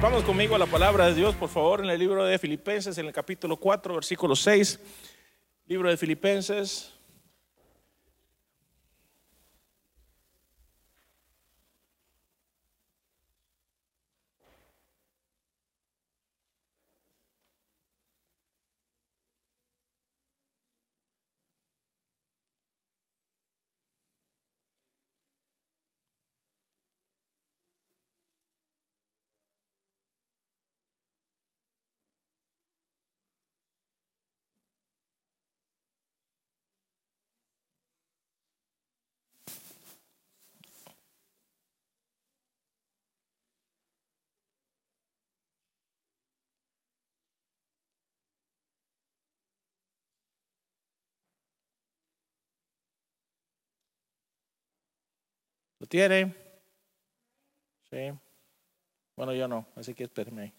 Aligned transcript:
Vamos 0.00 0.22
conmigo 0.22 0.54
a 0.54 0.58
la 0.58 0.66
palabra 0.66 1.06
de 1.06 1.14
Dios, 1.14 1.34
por 1.34 1.48
favor, 1.48 1.82
en 1.82 1.90
el 1.90 1.98
libro 1.98 2.24
de 2.24 2.38
Filipenses, 2.38 2.96
en 2.96 3.06
el 3.06 3.12
capítulo 3.12 3.56
4, 3.56 3.92
versículo 3.92 4.36
6. 4.36 4.78
Libro 5.66 5.90
de 5.90 5.96
Filipenses. 5.96 6.92
Tiene? 55.88 56.34
Sí. 57.90 58.12
Bueno, 59.16 59.32
yo 59.32 59.48
no, 59.48 59.66
así 59.74 59.94
que 59.94 60.04
espérame. 60.04 60.52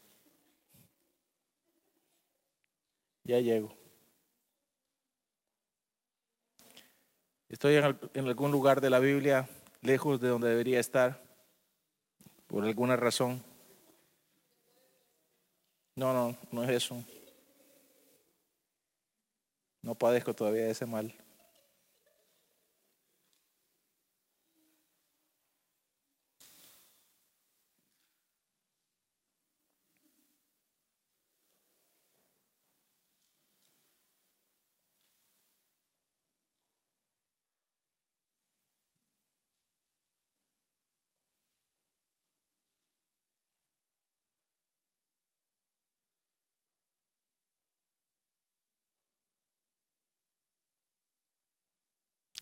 Ya 3.23 3.39
llego. 3.39 3.73
Estoy 7.47 7.75
en, 7.75 7.99
en, 8.13 8.27
algún 8.27 8.51
lugar 8.51 8.81
de 8.81 8.89
la 8.89 8.99
Biblia 8.99 9.47
lejos 9.81 10.19
de 10.19 10.27
donde 10.27 10.49
debería 10.49 10.79
estar, 10.79 11.23
por 12.47 12.63
alguna 12.65 12.95
razón. 12.95 13.43
No, 15.95 16.13
no, 16.13 16.37
no 16.51 16.63
es 16.63 16.69
eso. 16.69 17.03
No 19.81 19.95
padezco 19.95 20.33
todavía 20.33 20.67
ese 20.67 20.85
mal. 20.85 21.13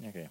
Okay. 0.04 0.30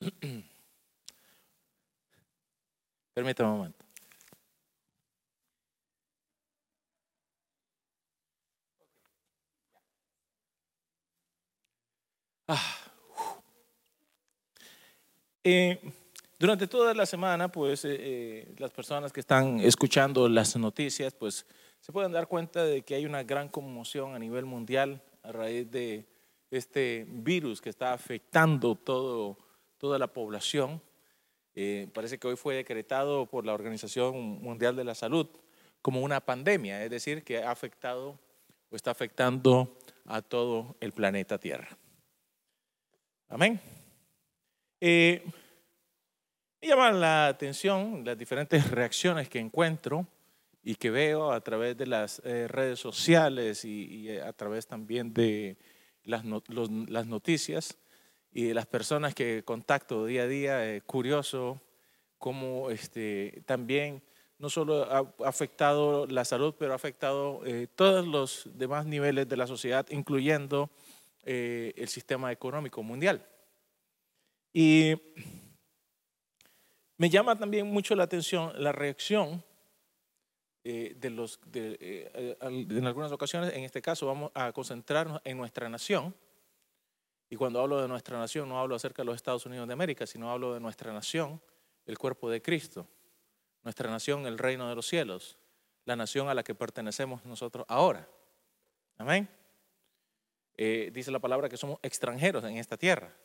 Permítame 3.14 3.50
un 3.50 3.56
momento. 3.56 3.84
Ah. 12.48 12.90
Eh, 15.44 15.80
durante 16.40 16.66
toda 16.66 16.94
la 16.94 17.04
semana, 17.04 17.52
pues 17.52 17.84
eh, 17.84 17.96
eh, 18.00 18.54
las 18.56 18.70
personas 18.70 19.12
que 19.12 19.20
están 19.20 19.60
escuchando 19.60 20.26
las 20.26 20.56
noticias, 20.56 21.12
pues 21.12 21.44
se 21.80 21.92
pueden 21.92 22.12
dar 22.12 22.28
cuenta 22.28 22.64
de 22.64 22.80
que 22.80 22.94
hay 22.94 23.04
una 23.04 23.22
gran 23.22 23.50
conmoción 23.50 24.14
a 24.14 24.18
nivel 24.18 24.46
mundial 24.46 25.02
a 25.22 25.32
raíz 25.32 25.70
de 25.70 26.06
este 26.50 27.06
virus 27.06 27.60
que 27.60 27.68
está 27.68 27.92
afectando 27.92 28.74
todo, 28.74 29.36
toda 29.76 29.98
la 29.98 30.06
población. 30.06 30.80
Eh, 31.54 31.88
parece 31.92 32.18
que 32.18 32.28
hoy 32.28 32.36
fue 32.36 32.54
decretado 32.54 33.26
por 33.26 33.44
la 33.44 33.52
Organización 33.52 34.40
Mundial 34.40 34.74
de 34.76 34.84
la 34.84 34.94
Salud 34.94 35.26
como 35.82 36.00
una 36.00 36.20
pandemia, 36.20 36.82
es 36.82 36.90
decir, 36.90 37.22
que 37.22 37.42
ha 37.42 37.50
afectado 37.50 38.18
o 38.70 38.76
está 38.76 38.92
afectando 38.92 39.76
a 40.06 40.22
todo 40.22 40.74
el 40.80 40.92
planeta 40.92 41.36
Tierra. 41.36 41.76
Amén. 43.28 43.60
Me 46.60 46.68
llaman 46.68 47.00
la 47.00 47.28
atención 47.28 48.04
las 48.04 48.18
diferentes 48.18 48.70
reacciones 48.70 49.28
que 49.28 49.38
encuentro 49.38 50.06
y 50.62 50.74
que 50.74 50.90
veo 50.90 51.32
a 51.32 51.40
través 51.40 51.76
de 51.76 51.86
las 51.86 52.20
eh, 52.24 52.46
redes 52.48 52.78
sociales 52.78 53.64
y, 53.64 54.10
a 54.18 54.32
través 54.34 54.66
también 54.66 55.14
de 55.14 55.56
las, 56.04 56.22
las, 56.24 57.06
noticias 57.06 57.78
y 58.30 58.44
de 58.44 58.54
las 58.54 58.66
personas 58.66 59.14
que 59.14 59.42
contacto 59.42 60.04
día 60.04 60.22
a 60.22 60.26
día. 60.26 60.74
Eh, 60.74 60.82
curioso 60.82 61.58
cómo 62.18 62.68
este, 62.68 63.42
también 63.46 64.02
no 64.38 64.50
solo 64.50 64.84
ha 64.84 65.14
afectado 65.26 66.06
la 66.06 66.26
salud, 66.26 66.54
pero 66.58 66.72
ha 66.72 66.76
afectado 66.76 67.40
eh, 67.46 67.68
todos 67.74 68.06
los 68.06 68.48
demás 68.54 68.84
niveles 68.84 69.28
de 69.28 69.36
la 69.36 69.46
sociedad, 69.46 69.86
incluyendo 69.90 70.70
el 71.22 71.86
sistema 71.88 72.32
económico 72.32 72.82
mundial. 72.82 73.24
Y 74.54 74.96
me 77.00 77.08
llama 77.08 77.34
también 77.34 77.66
mucho 77.66 77.94
la 77.94 78.02
atención 78.04 78.52
la 78.62 78.72
reacción 78.72 79.42
eh, 80.64 80.94
de 80.98 81.08
los, 81.08 81.40
eh, 81.54 82.36
en 82.38 82.86
algunas 82.86 83.10
ocasiones, 83.10 83.54
en 83.54 83.64
este 83.64 83.80
caso 83.80 84.04
vamos 84.04 84.30
a 84.34 84.52
concentrarnos 84.52 85.18
en 85.24 85.38
nuestra 85.38 85.66
nación. 85.70 86.14
Y 87.30 87.36
cuando 87.36 87.58
hablo 87.58 87.80
de 87.80 87.88
nuestra 87.88 88.18
nación, 88.18 88.50
no 88.50 88.60
hablo 88.60 88.74
acerca 88.74 89.00
de 89.00 89.06
los 89.06 89.16
Estados 89.16 89.46
Unidos 89.46 89.66
de 89.66 89.72
América, 89.72 90.06
sino 90.06 90.30
hablo 90.30 90.52
de 90.52 90.60
nuestra 90.60 90.92
nación, 90.92 91.40
el 91.86 91.96
cuerpo 91.96 92.28
de 92.28 92.42
Cristo. 92.42 92.86
Nuestra 93.62 93.90
nación, 93.90 94.26
el 94.26 94.36
reino 94.36 94.68
de 94.68 94.74
los 94.74 94.86
cielos. 94.86 95.38
La 95.86 95.96
nación 95.96 96.28
a 96.28 96.34
la 96.34 96.42
que 96.42 96.54
pertenecemos 96.54 97.24
nosotros 97.24 97.64
ahora. 97.66 98.06
Amén. 98.98 99.26
Eh, 100.54 100.90
dice 100.92 101.10
la 101.10 101.18
palabra 101.18 101.48
que 101.48 101.56
somos 101.56 101.78
extranjeros 101.82 102.44
en 102.44 102.58
esta 102.58 102.76
tierra. 102.76 103.16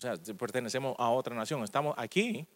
O 0.00 0.02
sea, 0.02 0.16
pertenecemos 0.34 0.96
a 0.98 1.10
otra 1.10 1.36
nación. 1.36 1.62
Estamos 1.62 1.94
aquí, 1.98 2.46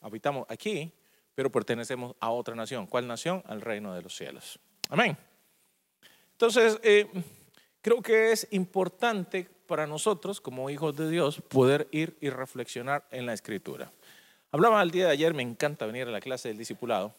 habitamos 0.00 0.46
aquí, 0.48 0.90
pero 1.34 1.52
pertenecemos 1.52 2.16
a 2.18 2.30
otra 2.30 2.54
nación. 2.54 2.86
¿Cuál 2.86 3.06
nación? 3.06 3.42
Al 3.46 3.60
reino 3.60 3.94
de 3.94 4.00
los 4.00 4.16
cielos. 4.16 4.58
Amén. 4.88 5.14
Entonces, 6.32 6.80
eh, 6.82 7.06
creo 7.82 8.00
que 8.00 8.32
es 8.32 8.48
importante 8.52 9.46
para 9.66 9.86
nosotros, 9.86 10.40
como 10.40 10.70
hijos 10.70 10.96
de 10.96 11.10
Dios, 11.10 11.42
poder 11.42 11.88
ir 11.90 12.16
y 12.22 12.30
reflexionar 12.30 13.06
en 13.10 13.26
la 13.26 13.34
escritura. 13.34 13.92
Hablaba 14.50 14.82
el 14.82 14.90
día 14.90 15.04
de 15.04 15.12
ayer, 15.12 15.34
me 15.34 15.42
encanta 15.42 15.84
venir 15.84 16.08
a 16.08 16.10
la 16.10 16.22
clase 16.22 16.48
del 16.48 16.56
discipulado, 16.56 17.12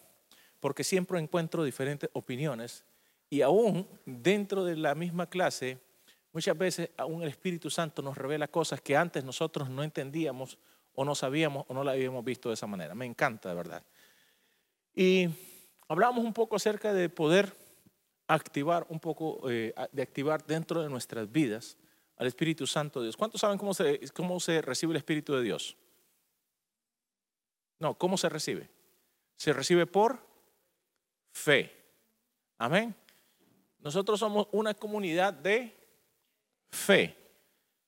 porque 0.62 0.84
siempre 0.84 1.20
encuentro 1.20 1.64
diferentes 1.64 2.10
opiniones 2.14 2.84
y 3.30 3.42
aún 3.42 3.88
dentro 4.08 4.64
de 4.64 4.78
la 4.78 4.96
misma 4.96 5.30
clase 5.30 5.78
Muchas 6.36 6.58
veces 6.58 6.90
aún 6.98 7.22
el 7.22 7.30
Espíritu 7.30 7.70
Santo 7.70 8.02
nos 8.02 8.18
revela 8.18 8.50
cosas 8.50 8.82
que 8.82 8.98
antes 8.98 9.24
nosotros 9.24 9.70
no 9.70 9.84
entendíamos 9.84 10.58
o 10.94 11.06
no 11.06 11.16
sabíamos 11.16 11.64
o 11.70 11.74
no 11.74 11.82
la 11.82 11.94
habíamos 11.94 12.26
visto 12.26 12.50
de 12.50 12.56
esa 12.56 12.68
manera. 12.68 12.94
Me 12.94 13.06
encanta, 13.06 13.48
de 13.48 13.56
verdad. 13.56 13.82
Y 14.94 15.30
hablamos 15.88 16.26
un 16.26 16.34
poco 16.34 16.58
acerca 16.58 16.92
de 16.92 17.08
poder 17.08 17.56
activar 18.28 18.86
un 18.90 19.00
poco, 19.00 19.50
eh, 19.50 19.74
de 19.94 20.02
activar 20.02 20.46
dentro 20.46 20.84
de 20.84 20.90
nuestras 20.90 21.32
vidas 21.32 21.78
al 22.18 22.28
Espíritu 22.28 22.68
Santo 22.68 23.00
de 23.00 23.06
Dios. 23.06 23.16
¿Cuántos 23.16 23.40
saben 23.40 23.58
cómo 23.58 23.74
se, 23.74 24.02
cómo 24.14 24.38
se 24.42 24.62
recibe 24.62 24.92
el 24.92 24.98
Espíritu 24.98 25.36
de 25.36 25.42
Dios? 25.42 25.78
No, 27.80 27.98
¿cómo 27.98 28.18
se 28.18 28.28
recibe? 28.28 28.70
Se 29.38 29.54
recibe 29.54 29.86
por 29.86 30.20
fe. 31.32 31.72
Amén. 32.58 32.94
Nosotros 33.80 34.20
somos 34.20 34.50
una 34.52 34.74
comunidad 34.74 35.34
de 35.34 35.75
fe. 36.76 37.16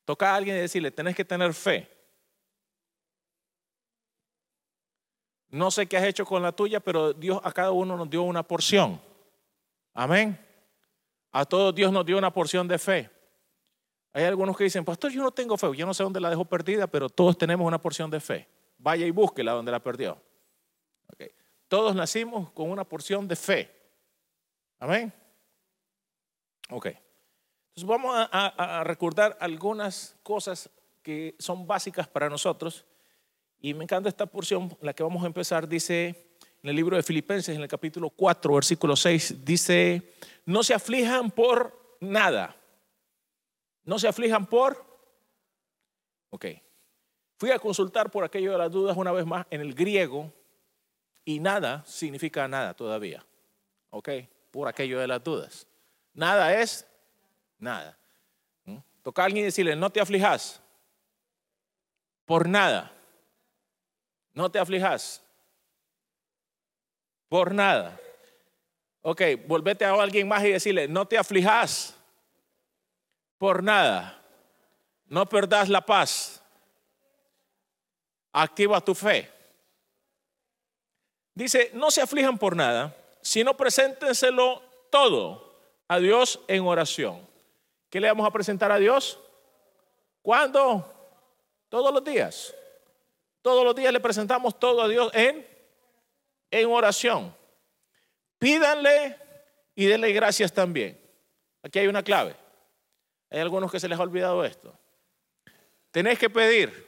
Toca 0.05 0.31
a 0.31 0.35
alguien 0.35 0.55
y 0.55 0.61
decirle, 0.61 0.89
tenés 0.89 1.15
que 1.15 1.25
tener 1.25 1.53
fe. 1.53 1.87
No 5.49 5.71
sé 5.71 5.87
qué 5.87 5.97
has 5.97 6.03
hecho 6.03 6.25
con 6.25 6.41
la 6.41 6.51
tuya, 6.51 6.79
pero 6.79 7.13
Dios 7.13 7.39
a 7.43 7.51
cada 7.51 7.71
uno 7.71 7.95
nos 7.95 8.09
dio 8.09 8.23
una 8.23 8.43
porción. 8.43 9.01
Amén. 9.93 10.37
A 11.31 11.45
todos 11.45 11.73
Dios 11.73 11.91
nos 11.91 12.05
dio 12.05 12.17
una 12.17 12.31
porción 12.31 12.67
de 12.67 12.77
fe. 12.77 13.09
Hay 14.13 14.23
algunos 14.23 14.57
que 14.57 14.63
dicen, 14.63 14.83
pastor, 14.83 15.11
yo 15.11 15.21
no 15.21 15.31
tengo 15.31 15.57
fe. 15.57 15.67
Yo 15.75 15.85
no 15.85 15.93
sé 15.93 16.03
dónde 16.03 16.19
la 16.19 16.29
dejo 16.29 16.45
perdida, 16.45 16.87
pero 16.87 17.09
todos 17.09 17.37
tenemos 17.37 17.67
una 17.67 17.81
porción 17.81 18.09
de 18.09 18.19
fe. 18.19 18.47
Vaya 18.77 19.05
y 19.05 19.11
búsquela 19.11 19.51
donde 19.51 19.71
la 19.71 19.79
perdió. 19.79 20.19
Todos 21.67 21.95
nacimos 21.95 22.49
con 22.51 22.71
una 22.71 22.85
porción 22.85 23.27
de 23.27 23.35
fe. 23.35 23.69
Amén. 24.79 25.13
Ok. 26.69 26.87
Vamos 27.85 28.13
a, 28.15 28.79
a 28.79 28.83
recordar 28.83 29.37
algunas 29.39 30.15
cosas 30.23 30.69
que 31.03 31.35
son 31.39 31.67
básicas 31.67 32.07
para 32.07 32.29
nosotros. 32.29 32.85
Y 33.59 33.73
me 33.73 33.83
encanta 33.83 34.09
esta 34.09 34.25
porción, 34.25 34.75
la 34.81 34.93
que 34.93 35.03
vamos 35.03 35.23
a 35.23 35.27
empezar, 35.27 35.67
dice 35.67 36.27
en 36.61 36.69
el 36.69 36.75
libro 36.75 36.97
de 36.97 37.03
Filipenses, 37.03 37.55
en 37.55 37.61
el 37.61 37.67
capítulo 37.67 38.09
4, 38.09 38.53
versículo 38.55 38.95
6, 38.95 39.45
dice, 39.45 40.13
no 40.45 40.63
se 40.63 40.73
aflijan 40.73 41.31
por 41.31 41.97
nada. 42.01 42.55
No 43.83 43.99
se 43.99 44.07
aflijan 44.07 44.47
por... 44.47 44.85
Ok. 46.29 46.45
Fui 47.37 47.51
a 47.51 47.59
consultar 47.59 48.11
por 48.11 48.23
aquello 48.23 48.51
de 48.51 48.57
las 48.57 48.71
dudas 48.71 48.97
una 48.97 49.11
vez 49.11 49.25
más 49.25 49.45
en 49.49 49.61
el 49.61 49.73
griego 49.73 50.33
y 51.23 51.39
nada 51.39 51.85
significa 51.85 52.47
nada 52.47 52.73
todavía. 52.73 53.25
Ok. 53.91 54.09
Por 54.51 54.67
aquello 54.67 54.99
de 54.99 55.07
las 55.07 55.23
dudas. 55.23 55.67
Nada 56.13 56.59
es 56.59 56.85
nada. 57.57 57.97
¿Mm? 58.65 58.77
Toca 59.03 59.21
a 59.21 59.25
alguien 59.25 59.43
y 59.43 59.45
decirle, 59.45 59.75
no 59.75 59.89
te 59.89 60.01
aflijas. 60.01 60.61
Por 62.25 62.47
nada. 62.47 62.91
No 64.33 64.51
te 64.51 64.59
aflijas. 64.59 65.21
Por 67.29 67.53
nada. 67.53 67.99
Ok, 69.01 69.21
volvete 69.47 69.85
a 69.85 69.93
alguien 69.93 70.27
más 70.27 70.43
y 70.43 70.51
decirle, 70.51 70.87
no 70.87 71.07
te 71.07 71.17
aflijas. 71.17 71.95
Por 73.37 73.63
nada. 73.63 74.21
No 75.05 75.27
perdas 75.27 75.69
la 75.69 75.85
paz. 75.85 76.41
Activa 78.33 78.81
tu 78.81 78.93
fe. 78.93 79.31
Dice, 81.33 81.71
no 81.73 81.91
se 81.91 82.01
aflijan 82.01 82.37
por 82.37 82.55
nada, 82.55 82.95
sino 83.21 83.55
preséntenselo 83.55 84.61
todo 84.89 85.55
a 85.87 85.99
Dios 85.99 86.39
en 86.47 86.63
oración. 86.63 87.26
¿Qué 87.89 87.99
le 87.99 88.07
vamos 88.07 88.27
a 88.27 88.31
presentar 88.31 88.71
a 88.71 88.77
Dios? 88.77 89.19
¿Cuándo? 90.21 90.93
Todos 91.69 91.93
los 91.93 92.03
días. 92.03 92.53
Todos 93.41 93.63
los 93.63 93.75
días 93.75 93.93
le 93.93 93.99
presentamos 93.99 94.59
todo 94.59 94.81
a 94.81 94.87
Dios 94.87 95.09
en, 95.13 95.47
en 96.51 96.69
oración. 96.69 97.33
Pídanle 98.37 99.17
y 99.73 99.85
denle 99.85 100.11
gracias 100.11 100.51
también. 100.51 100.99
Aquí 101.63 101.79
hay 101.79 101.87
una 101.87 102.03
clave. 102.03 102.35
Hay 103.29 103.39
algunos 103.39 103.71
que 103.71 103.79
se 103.79 103.87
les 103.87 103.97
ha 103.97 104.03
olvidado 104.03 104.43
esto. 104.43 104.77
Tenés 105.91 106.19
que 106.19 106.29
pedir. 106.29 106.85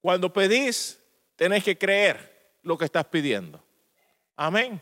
Cuando 0.00 0.32
pedís, 0.32 0.98
tenés 1.36 1.64
que 1.64 1.76
creer 1.76 2.54
lo 2.62 2.76
que 2.76 2.84
estás 2.84 3.06
pidiendo. 3.06 3.62
Amén. 4.36 4.80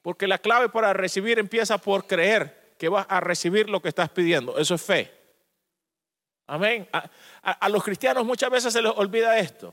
Porque 0.00 0.26
la 0.26 0.38
clave 0.38 0.68
para 0.68 0.92
recibir 0.92 1.38
empieza 1.38 1.78
por 1.78 2.06
creer 2.06 2.61
que 2.82 2.88
vas 2.88 3.06
a 3.08 3.20
recibir 3.20 3.70
lo 3.70 3.80
que 3.80 3.90
estás 3.90 4.08
pidiendo. 4.08 4.58
Eso 4.58 4.74
es 4.74 4.82
fe. 4.82 5.08
Amén. 6.48 6.88
A, 6.90 7.68
los 7.68 7.84
cristianos 7.84 8.24
muchas 8.24 8.50
veces 8.50 8.72
se 8.72 8.82
les 8.82 8.90
olvida 8.96 9.38
esto. 9.38 9.72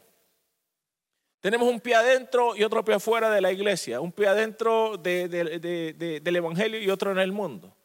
Tenemos 1.40 1.68
un 1.68 1.80
pie 1.80 1.96
adentro 1.96 2.56
y 2.56 2.64
otro 2.64 2.86
pie 2.86 2.94
afuera 2.94 3.32
de 3.32 3.42
la 3.42 3.52
iglesia, 3.52 4.00
un 4.00 4.12
pie 4.12 4.28
adentro 4.28 4.96
del 4.96 6.36
Evangelio 6.36 6.80
y 6.80 6.88
otro 6.92 7.12
en 7.12 7.18
el 7.18 7.32
mundo. 7.32 7.76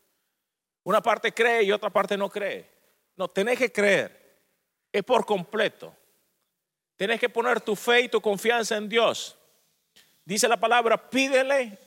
Una 0.82 1.00
parte 1.00 1.32
cree 1.32 1.62
y 1.62 1.73
otra 1.73 1.88
parte 1.88 2.19
no 2.19 2.29
cree. 2.29 2.69
No, 3.17 3.26
tenés 3.26 3.59
que 3.59 3.73
creer. 3.73 4.43
Es 4.93 5.05
por 5.05 5.25
completo. 5.25 5.97
Tenés 6.97 7.19
que 7.19 7.31
poner 7.31 7.62
tu 7.62 7.75
fe 7.75 8.03
y 8.03 8.09
tu 8.11 8.21
confianza 8.21 8.76
en 8.76 8.91
Dios. 8.91 9.38
Dice 10.23 10.47
la 10.49 10.59
palabra, 10.59 11.09
pídele 11.09 11.79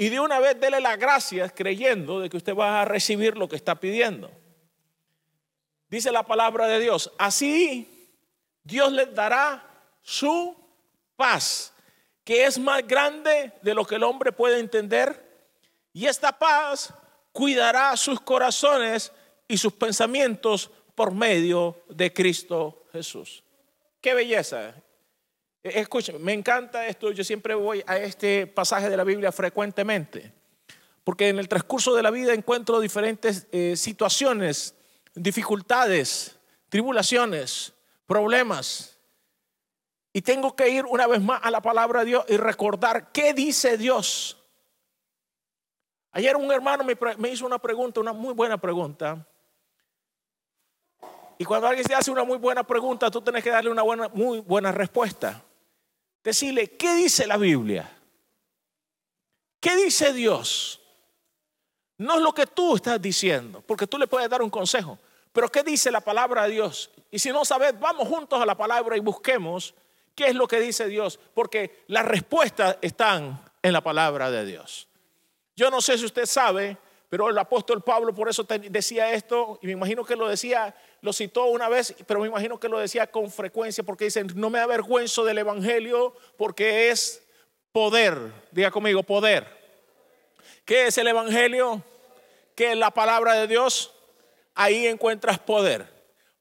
y 0.00 0.08
de 0.08 0.18
una 0.18 0.40
vez 0.40 0.58
dele 0.58 0.80
las 0.80 0.98
gracias 0.98 1.52
creyendo 1.54 2.20
de 2.20 2.30
que 2.30 2.38
usted 2.38 2.56
va 2.56 2.80
a 2.80 2.84
recibir 2.86 3.36
lo 3.36 3.46
que 3.46 3.56
está 3.56 3.74
pidiendo. 3.74 4.30
Dice 5.90 6.10
la 6.10 6.22
palabra 6.22 6.66
de 6.68 6.80
Dios, 6.80 7.12
así 7.18 8.08
Dios 8.64 8.90
les 8.92 9.14
dará 9.14 9.62
su 10.00 10.56
paz, 11.16 11.74
que 12.24 12.46
es 12.46 12.58
más 12.58 12.86
grande 12.88 13.52
de 13.60 13.74
lo 13.74 13.84
que 13.84 13.96
el 13.96 14.02
hombre 14.04 14.32
puede 14.32 14.58
entender. 14.58 15.22
Y 15.92 16.06
esta 16.06 16.32
paz 16.32 16.94
cuidará 17.30 17.94
sus 17.98 18.22
corazones 18.22 19.12
y 19.48 19.58
sus 19.58 19.74
pensamientos 19.74 20.70
por 20.94 21.12
medio 21.12 21.76
de 21.90 22.10
Cristo 22.10 22.86
Jesús. 22.90 23.44
Qué 24.00 24.14
belleza. 24.14 24.72
Escuchen, 25.62 26.22
me 26.22 26.32
encanta 26.32 26.86
esto. 26.86 27.10
Yo 27.12 27.24
siempre 27.24 27.54
voy 27.54 27.82
a 27.86 27.98
este 27.98 28.46
pasaje 28.46 28.88
de 28.88 28.96
la 28.96 29.04
Biblia 29.04 29.30
frecuentemente, 29.32 30.32
porque 31.04 31.28
en 31.28 31.38
el 31.38 31.48
transcurso 31.48 31.94
de 31.94 32.02
la 32.02 32.10
vida 32.10 32.32
encuentro 32.32 32.80
diferentes 32.80 33.46
eh, 33.52 33.76
situaciones 33.76 34.74
dificultades, 35.14 36.38
tribulaciones, 36.68 37.72
problemas. 38.06 38.98
Y 40.12 40.22
tengo 40.22 40.56
que 40.56 40.68
ir 40.68 40.86
una 40.86 41.06
vez 41.06 41.20
más 41.20 41.40
a 41.42 41.50
la 41.50 41.60
palabra 41.60 42.00
de 42.00 42.06
Dios 42.06 42.24
y 42.28 42.36
recordar 42.36 43.12
qué 43.12 43.32
dice 43.32 43.76
Dios. 43.76 44.36
Ayer 46.12 46.36
un 46.36 46.50
hermano 46.50 46.84
me, 46.84 47.28
hizo 47.28 47.46
una 47.46 47.58
pregunta, 47.58 48.00
una 48.00 48.12
muy 48.12 48.34
buena 48.34 48.60
pregunta. 48.60 49.26
Y 51.38 51.44
cuando 51.44 51.68
alguien 51.68 51.86
te 51.86 51.94
hace 51.94 52.10
una 52.10 52.24
muy 52.24 52.38
buena 52.38 52.64
pregunta, 52.64 53.10
tú 53.10 53.22
tienes 53.22 53.44
que 53.44 53.50
darle 53.50 53.70
una 53.70 53.82
buena, 53.82 54.08
muy 54.08 54.40
buena 54.40 54.72
respuesta. 54.72 55.42
Decirle, 56.22 56.76
¿qué 56.76 56.94
dice 56.94 57.26
la 57.26 57.36
Biblia? 57.36 57.90
¿Qué 59.60 59.76
dice 59.76 60.12
Dios? 60.12 60.80
No 61.98 62.16
es 62.16 62.22
lo 62.22 62.32
que 62.32 62.46
tú 62.46 62.76
estás 62.76 63.00
diciendo, 63.00 63.62
porque 63.66 63.86
tú 63.86 63.98
le 63.98 64.06
puedes 64.06 64.28
dar 64.28 64.42
un 64.42 64.50
consejo. 64.50 64.98
Pero 65.32 65.50
¿qué 65.50 65.62
dice 65.62 65.90
la 65.90 66.00
palabra 66.00 66.44
de 66.44 66.52
Dios? 66.52 66.90
Y 67.10 67.18
si 67.18 67.30
no 67.30 67.44
sabes, 67.44 67.78
vamos 67.78 68.08
juntos 68.08 68.40
a 68.40 68.46
la 68.46 68.56
palabra 68.56 68.96
y 68.96 69.00
busquemos 69.00 69.74
qué 70.14 70.28
es 70.28 70.34
lo 70.34 70.48
que 70.48 70.60
dice 70.60 70.86
Dios, 70.86 71.18
porque 71.34 71.84
las 71.88 72.04
respuestas 72.04 72.78
están 72.80 73.42
en 73.62 73.72
la 73.72 73.80
palabra 73.80 74.30
de 74.30 74.44
Dios. 74.44 74.88
Yo 75.56 75.70
no 75.70 75.80
sé 75.80 75.98
si 75.98 76.06
usted 76.06 76.26
sabe, 76.26 76.76
pero 77.10 77.28
el 77.28 77.36
apóstol 77.36 77.82
Pablo 77.82 78.14
por 78.14 78.28
eso 78.28 78.44
decía 78.44 79.12
esto, 79.12 79.58
y 79.60 79.66
me 79.66 79.72
imagino 79.72 80.04
que 80.04 80.14
lo 80.14 80.28
decía, 80.28 80.76
lo 81.02 81.12
citó 81.12 81.46
una 81.46 81.68
vez, 81.68 81.92
pero 82.06 82.20
me 82.20 82.28
imagino 82.28 82.60
que 82.60 82.68
lo 82.68 82.78
decía 82.78 83.08
con 83.08 83.32
frecuencia, 83.32 83.82
porque 83.82 84.04
dicen, 84.04 84.28
no 84.36 84.48
me 84.48 84.60
avergüenzo 84.60 85.24
del 85.24 85.38
Evangelio, 85.38 86.14
porque 86.38 86.88
es 86.88 87.20
poder, 87.72 88.16
diga 88.52 88.70
conmigo, 88.70 89.02
poder. 89.02 89.44
¿Qué 90.64 90.86
es 90.86 90.98
el 90.98 91.08
Evangelio? 91.08 91.82
¿Qué 92.54 92.70
es 92.70 92.76
la 92.76 92.92
palabra 92.92 93.34
de 93.34 93.48
Dios? 93.48 93.92
Ahí 94.54 94.86
encuentras 94.86 95.40
poder. 95.40 95.88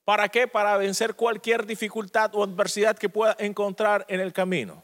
¿Para 0.05 0.29
qué? 0.29 0.47
Para 0.47 0.77
vencer 0.77 1.15
cualquier 1.15 1.65
dificultad 1.65 2.35
o 2.35 2.43
adversidad 2.43 2.95
que 2.95 3.09
pueda 3.09 3.35
encontrar 3.39 4.05
en 4.07 4.19
el 4.19 4.33
camino. 4.33 4.83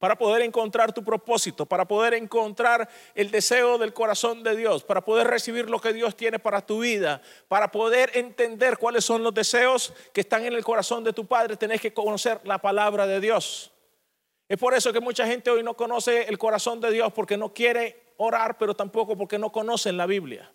Para 0.00 0.16
poder 0.16 0.42
encontrar 0.42 0.92
tu 0.92 1.04
propósito, 1.04 1.64
para 1.64 1.86
poder 1.86 2.14
encontrar 2.14 2.88
el 3.14 3.30
deseo 3.30 3.78
del 3.78 3.92
corazón 3.92 4.42
de 4.42 4.56
Dios, 4.56 4.82
para 4.82 5.02
poder 5.02 5.28
recibir 5.28 5.70
lo 5.70 5.78
que 5.78 5.92
Dios 5.92 6.16
tiene 6.16 6.40
para 6.40 6.66
tu 6.66 6.80
vida, 6.80 7.22
para 7.46 7.70
poder 7.70 8.10
entender 8.14 8.78
cuáles 8.78 9.04
son 9.04 9.22
los 9.22 9.32
deseos 9.32 9.92
que 10.12 10.22
están 10.22 10.44
en 10.44 10.54
el 10.54 10.64
corazón 10.64 11.04
de 11.04 11.12
tu 11.12 11.26
Padre, 11.26 11.56
tenés 11.56 11.80
que 11.80 11.94
conocer 11.94 12.40
la 12.42 12.58
palabra 12.58 13.06
de 13.06 13.20
Dios. 13.20 13.70
Es 14.48 14.58
por 14.58 14.74
eso 14.74 14.92
que 14.92 15.00
mucha 15.00 15.26
gente 15.26 15.48
hoy 15.48 15.62
no 15.62 15.74
conoce 15.74 16.22
el 16.22 16.36
corazón 16.36 16.80
de 16.80 16.90
Dios 16.90 17.12
porque 17.12 17.36
no 17.36 17.54
quiere 17.54 18.14
orar, 18.16 18.58
pero 18.58 18.74
tampoco 18.74 19.16
porque 19.16 19.38
no 19.38 19.52
conocen 19.52 19.96
la 19.96 20.06
Biblia. 20.06 20.50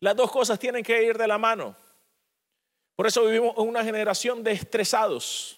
Las 0.00 0.14
dos 0.14 0.30
cosas 0.30 0.58
tienen 0.58 0.84
que 0.84 1.02
ir 1.02 1.18
de 1.18 1.26
la 1.26 1.38
mano. 1.38 1.74
Por 2.94 3.06
eso 3.06 3.24
vivimos 3.24 3.56
en 3.56 3.66
una 3.66 3.82
generación 3.82 4.44
de 4.44 4.52
estresados. 4.52 5.57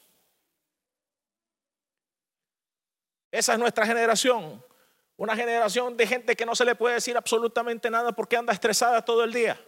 Esa 3.31 3.53
es 3.53 3.59
nuestra 3.59 3.87
generación. 3.87 4.65
Una 5.17 5.37
generación 5.37 5.97
de 5.97 6.07
gente 6.07 6.35
que 6.35 6.47
no 6.47 6.55
se 6.55 6.65
le 6.65 6.75
puede 6.75 6.95
decir 6.95 7.17
absolutamente 7.17 7.91
nada 7.91 8.13
porque 8.13 8.37
anda 8.37 8.53
estresada 8.53 9.05
todo 9.05 9.23
el 9.23 9.33
día. 9.33 9.61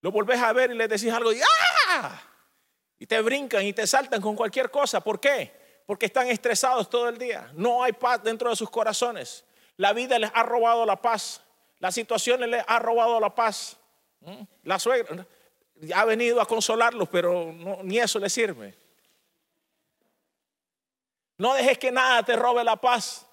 Lo 0.00 0.12
volvés 0.12 0.40
a 0.40 0.52
ver 0.52 0.70
y 0.70 0.74
le 0.74 0.88
decís 0.88 1.12
algo 1.12 1.32
y 1.32 1.40
¡ah! 1.88 2.22
Y 2.98 3.06
te 3.06 3.20
brincan 3.20 3.64
y 3.64 3.72
te 3.72 3.86
saltan 3.86 4.20
con 4.20 4.36
cualquier 4.36 4.70
cosa. 4.70 5.00
¿Por 5.00 5.18
qué? 5.18 5.82
Porque 5.86 6.06
están 6.06 6.28
estresados 6.28 6.88
todo 6.88 7.08
el 7.08 7.18
día. 7.18 7.50
No 7.54 7.82
hay 7.82 7.92
paz 7.92 8.22
dentro 8.22 8.48
de 8.48 8.56
sus 8.56 8.70
corazones. 8.70 9.44
La 9.76 9.92
vida 9.92 10.18
les 10.18 10.30
ha 10.34 10.42
robado 10.42 10.86
la 10.86 11.00
paz. 11.00 11.42
La 11.78 11.90
situación 11.90 12.48
les 12.48 12.64
ha 12.66 12.78
robado 12.78 13.18
la 13.18 13.34
paz. 13.34 13.76
¿Mm? 14.20 14.42
La 14.64 14.78
suegra 14.78 15.26
ha 15.94 16.04
venido 16.04 16.40
a 16.40 16.46
consolarlos, 16.46 17.08
pero 17.08 17.52
ni 17.82 17.98
eso 17.98 18.18
les 18.18 18.32
sirve. 18.32 18.76
No 21.40 21.54
dejes 21.54 21.78
que 21.78 21.90
nada 21.90 22.22
te 22.22 22.36
robe 22.36 22.62
la 22.62 22.76
paz, 22.76 23.26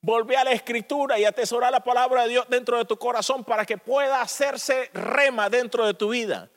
Volvé 0.00 0.36
a 0.36 0.44
la 0.44 0.52
escritura 0.52 1.18
y 1.18 1.24
atesorar 1.24 1.72
la 1.72 1.82
palabra 1.82 2.22
de 2.22 2.28
Dios 2.28 2.46
dentro 2.48 2.78
de 2.78 2.84
tu 2.84 2.96
corazón 2.96 3.42
para 3.44 3.66
que 3.66 3.78
pueda 3.78 4.22
hacerse 4.22 4.90
rema 4.94 5.50
dentro 5.50 5.84
de 5.84 5.94
tu 5.94 6.10
vida. 6.10 6.50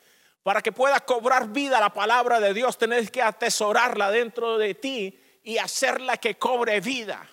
Para 0.44 0.62
que 0.62 0.72
pueda 0.72 1.00
cobrar 1.00 1.50
vida 1.50 1.80
la 1.80 1.92
palabra 1.92 2.40
de 2.40 2.54
Dios, 2.54 2.78
tenés 2.78 3.10
que 3.10 3.22
atesorarla 3.22 4.12
dentro 4.12 4.60
de 4.60 4.76
ti 4.76 5.20
y 5.44 5.58
hacerla 5.58 6.18
que 6.18 6.38
cobre 6.38 6.80
vida. 6.82 7.28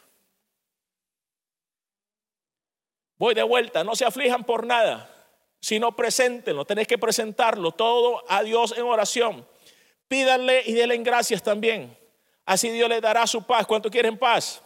Voy 3.19 3.35
de 3.35 3.43
vuelta, 3.43 3.85
no 3.85 3.95
se 3.95 4.07
aflijan 4.07 4.45
por 4.45 4.67
nada, 4.67 5.11
sino 5.61 5.95
preséntenlo, 5.95 6.65
tenés 6.65 6.87
que 6.87 6.97
presentarlo 6.97 7.73
todo 7.73 8.25
a 8.29 8.43
Dios 8.43 8.73
en 8.79 8.85
oración. 8.85 9.47
Pídanle 10.07 10.63
y 10.65 10.73
denle 10.73 10.97
gracias 10.99 11.43
también. 11.43 11.99
Así 12.49 12.71
Dios 12.71 12.89
les 12.89 13.03
dará 13.03 13.27
su 13.27 13.43
paz. 13.43 13.67
¿Cuánto 13.67 13.91
quieren 13.91 14.17
paz? 14.17 14.63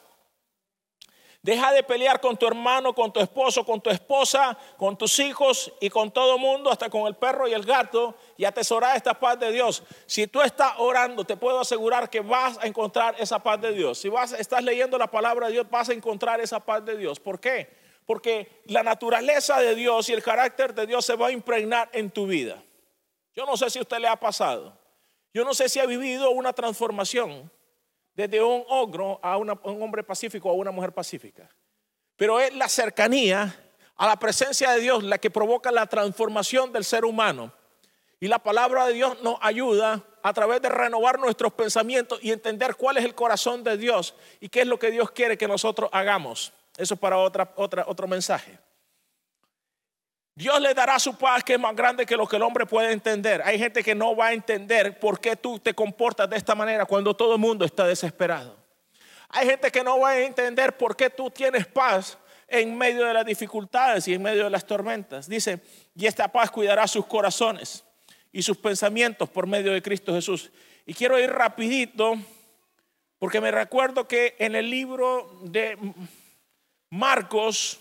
Deja 1.43 1.73
de 1.73 1.83
pelear 1.83 2.21
con 2.21 2.37
tu 2.37 2.47
hermano, 2.47 2.95
con 2.95 3.13
tu 3.13 3.19
esposo, 3.19 3.67
con 3.67 3.81
tu 3.81 3.91
esposa, 3.91 4.57
con 4.77 4.97
tus 4.97 5.19
hijos 5.19 5.73
y 5.81 5.91
con 5.91 6.13
todo 6.13 6.37
el 6.37 6.41
mundo, 6.41 6.71
hasta 6.71 6.89
con 6.89 7.09
el 7.09 7.17
perro 7.17 7.49
y 7.49 7.55
el 7.55 7.65
gato, 7.65 8.15
y 8.37 8.45
atesorar 8.45 8.97
esta 8.97 9.19
paz 9.19 9.37
de 9.41 9.51
Dios. 9.51 9.83
Si 10.07 10.29
tú 10.29 10.41
estás 10.43 10.75
orando, 10.79 11.25
te 11.25 11.37
puedo 11.37 11.59
asegurar 11.59 12.09
que 12.09 12.21
vas 12.21 12.57
a 12.59 12.69
encontrar 12.69 13.17
esa 13.19 13.41
paz 13.41 13.61
de 13.61 13.73
Dios. 13.73 13.99
Si 13.99 14.09
vas, 14.09 14.31
estás 14.33 14.63
leyendo 14.63 14.97
la 14.97 15.11
palabra 15.11 15.49
de 15.49 15.55
Dios, 15.55 15.67
vas 15.69 15.89
a 15.89 15.93
encontrar 15.93 16.41
esa 16.41 16.61
paz 16.61 16.85
de 16.85 16.97
Dios. 16.97 17.19
¿Por 17.19 17.41
qué? 17.41 17.69
Porque 18.07 18.63
la 18.67 18.85
naturaleza 18.85 19.59
de 19.59 19.75
Dios 19.75 20.09
y 20.09 20.13
el 20.13 20.23
carácter 20.23 20.73
de 20.73 20.87
Dios 20.87 21.05
se 21.05 21.17
va 21.17 21.27
a 21.27 21.33
impregnar 21.33 21.91
en 21.93 22.13
tu 22.13 22.29
vida. 22.29 22.63
Yo 23.35 23.45
no 23.45 23.57
sé 23.57 23.71
si 23.71 23.81
a 23.81 23.83
usted 23.83 23.99
le 23.99 24.07
ha 24.07 24.21
pasado. 24.21 24.79
Yo 25.35 25.45
no 25.45 25.53
sé 25.53 25.69
si 25.69 25.81
ha 25.81 25.87
vivido 25.87 26.31
una 26.31 26.53
transformación 26.53 27.51
desde 28.15 28.43
un 28.43 28.65
ogro 28.69 29.19
a 29.23 29.37
un 29.37 29.83
hombre 29.83 30.03
pacífico 30.03 30.51
a 30.51 30.53
una 30.53 30.71
mujer 30.71 30.93
pacífica. 30.93 31.49
Pero 32.17 32.41
es 32.41 32.55
la 32.55 32.69
cercanía 32.69 33.55
a 33.97 34.07
la 34.07 34.17
presencia 34.17 34.73
de 34.73 34.81
Dios 34.81 35.03
la 35.03 35.19
que 35.19 35.31
provoca 35.31 35.71
la 35.71 35.87
transformación 35.87 36.73
del 36.73 36.85
ser 36.85 37.05
humano. 37.05 37.53
Y 38.21 38.29
la 38.29 38.39
palabra 38.39 38.87
de 38.87 38.95
Dios 38.95 39.21
nos 39.23 39.37
ayuda 39.41 40.05
a 40.23 40.33
través 40.33 40.63
de 40.63 40.69
renovar 40.69 41.19
nuestros 41.19 41.53
pensamientos 41.53 42.21
y 42.23 42.31
entender 42.31 42.77
cuál 42.77 42.97
es 42.97 43.05
el 43.05 43.15
corazón 43.15 43.65
de 43.65 43.77
Dios 43.77 44.15
y 44.41 44.49
qué 44.49 44.61
es 44.61 44.67
lo 44.67 44.79
que 44.79 44.91
Dios 44.91 45.11
quiere 45.11 45.37
que 45.37 45.49
nosotros 45.49 45.91
hagamos. 45.93 46.53
Eso 46.77 46.95
es 46.95 47.01
para 47.01 47.19
otra, 47.19 47.53
otra, 47.57 47.85
otro 47.89 48.07
mensaje. 48.07 48.59
Dios 50.35 50.61
le 50.61 50.73
dará 50.73 50.99
su 50.99 51.15
paz 51.17 51.45
que 51.45 51.55
es 51.55 51.61
más 51.61 51.77
grande 51.77 52.07
que 52.07 52.17
lo 52.17 52.27
que 52.27 52.37
el 52.37 52.43
hombre 52.43 52.65
puede 52.65 52.93
entender. 52.93 53.43
Hay 53.45 53.59
gente 53.59 53.83
que 53.83 53.95
no 53.95 54.17
va 54.17 54.29
a 54.29 54.33
entender 54.33 54.99
por 54.99 55.21
qué 55.21 55.37
tú 55.37 55.59
te 55.59 55.75
comportas 55.75 56.29
de 56.31 56.37
esta 56.37 56.55
manera 56.55 56.87
cuando 56.87 57.15
todo 57.15 57.35
el 57.35 57.41
mundo 57.41 57.65
está 57.65 57.87
desesperado. 57.87 58.57
Hay 59.29 59.47
gente 59.47 59.71
que 59.71 59.85
no 59.85 60.01
va 60.01 60.11
a 60.11 60.21
entender 60.21 60.77
por 60.77 60.97
qué 60.97 61.11
tú 61.11 61.31
tienes 61.31 61.67
paz 61.67 62.19
en 62.49 62.77
medio 62.77 63.07
de 63.07 63.15
las 63.15 63.25
dificultades 63.25 64.09
y 64.09 64.15
en 64.15 64.23
medio 64.23 64.45
de 64.45 64.51
las 64.51 64.67
tormentas. 64.67 65.29
Dice, 65.29 65.61
y 65.95 66.07
esta 66.07 66.29
paz 66.29 66.51
cuidará 66.51 66.87
sus 66.87 67.07
corazones 67.07 67.85
y 68.31 68.43
sus 68.43 68.57
pensamientos 68.57 69.29
por 69.29 69.47
medio 69.47 69.73
de 69.73 69.83
Cristo 69.83 70.15
Jesús. 70.15 70.51
Y 70.87 70.95
quiero 70.95 71.19
ir 71.19 71.31
rapidito 71.31 72.15
porque 73.19 73.41
me 73.41 73.51
recuerdo 73.51 74.09
que 74.09 74.35
en 74.39 74.55
el 74.55 74.69
libro 74.69 75.39
de 75.43 75.79
Marcos, 76.91 77.81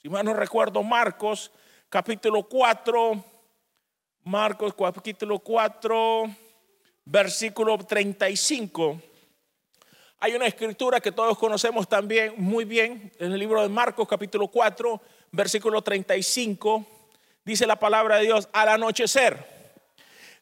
si 0.00 0.08
mal 0.08 0.24
no 0.24 0.34
recuerdo, 0.34 0.82
Marcos, 0.82 1.50
capítulo 1.94 2.42
4, 2.42 3.24
Marcos 4.24 4.74
capítulo 4.76 5.38
4, 5.38 6.24
versículo 7.04 7.78
35. 7.78 9.00
Hay 10.18 10.34
una 10.34 10.46
escritura 10.46 10.98
que 10.98 11.12
todos 11.12 11.38
conocemos 11.38 11.88
también 11.88 12.34
muy 12.36 12.64
bien 12.64 13.12
en 13.20 13.30
el 13.30 13.38
libro 13.38 13.62
de 13.62 13.68
Marcos 13.68 14.08
capítulo 14.08 14.48
4, 14.48 15.00
versículo 15.30 15.82
35. 15.82 16.84
Dice 17.44 17.64
la 17.64 17.76
palabra 17.76 18.16
de 18.16 18.22
Dios, 18.24 18.48
al 18.52 18.70
anochecer 18.70 19.46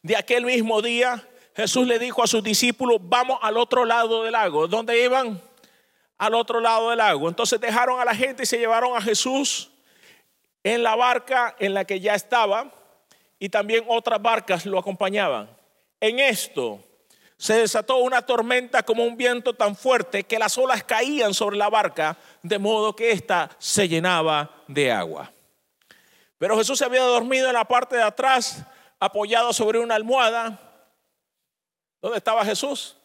de 0.01 0.17
aquel 0.17 0.45
mismo 0.45 0.81
día, 0.81 1.23
Jesús 1.55 1.85
le 1.85 1.99
dijo 1.99 2.23
a 2.23 2.27
sus 2.27 2.43
discípulos, 2.43 2.97
vamos 2.99 3.37
al 3.43 3.57
otro 3.57 3.85
lado 3.85 4.23
del 4.23 4.31
lago. 4.31 4.67
¿Dónde 4.67 5.03
iban? 5.03 5.39
Al 6.17 6.33
otro 6.33 6.59
lado 6.59 6.89
del 6.89 6.97
lago. 6.97 7.29
Entonces 7.29 7.61
dejaron 7.61 7.99
a 7.99 8.05
la 8.05 8.15
gente 8.15 8.41
y 8.41 8.47
se 8.47 8.57
llevaron 8.57 8.97
a 8.97 9.01
Jesús 9.01 9.69
en 10.63 10.83
la 10.83 10.95
barca 10.95 11.55
en 11.59 11.73
la 11.73 11.85
que 11.85 11.99
ya 11.99 12.15
estaba 12.15 12.71
y 13.39 13.49
también 13.49 13.83
otras 13.87 14.21
barcas 14.21 14.65
lo 14.65 14.79
acompañaban. 14.79 15.49
En 15.99 16.19
esto 16.19 16.79
se 17.37 17.55
desató 17.55 17.97
una 17.97 18.21
tormenta 18.21 18.83
como 18.83 19.03
un 19.03 19.17
viento 19.17 19.53
tan 19.53 19.75
fuerte 19.75 20.23
que 20.23 20.39
las 20.39 20.57
olas 20.57 20.83
caían 20.83 21.33
sobre 21.33 21.57
la 21.57 21.69
barca, 21.69 22.17
de 22.41 22.57
modo 22.57 22.95
que 22.95 23.11
ésta 23.11 23.49
se 23.59 23.89
llenaba 23.89 24.49
de 24.67 24.91
agua. 24.91 25.31
Pero 26.37 26.57
Jesús 26.57 26.79
se 26.79 26.85
había 26.85 27.03
dormido 27.03 27.47
en 27.47 27.53
la 27.53 27.65
parte 27.65 27.97
de 27.97 28.03
atrás, 28.03 28.63
apoyado 28.99 29.51
sobre 29.51 29.79
una 29.79 29.95
almohada. 29.95 30.59
¿Dónde 32.01 32.17
estaba 32.17 32.45
Jesús? 32.45 32.97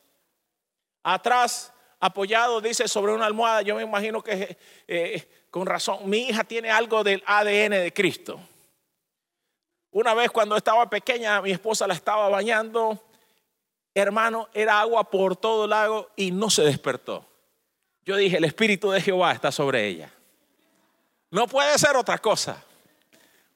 Atrás, 1.02 1.72
apoyado, 1.98 2.60
dice, 2.60 2.86
sobre 2.86 3.12
una 3.12 3.26
almohada. 3.26 3.62
Yo 3.62 3.74
me 3.76 3.82
imagino 3.82 4.22
que 4.22 4.56
eh, 4.86 5.28
con 5.50 5.66
razón, 5.66 6.08
mi 6.08 6.28
hija 6.28 6.44
tiene 6.44 6.70
algo 6.70 7.02
del 7.02 7.22
ADN 7.26 7.70
de 7.70 7.92
Cristo. 7.94 8.40
Una 9.90 10.14
vez 10.14 10.30
cuando 10.30 10.56
estaba 10.56 10.88
pequeña, 10.90 11.40
mi 11.40 11.50
esposa 11.50 11.86
la 11.86 11.94
estaba 11.94 12.28
bañando, 12.28 13.02
hermano, 13.94 14.48
era 14.52 14.80
agua 14.80 15.10
por 15.10 15.36
todo 15.36 15.64
el 15.64 15.70
lago 15.70 16.10
y 16.16 16.30
no 16.30 16.50
se 16.50 16.62
despertó. 16.62 17.26
Yo 18.04 18.16
dije, 18.16 18.36
el 18.36 18.44
Espíritu 18.44 18.90
de 18.90 19.00
Jehová 19.00 19.32
está 19.32 19.50
sobre 19.50 19.86
ella. 19.86 20.12
No 21.30 21.46
puede 21.46 21.76
ser 21.78 21.96
otra 21.96 22.18
cosa, 22.18 22.62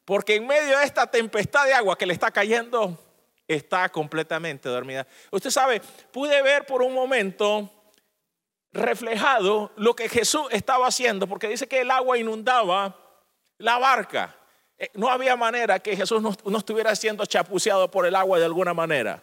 porque 0.04 0.36
en 0.36 0.46
medio 0.46 0.78
de 0.78 0.84
esta 0.84 1.06
tempestad 1.06 1.64
de 1.66 1.74
agua 1.74 1.96
que 1.96 2.06
le 2.06 2.12
está 2.12 2.30
cayendo, 2.30 2.98
está 3.46 3.88
completamente 3.88 4.68
dormida. 4.68 5.06
Usted 5.30 5.50
sabe, 5.50 5.80
pude 6.10 6.42
ver 6.42 6.66
por 6.66 6.82
un 6.82 6.92
momento 6.92 7.70
reflejado 8.72 9.70
lo 9.76 9.94
que 9.94 10.08
Jesús 10.08 10.46
estaba 10.50 10.86
haciendo, 10.86 11.26
porque 11.26 11.48
dice 11.48 11.68
que 11.68 11.80
el 11.80 11.90
agua 11.90 12.18
inundaba 12.18 12.96
la 13.58 13.78
barca. 13.78 14.34
Eh, 14.78 14.90
no 14.94 15.08
había 15.08 15.36
manera 15.36 15.78
que 15.78 15.96
Jesús 15.96 16.22
no, 16.22 16.58
estuviera 16.58 16.94
siendo 16.96 17.24
chapuceado 17.26 17.90
por 17.90 18.06
el 18.06 18.16
agua 18.16 18.38
de 18.38 18.46
alguna 18.46 18.74
manera. 18.74 19.22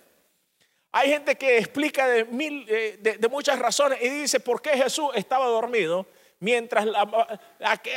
Hay 0.92 1.10
gente 1.10 1.36
que 1.36 1.58
explica 1.58 2.08
de, 2.08 2.26
mil, 2.26 2.66
eh, 2.68 2.98
de, 3.00 3.28
muchas 3.28 3.60
razones 3.60 4.00
y 4.02 4.10
dice 4.10 4.40
por 4.40 4.62
qué 4.62 4.72
Jesús 4.72 5.12
estaba 5.14 5.46
dormido 5.46 6.08
mientras 6.40 6.88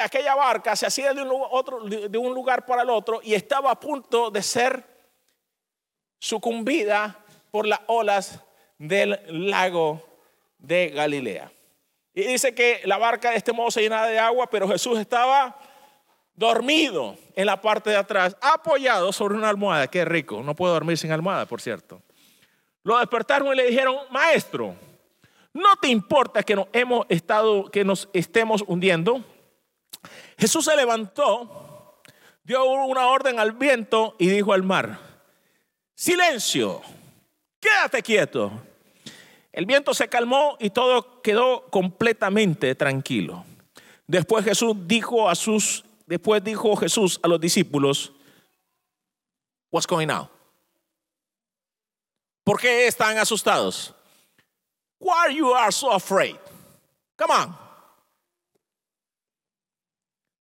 aquella 0.03 0.35
barca 0.35 0.77
se 0.77 0.87
hacía 0.87 1.15
de 1.15 2.19
un 2.19 2.35
lugar 2.35 2.67
para 2.67 2.83
el 2.83 2.91
otro 2.91 3.21
y 3.23 3.35
estaba 3.35 3.71
a 3.71 3.81
punto 3.81 4.31
de 4.31 4.43
ser 4.43 4.85
sucumbida 6.19 7.19
por 7.51 7.67
las 7.67 7.81
olas 7.87 8.41
del 8.79 9.19
lago 9.29 10.12
de 10.63 10.89
Galilea. 10.89 11.53
Y 12.15 12.23
dice 12.23 12.55
que 12.55 12.81
la 12.85 12.99
barca 12.99 13.31
de 13.31 13.37
este 13.37 13.53
modo 13.53 13.71
se 13.71 13.83
llenaba 13.83 14.07
de 14.07 14.19
agua, 14.19 14.49
pero 14.49 14.69
Jesús 14.69 14.99
estaba 14.99 15.59
dormido 16.35 17.17
en 17.35 17.47
la 17.47 17.61
parte 17.61 17.91
de 17.91 17.97
atrás, 17.97 18.37
apoyado 18.41 19.13
sobre 19.13 19.35
una 19.35 19.49
almohada. 19.49 19.89
Qué 19.89 20.05
rico, 20.05 20.43
no 20.43 20.55
puedo 20.55 20.73
dormir 20.73 20.99
sin 20.99 21.13
almohada, 21.13 21.47
por 21.47 21.61
cierto. 21.61 22.03
Lo 22.85 22.99
despertaron 22.99 23.53
y 23.53 23.57
le 23.57 23.67
dijeron, 23.67 23.97
maestro, 24.11 24.75
¿no 25.53 25.77
te 25.81 25.89
importa 25.89 26.43
que 26.43 26.57
nos 26.57 26.67
hemos 26.73 27.07
estado, 27.09 27.71
que 27.71 27.85
nos 27.85 28.09
estemos 28.13 28.65
hundiendo? 28.67 29.25
Jesús 30.39 30.65
se 30.65 30.77
levantó, 30.77 32.01
dio 32.43 32.65
una 32.65 33.07
orden 33.07 33.39
al 33.39 33.53
viento 33.53 34.17
y 34.19 34.29
dijo 34.29 34.53
al 34.53 34.63
mar, 34.63 34.99
silencio, 35.95 36.83
quédate 37.61 38.03
quieto. 38.03 38.53
El 39.53 39.67
viento 39.67 39.93
se 39.93 40.09
calmó 40.09 40.57
y 40.59 40.71
todo 40.71 41.21
quedó 41.23 41.69
completamente 41.71 42.75
tranquilo. 42.75 43.45
Después 44.07 44.45
Jesús 44.45 44.75
dijo 44.87 45.29
a 45.29 45.35
sus 45.35 45.85
después 46.07 46.43
dijo 46.43 46.77
Jesús 46.77 47.21
a 47.23 47.29
los 47.29 47.41
discípulos, 47.41 48.13
What's 49.71 49.87
going 49.87 50.09
on? 50.11 50.29
¿Por 52.45 52.61
qué 52.61 52.87
están 52.87 53.17
asustados? 53.19 53.95
Why 54.99 55.35
you 55.35 55.55
are 55.55 55.73
so 55.73 55.91
afraid? 55.91 56.37
Come 57.17 57.33
on. 57.33 57.59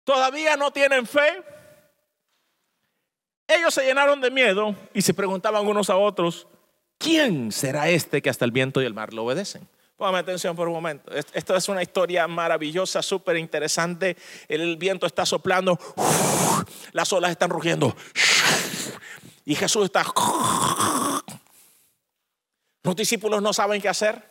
¿Todavía 0.04 0.56
no 0.56 0.70
tienen 0.70 1.06
fe? 1.06 1.44
Ellos 3.46 3.74
se 3.74 3.84
llenaron 3.84 4.20
de 4.20 4.30
miedo 4.30 4.74
y 4.94 5.02
se 5.02 5.12
preguntaban 5.12 5.66
unos 5.66 5.90
a 5.90 5.96
otros, 5.96 6.46
¿quién 6.98 7.52
será 7.52 7.88
este 7.88 8.20
que 8.20 8.30
hasta 8.30 8.44
el 8.44 8.50
viento 8.50 8.82
y 8.82 8.84
el 8.84 8.94
mar 8.94 9.14
lo 9.14 9.24
obedecen? 9.24 9.66
Póngame 9.96 10.18
atención 10.18 10.54
por 10.54 10.68
un 10.68 10.74
momento. 10.74 11.10
Esto 11.12 11.56
es 11.56 11.68
una 11.68 11.82
historia 11.82 12.28
maravillosa, 12.28 13.02
súper 13.02 13.36
interesante. 13.36 14.16
El 14.46 14.76
viento 14.76 15.06
está 15.06 15.26
soplando, 15.26 15.78
las 16.92 17.12
olas 17.12 17.32
están 17.32 17.50
rugiendo. 17.50 17.96
Y 19.44 19.54
Jesús 19.54 19.86
está... 19.86 20.04
Los 22.84 22.96
discípulos 22.96 23.42
no 23.42 23.52
saben 23.52 23.80
qué 23.80 23.88
hacer. 23.88 24.22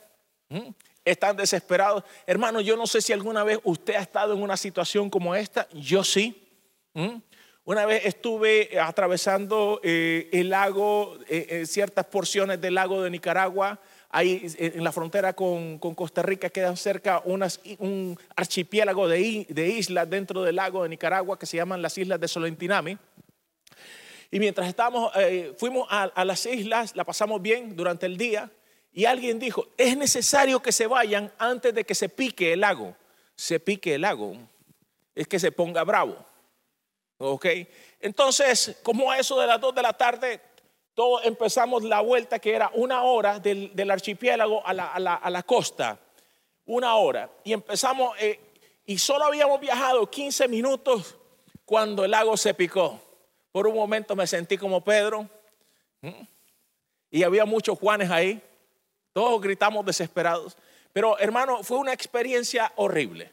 ¿Mm? 0.50 0.70
están 1.12 1.38
desesperados. 1.38 2.04
Hermano, 2.26 2.62
yo 2.62 2.76
no 2.76 2.86
sé 2.86 3.02
si 3.02 3.14
alguna 3.14 3.44
vez 3.44 3.60
usted 3.64 3.96
ha 3.96 4.02
estado 4.02 4.34
en 4.34 4.42
una 4.42 4.58
situación 4.58 5.10
como 5.10 5.36
esta. 5.36 5.68
Yo 5.74 6.04
sí. 6.04 6.44
Una 7.68 7.86
vez 7.86 8.06
estuve 8.06 8.80
atravesando 8.80 9.82
eh, 9.84 10.30
el 10.32 10.52
lago, 10.52 11.18
eh, 11.28 11.66
ciertas 11.66 12.06
porciones 12.06 12.62
del 12.62 12.76
lago 12.76 13.04
de 13.04 13.10
Nicaragua 13.10 13.78
ahí 14.10 14.48
en 14.58 14.82
la 14.86 14.94
frontera 14.94 15.34
con, 15.34 15.78
Costa 15.78 16.22
Rica 16.22 16.50
queda 16.50 16.74
cerca 16.78 17.22
un 17.26 18.18
archipiélago 18.38 19.10
de, 19.10 19.20
islas 19.68 20.10
dentro 20.10 20.44
del 20.44 20.56
lago 20.56 20.84
de 20.84 20.88
Nicaragua 20.88 21.38
que 21.38 21.46
se 21.46 21.58
llaman 21.58 21.82
las 21.82 21.98
islas 21.98 22.22
de 22.22 22.30
Solentinami. 22.30 22.98
Y 24.32 24.40
mientras 24.40 24.70
estábamos, 24.70 25.12
eh, 25.18 25.54
fuimos 25.58 25.90
a, 25.92 26.04
a 26.04 26.24
las 26.24 26.46
islas, 26.46 26.96
la 26.96 27.04
pasamos 27.04 27.42
bien 27.42 27.76
durante 27.76 28.06
el 28.06 28.16
día 28.16 28.50
y 28.94 29.04
alguien 29.04 29.40
dijo, 29.40 29.68
es 29.76 29.98
necesario 29.98 30.62
que 30.62 30.72
se 30.72 30.88
vayan 30.88 31.34
antes 31.38 31.76
de 31.76 31.84
que 31.84 31.96
se 31.96 32.08
pique 32.08 32.54
el 32.54 32.62
lago. 32.62 32.96
Se 33.36 33.60
pique 33.60 33.96
el 33.96 34.02
lago, 34.04 34.38
es 35.14 35.28
que 35.28 35.38
se 35.38 35.52
ponga 35.52 35.84
bravo. 35.84 36.26
¿Ok? 37.18 37.46
Entonces, 38.00 38.78
como 38.84 39.12
a 39.12 39.18
eso 39.18 39.40
de 39.40 39.48
las 39.48 39.60
2 39.60 39.74
de 39.76 39.82
la 39.82 39.94
tarde, 39.94 40.42
todos 40.94 41.26
empezamos 41.26 41.84
la 41.84 42.02
vuelta 42.02 42.40
que 42.40 42.54
era 42.54 42.72
una 42.74 43.04
hora 43.04 43.40
del, 43.40 43.92
archipiélago 43.92 44.66
a 44.66 44.74
la, 44.74 45.44
costa, 45.44 46.00
una 46.66 46.96
hora. 46.96 47.30
Y 47.44 47.54
empezamos, 47.54 48.16
eh, 48.20 48.40
y 48.86 48.98
solo 48.98 49.26
habíamos 49.26 49.60
viajado 49.60 50.10
15 50.10 50.48
minutos 50.48 51.16
cuando 51.66 52.06
el 52.06 52.12
lago 52.12 52.36
se 52.38 52.54
picó. 52.54 53.00
Por 53.52 53.68
un 53.68 53.76
momento 53.76 54.16
me 54.16 54.26
sentí 54.26 54.58
como 54.58 54.84
Pedro. 54.84 55.30
Y 57.10 57.24
había 57.24 57.46
muchos 57.46 57.78
Juanes 57.78 58.10
ahí. 58.10 58.42
Todos 59.14 59.42
gritamos 59.42 59.86
desesperados. 59.86 60.58
Pero 60.94 61.18
hermano, 61.20 61.64
fue 61.64 61.78
una 61.78 61.94
experiencia 61.94 62.72
horrible. 62.76 63.32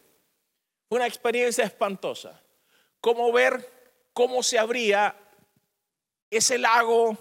Fue 0.89 0.97
una 0.97 1.07
experiencia 1.07 1.65
espantosa. 1.65 2.41
Como 3.01 3.31
ver 3.33 3.74
cómo 4.15 4.43
se 4.43 4.59
abría 4.59 5.15
ese 6.31 6.59
lago 6.59 7.19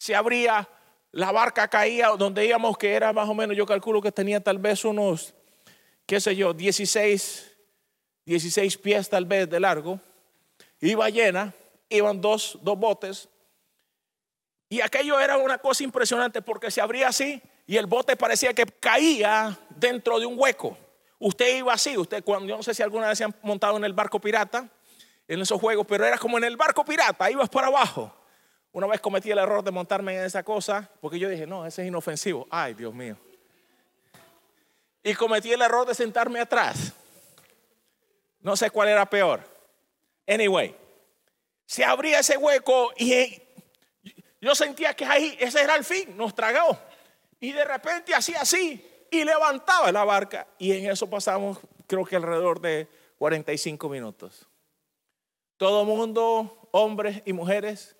se 0.00 0.16
abría, 0.16 0.66
la 1.12 1.30
barca 1.30 1.68
caía 1.68 2.08
donde 2.08 2.46
íbamos, 2.46 2.78
que 2.78 2.94
era 2.94 3.12
más 3.12 3.28
o 3.28 3.34
menos, 3.34 3.54
yo 3.54 3.66
calculo 3.66 4.00
que 4.00 4.10
tenía 4.10 4.40
tal 4.42 4.56
vez 4.56 4.82
unos, 4.86 5.34
qué 6.06 6.18
sé 6.18 6.34
yo, 6.34 6.54
16, 6.54 7.54
16 8.24 8.78
pies 8.78 9.10
tal 9.10 9.26
vez 9.26 9.50
de 9.50 9.60
largo. 9.60 10.00
Iba 10.80 11.10
llena, 11.10 11.52
iban 11.90 12.18
dos, 12.18 12.58
dos 12.62 12.78
botes. 12.78 13.28
Y 14.70 14.80
aquello 14.80 15.20
era 15.20 15.36
una 15.36 15.58
cosa 15.58 15.84
impresionante 15.84 16.40
porque 16.40 16.70
se 16.70 16.80
abría 16.80 17.08
así 17.08 17.42
y 17.66 17.76
el 17.76 17.84
bote 17.84 18.16
parecía 18.16 18.54
que 18.54 18.64
caía 18.64 19.58
dentro 19.68 20.18
de 20.18 20.24
un 20.24 20.38
hueco. 20.38 20.78
Usted 21.18 21.58
iba 21.58 21.74
así, 21.74 21.98
usted 21.98 22.24
cuando 22.24 22.48
yo 22.48 22.56
no 22.56 22.62
sé 22.62 22.72
si 22.72 22.82
alguna 22.82 23.08
vez 23.08 23.18
se 23.18 23.24
han 23.24 23.34
montado 23.42 23.76
en 23.76 23.84
el 23.84 23.92
barco 23.92 24.18
pirata, 24.18 24.70
en 25.30 25.40
esos 25.40 25.60
juegos, 25.60 25.86
pero 25.86 26.04
era 26.04 26.18
como 26.18 26.38
en 26.38 26.44
el 26.44 26.56
barco 26.56 26.84
pirata, 26.84 27.30
ibas 27.30 27.48
para 27.48 27.68
abajo. 27.68 28.12
Una 28.72 28.88
vez 28.88 29.00
cometí 29.00 29.30
el 29.30 29.38
error 29.38 29.62
de 29.62 29.70
montarme 29.70 30.16
en 30.16 30.24
esa 30.24 30.42
cosa, 30.42 30.90
porque 31.00 31.20
yo 31.20 31.28
dije, 31.28 31.46
no, 31.46 31.64
ese 31.64 31.82
es 31.82 31.88
inofensivo. 31.88 32.48
Ay, 32.50 32.74
Dios 32.74 32.92
mío. 32.92 33.16
Y 35.04 35.14
cometí 35.14 35.52
el 35.52 35.62
error 35.62 35.86
de 35.86 35.94
sentarme 35.94 36.40
atrás. 36.40 36.92
No 38.40 38.56
sé 38.56 38.70
cuál 38.70 38.88
era 38.88 39.06
peor. 39.06 39.40
Anyway, 40.26 40.74
se 41.64 41.84
abría 41.84 42.18
ese 42.18 42.36
hueco 42.36 42.92
y 42.96 43.40
yo 44.40 44.54
sentía 44.56 44.94
que 44.94 45.04
ahí, 45.04 45.36
ese 45.38 45.62
era 45.62 45.76
el 45.76 45.84
fin, 45.84 46.16
nos 46.16 46.34
tragó. 46.34 46.76
Y 47.38 47.52
de 47.52 47.64
repente 47.64 48.16
hacía 48.16 48.40
así 48.40 48.84
y 49.12 49.22
levantaba 49.22 49.92
la 49.92 50.02
barca. 50.02 50.48
Y 50.58 50.72
en 50.72 50.90
eso 50.90 51.08
pasamos, 51.08 51.58
creo 51.86 52.04
que 52.04 52.16
alrededor 52.16 52.60
de 52.60 52.88
45 53.18 53.88
minutos. 53.88 54.49
Todo 55.60 55.84
mundo, 55.84 56.70
hombres 56.70 57.20
y 57.26 57.34
mujeres, 57.34 57.94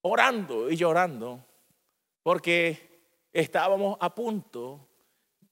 orando 0.00 0.68
y 0.68 0.74
llorando 0.74 1.46
porque 2.24 3.04
estábamos 3.32 3.96
a 4.00 4.12
punto 4.12 4.88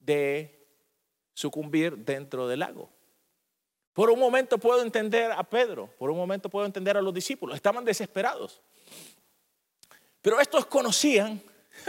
de 0.00 0.66
sucumbir 1.34 1.98
dentro 1.98 2.48
del 2.48 2.58
lago. 2.58 2.90
Por 3.92 4.10
un 4.10 4.18
momento 4.18 4.58
puedo 4.58 4.82
entender 4.82 5.30
a 5.30 5.44
Pedro, 5.44 5.86
por 6.00 6.10
un 6.10 6.16
momento 6.16 6.50
puedo 6.50 6.66
entender 6.66 6.96
a 6.96 7.00
los 7.00 7.14
discípulos, 7.14 7.54
estaban 7.54 7.84
desesperados. 7.84 8.60
Pero 10.20 10.40
estos 10.40 10.66
conocían 10.66 11.40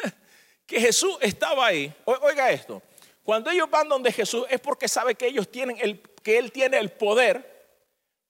que 0.67 0.79
Jesús 0.79 1.17
estaba 1.19 1.65
ahí. 1.65 1.91
Oiga 2.05 2.51
esto, 2.51 2.79
cuando 3.23 3.49
ellos 3.49 3.71
van 3.71 3.89
donde 3.89 4.11
Jesús 4.11 4.45
es 4.51 4.59
porque 4.59 4.87
sabe 4.87 5.15
que 5.15 5.25
ellos 5.25 5.49
tienen 5.49 5.77
el 5.81 5.99
que 5.99 6.37
él 6.37 6.51
tiene 6.51 6.77
el 6.77 6.91
poder 6.91 7.58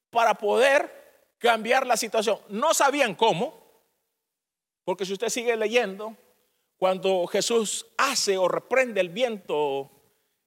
para 0.09 0.35
poder 0.35 1.35
cambiar 1.37 1.85
la 1.87 1.97
situación. 1.97 2.39
No 2.49 2.73
sabían 2.73 3.15
cómo, 3.15 3.83
porque 4.83 5.05
si 5.05 5.13
usted 5.13 5.29
sigue 5.29 5.55
leyendo, 5.55 6.15
cuando 6.77 7.27
Jesús 7.27 7.85
hace 7.97 8.37
o 8.37 8.47
reprende 8.47 9.01
el 9.01 9.09
viento 9.09 9.91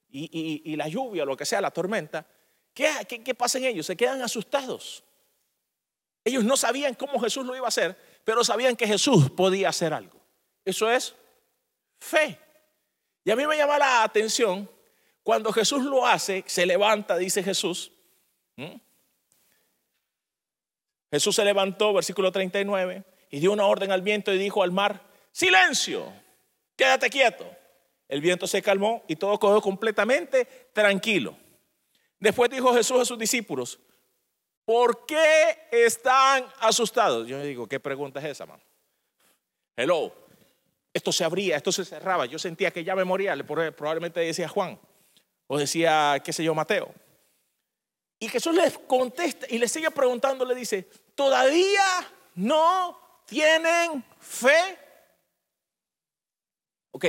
y, 0.09 0.75
la 0.75 0.87
lluvia, 0.87 1.25
lo 1.25 1.37
que 1.37 1.45
sea, 1.45 1.61
la 1.61 1.71
tormenta, 1.71 2.25
¿qué, 2.73 2.89
¿qué, 3.07 3.35
pasa 3.35 3.57
en 3.57 3.65
ellos? 3.65 3.85
Se 3.85 3.95
quedan 3.95 4.21
asustados. 4.21 5.03
Ellos 6.23 6.43
no 6.43 6.55
sabían 6.57 6.95
cómo 6.95 7.19
Jesús 7.19 7.45
lo 7.45 7.55
iba 7.55 7.65
a 7.65 7.69
hacer, 7.69 7.97
pero 8.23 8.43
sabían 8.43 8.75
que 8.75 8.87
Jesús 8.87 9.29
podía 9.31 9.69
hacer 9.69 9.93
algo. 9.93 10.19
Eso 10.63 10.89
es 10.89 11.15
fe. 11.99 12.39
Y 13.25 13.31
a 13.31 13.35
mí 13.35 13.45
me 13.45 13.57
llama 13.57 13.77
la 13.77 14.03
atención 14.03 14.69
cuando 15.23 15.51
Jesús 15.53 15.83
lo 15.83 16.05
hace, 16.05 16.43
se 16.47 16.65
levanta, 16.65 17.17
dice 17.17 17.41
Jesús. 17.43 17.91
Jesús 21.13 21.35
se 21.35 21.45
levantó, 21.45 21.93
versículo 21.93 22.31
39, 22.31 23.03
y 23.29 23.39
dio 23.39 23.51
una 23.51 23.67
orden 23.67 23.91
al 23.91 24.01
viento 24.01 24.33
y 24.33 24.37
dijo 24.39 24.63
al 24.63 24.71
mar, 24.71 24.99
silencio, 25.31 26.11
quédate 26.75 27.11
quieto. 27.11 27.45
El 28.07 28.19
viento 28.19 28.47
se 28.47 28.63
calmó 28.63 29.03
y 29.07 29.15
todo 29.15 29.37
quedó 29.37 29.61
completamente 29.61 30.45
tranquilo. 30.73 31.37
Después 32.19 32.49
dijo 32.49 32.73
Jesús 32.73 32.99
a 32.99 33.05
sus 33.05 33.19
discípulos, 33.19 33.79
¿por 34.65 35.05
qué 35.05 35.67
están 35.71 36.47
asustados? 36.59 37.27
Yo 37.27 37.39
digo, 37.43 37.67
¿qué 37.67 37.79
pregunta 37.79 38.19
es 38.19 38.25
esa, 38.25 38.47
man? 38.47 38.59
Hello, 39.75 40.15
esto 40.91 41.11
se 41.11 41.23
abría, 41.23 41.57
esto 41.57 41.71
se 41.71 41.85
cerraba. 41.85 42.25
Yo 42.25 42.39
sentía 42.39 42.71
que 42.71 42.83
ya 42.83 42.95
me 42.95 43.03
moría, 43.03 43.35
probablemente 43.45 44.19
decía 44.19 44.49
Juan 44.49 44.79
o 45.45 45.59
decía, 45.59 46.19
qué 46.25 46.33
sé 46.33 46.43
yo, 46.43 46.55
Mateo. 46.55 46.91
Y 48.17 48.29
Jesús 48.29 48.55
les 48.55 48.79
contesta 48.79 49.45
y 49.49 49.59
le 49.59 49.67
sigue 49.67 49.91
preguntando, 49.91 50.43
le 50.43 50.55
dice, 50.55 50.87
todavía 51.15 51.83
no 52.35 53.21
tienen 53.25 54.03
fe. 54.19 54.79
Ok. 56.91 57.05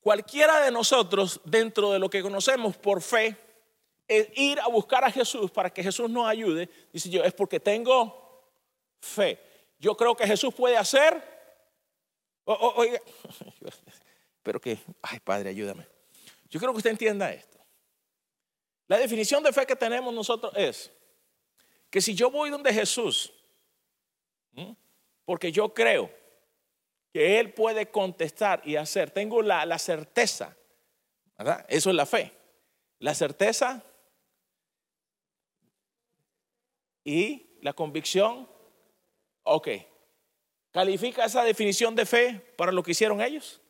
Cualquiera 0.00 0.60
de 0.60 0.70
nosotros, 0.70 1.40
dentro 1.44 1.92
de 1.92 1.98
lo 1.98 2.10
que 2.10 2.22
conocemos 2.22 2.76
por 2.76 3.00
fe, 3.00 3.36
es 4.08 4.28
ir 4.34 4.60
a 4.60 4.66
buscar 4.66 5.04
a 5.04 5.10
Jesús 5.10 5.50
para 5.50 5.70
que 5.70 5.82
Jesús 5.82 6.10
nos 6.10 6.26
ayude. 6.26 6.68
Dice 6.92 7.08
yo, 7.08 7.22
es 7.22 7.32
porque 7.32 7.60
tengo 7.60 8.50
fe. 9.00 9.40
Yo 9.78 9.96
creo 9.96 10.16
que 10.16 10.26
Jesús 10.26 10.52
puede 10.54 10.76
hacer. 10.76 11.22
oiga, 12.44 13.00
pero 14.42 14.60
que, 14.60 14.78
ay 15.02 15.20
Padre, 15.20 15.50
ayúdame. 15.50 15.86
Yo 16.50 16.60
creo 16.60 16.72
que 16.72 16.78
usted 16.78 16.90
entienda 16.90 17.32
esto. 17.32 17.58
La 18.88 18.98
definición 18.98 19.42
de 19.42 19.52
fe 19.52 19.64
que 19.64 19.76
tenemos 19.76 20.12
nosotros 20.12 20.52
es 20.56 20.90
que 21.92 22.00
si 22.00 22.14
yo 22.14 22.30
voy 22.30 22.48
donde 22.48 22.72
Jesús. 22.72 23.30
Porque 25.26 25.52
yo 25.52 25.74
creo 25.74 26.10
que 27.12 27.38
Él 27.38 27.52
puede 27.52 27.90
contestar 27.90 28.62
y 28.64 28.76
hacer. 28.76 29.10
Tengo 29.10 29.42
la, 29.42 29.78
certeza, 29.78 30.56
¿verdad? 31.36 31.66
Eso 31.68 31.90
es 31.90 31.96
la 31.96 32.06
fe. 32.06 32.32
La 32.98 33.14
certeza 33.14 33.84
y 37.04 37.58
la 37.60 37.74
convicción. 37.74 38.48
Ok. 39.42 39.68
¿Califica 40.70 41.26
esa 41.26 41.44
definición 41.44 41.94
de 41.94 42.06
fe 42.06 42.54
para 42.56 42.72
lo 42.72 42.82
que 42.82 42.92
hicieron 42.92 43.20
ellos? 43.20 43.60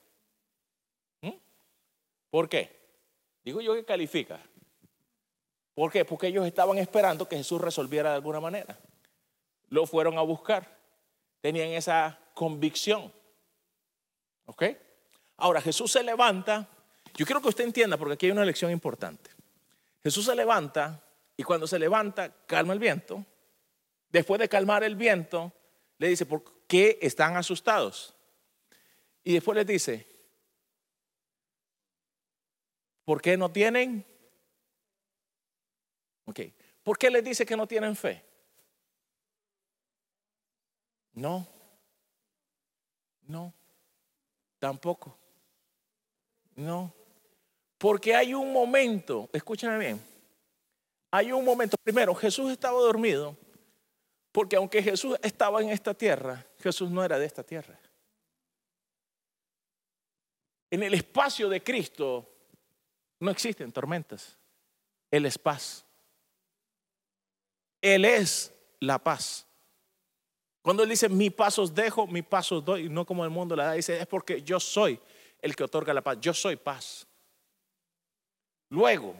¿Por 2.30 2.48
qué? 2.48 2.70
Digo 3.42 3.60
yo 3.60 3.74
que 3.74 3.84
califica. 3.84 4.40
¿Por 5.74 5.90
qué? 5.90 6.04
Porque 6.04 6.26
ellos 6.26 6.46
estaban 6.46 6.78
esperando 6.78 7.28
que 7.28 7.36
Jesús 7.36 7.60
resolviera 7.60 8.10
de 8.10 8.16
alguna 8.16 8.40
manera 8.40 8.78
lo 9.72 9.86
fueron 9.86 10.18
a 10.18 10.22
buscar. 10.22 10.78
Tenían 11.40 11.68
esa 11.68 12.18
convicción. 12.34 13.10
¿Ok? 14.44 14.64
Ahora 15.38 15.62
Jesús 15.62 15.90
se 15.90 16.02
levanta. 16.02 16.68
Yo 17.14 17.24
quiero 17.24 17.40
que 17.40 17.48
usted 17.48 17.64
entienda 17.64 17.96
porque 17.96 18.14
aquí 18.14 18.26
hay 18.26 18.32
una 18.32 18.44
lección 18.44 18.70
importante. 18.70 19.30
Jesús 20.02 20.26
se 20.26 20.36
levanta 20.36 21.02
y 21.38 21.42
cuando 21.42 21.66
se 21.66 21.78
levanta 21.78 22.30
calma 22.46 22.74
el 22.74 22.78
viento. 22.78 23.24
Después 24.10 24.38
de 24.40 24.48
calmar 24.50 24.84
el 24.84 24.94
viento, 24.94 25.52
le 25.96 26.08
dice, 26.08 26.26
¿por 26.26 26.42
qué 26.66 26.98
están 27.00 27.38
asustados? 27.38 28.14
Y 29.24 29.32
después 29.32 29.56
les 29.56 29.66
dice, 29.66 30.06
¿Por 33.04 33.20
qué 33.20 33.36
no 33.36 33.50
tienen? 33.50 34.06
Ok. 36.32 36.40
¿Por 36.82 36.96
qué 36.96 37.10
les 37.10 37.22
dice 37.22 37.44
que 37.44 37.54
no 37.54 37.66
tienen 37.66 37.94
fe? 37.94 38.24
No. 41.12 41.46
No. 43.26 43.52
Tampoco. 44.58 45.18
No. 46.56 46.94
Porque 47.76 48.14
hay 48.14 48.32
un 48.32 48.50
momento, 48.50 49.28
escúchame 49.30 49.76
bien, 49.76 50.02
hay 51.10 51.32
un 51.32 51.44
momento, 51.44 51.76
primero, 51.82 52.14
Jesús 52.14 52.50
estaba 52.50 52.80
dormido, 52.80 53.36
porque 54.30 54.56
aunque 54.56 54.82
Jesús 54.82 55.18
estaba 55.22 55.60
en 55.60 55.68
esta 55.68 55.92
tierra, 55.92 56.46
Jesús 56.60 56.90
no 56.90 57.04
era 57.04 57.18
de 57.18 57.26
esta 57.26 57.42
tierra. 57.42 57.78
En 60.70 60.82
el 60.82 60.94
espacio 60.94 61.50
de 61.50 61.62
Cristo 61.62 62.26
no 63.20 63.30
existen 63.30 63.70
tormentas. 63.70 64.38
Él 65.10 65.26
es 65.26 65.36
paz. 65.36 65.84
Él 67.82 68.06
es 68.06 68.50
la 68.80 68.98
paz. 68.98 69.46
Cuando 70.62 70.84
Él 70.84 70.88
dice, 70.88 71.08
mi 71.08 71.28
pasos 71.28 71.74
dejo, 71.74 72.06
mi 72.06 72.22
pasos 72.22 72.64
doy, 72.64 72.88
no 72.88 73.04
como 73.04 73.24
el 73.24 73.30
mundo 73.30 73.54
la 73.54 73.66
da, 73.66 73.72
dice, 73.72 73.98
es 73.98 74.06
porque 74.06 74.40
yo 74.42 74.58
soy 74.58 74.98
el 75.40 75.54
que 75.54 75.64
otorga 75.64 75.92
la 75.92 76.00
paz. 76.00 76.18
Yo 76.20 76.32
soy 76.32 76.56
paz. 76.56 77.06
Luego, 78.70 79.14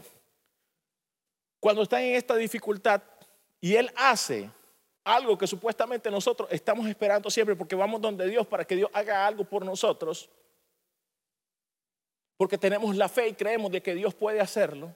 cuando 1.61 1.83
está 1.83 2.03
en 2.03 2.15
esta 2.15 2.37
dificultad 2.37 3.03
y 3.61 3.75
Él 3.75 3.93
hace 3.97 4.49
algo 5.05 5.37
que 5.37 5.47
supuestamente 5.47 6.11
nosotros 6.11 6.49
estamos 6.51 6.87
esperando 6.87 7.29
siempre 7.29 7.57
porque 7.57 7.75
vamos 7.75 8.01
donde 8.01 8.27
Dios 8.29 8.47
para 8.47 8.65
que 8.65 8.77
Dios 8.77 8.91
haga 8.93 9.27
algo 9.27 9.45
por 9.45 9.65
nosotros, 9.65 10.31
porque 12.37 12.59
tenemos 12.59 12.97
la 12.97 13.09
fe 13.09 13.29
y 13.29 13.35
creemos 13.35 13.71
de 13.71 13.83
que 13.83 13.95
Dios 13.95 14.15
puede 14.15 14.41
hacerlo, 14.41 14.95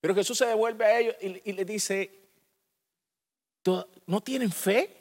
pero 0.00 0.14
Jesús 0.14 0.38
se 0.38 0.46
devuelve 0.46 0.84
a 0.84 0.98
ellos 0.98 1.16
y, 1.20 1.52
le 1.52 1.64
dice, 1.64 2.23
¿no 4.06 4.20
tienen 4.20 4.52
fe? 4.52 4.94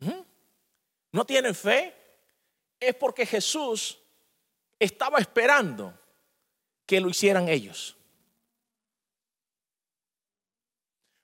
¿Mm? 0.00 0.22
¿No 1.12 1.24
tienen 1.24 1.54
fe? 1.54 1.94
Es 2.78 2.94
porque 2.94 3.26
Jesús 3.26 3.98
estaba 4.78 5.18
esperando 5.18 5.98
que 6.86 7.00
lo 7.00 7.08
hicieran 7.08 7.48
ellos. 7.48 7.96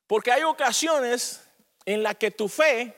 Porque 0.07 0.33
hay 0.33 0.43
ocasiones 0.43 1.45
en 1.85 2.03
las 2.03 2.17
que 2.17 2.31
tu 2.31 2.49
fe 2.49 2.95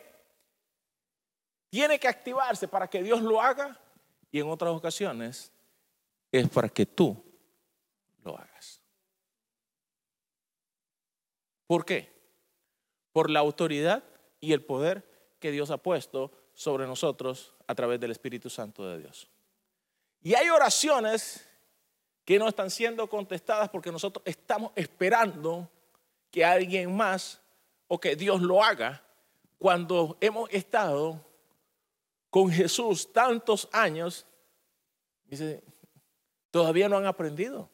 tiene 1.70 1.98
que 1.98 2.08
activarse 2.08 2.68
para 2.68 2.88
que 2.88 3.02
Dios 3.02 3.22
lo 3.22 3.40
haga 3.40 3.78
y 4.30 4.40
en 4.40 4.48
otras 4.48 4.72
ocasiones 4.72 5.52
es 6.30 6.48
para 6.48 6.68
que 6.68 6.86
tú 6.86 7.16
lo 8.22 8.36
hagas. 8.36 8.80
¿Por 11.66 11.84
qué? 11.84 12.19
Por 13.12 13.30
la 13.30 13.40
autoridad 13.40 14.04
y 14.40 14.52
el 14.52 14.64
poder 14.64 15.04
que 15.38 15.50
Dios 15.50 15.70
ha 15.70 15.78
puesto 15.78 16.30
sobre 16.54 16.86
nosotros 16.86 17.54
a 17.66 17.74
través 17.74 17.98
del 18.00 18.10
Espíritu 18.10 18.50
Santo 18.50 18.86
de 18.86 18.98
Dios. 18.98 19.28
Y 20.22 20.34
hay 20.34 20.50
oraciones 20.50 21.46
que 22.24 22.38
no 22.38 22.48
están 22.48 22.70
siendo 22.70 23.08
contestadas 23.08 23.68
porque 23.70 23.90
nosotros 23.90 24.22
estamos 24.26 24.72
esperando 24.76 25.68
que 26.30 26.44
alguien 26.44 26.94
más 26.94 27.40
o 27.88 27.98
que 27.98 28.14
Dios 28.14 28.40
lo 28.40 28.62
haga 28.62 29.02
cuando 29.58 30.16
hemos 30.20 30.48
estado 30.50 31.24
con 32.30 32.50
Jesús 32.50 33.12
tantos 33.12 33.68
años. 33.72 34.26
Todavía 36.50 36.88
no 36.88 36.98
han 36.98 37.06
aprendido. 37.06 37.68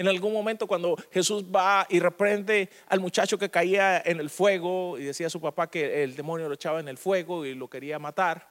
En 0.00 0.08
algún 0.08 0.32
momento 0.32 0.66
cuando 0.66 0.96
Jesús 1.12 1.44
va 1.44 1.86
y 1.90 2.00
reprende 2.00 2.70
al 2.86 3.00
muchacho 3.00 3.36
que 3.36 3.50
caía 3.50 4.00
en 4.02 4.18
el 4.18 4.30
fuego 4.30 4.96
y 4.96 5.04
decía 5.04 5.26
a 5.26 5.30
su 5.30 5.42
papá 5.42 5.68
que 5.68 6.02
el 6.02 6.16
demonio 6.16 6.48
lo 6.48 6.54
echaba 6.54 6.80
en 6.80 6.88
el 6.88 6.96
fuego 6.96 7.44
y 7.44 7.54
lo 7.54 7.68
quería 7.68 7.98
matar, 7.98 8.48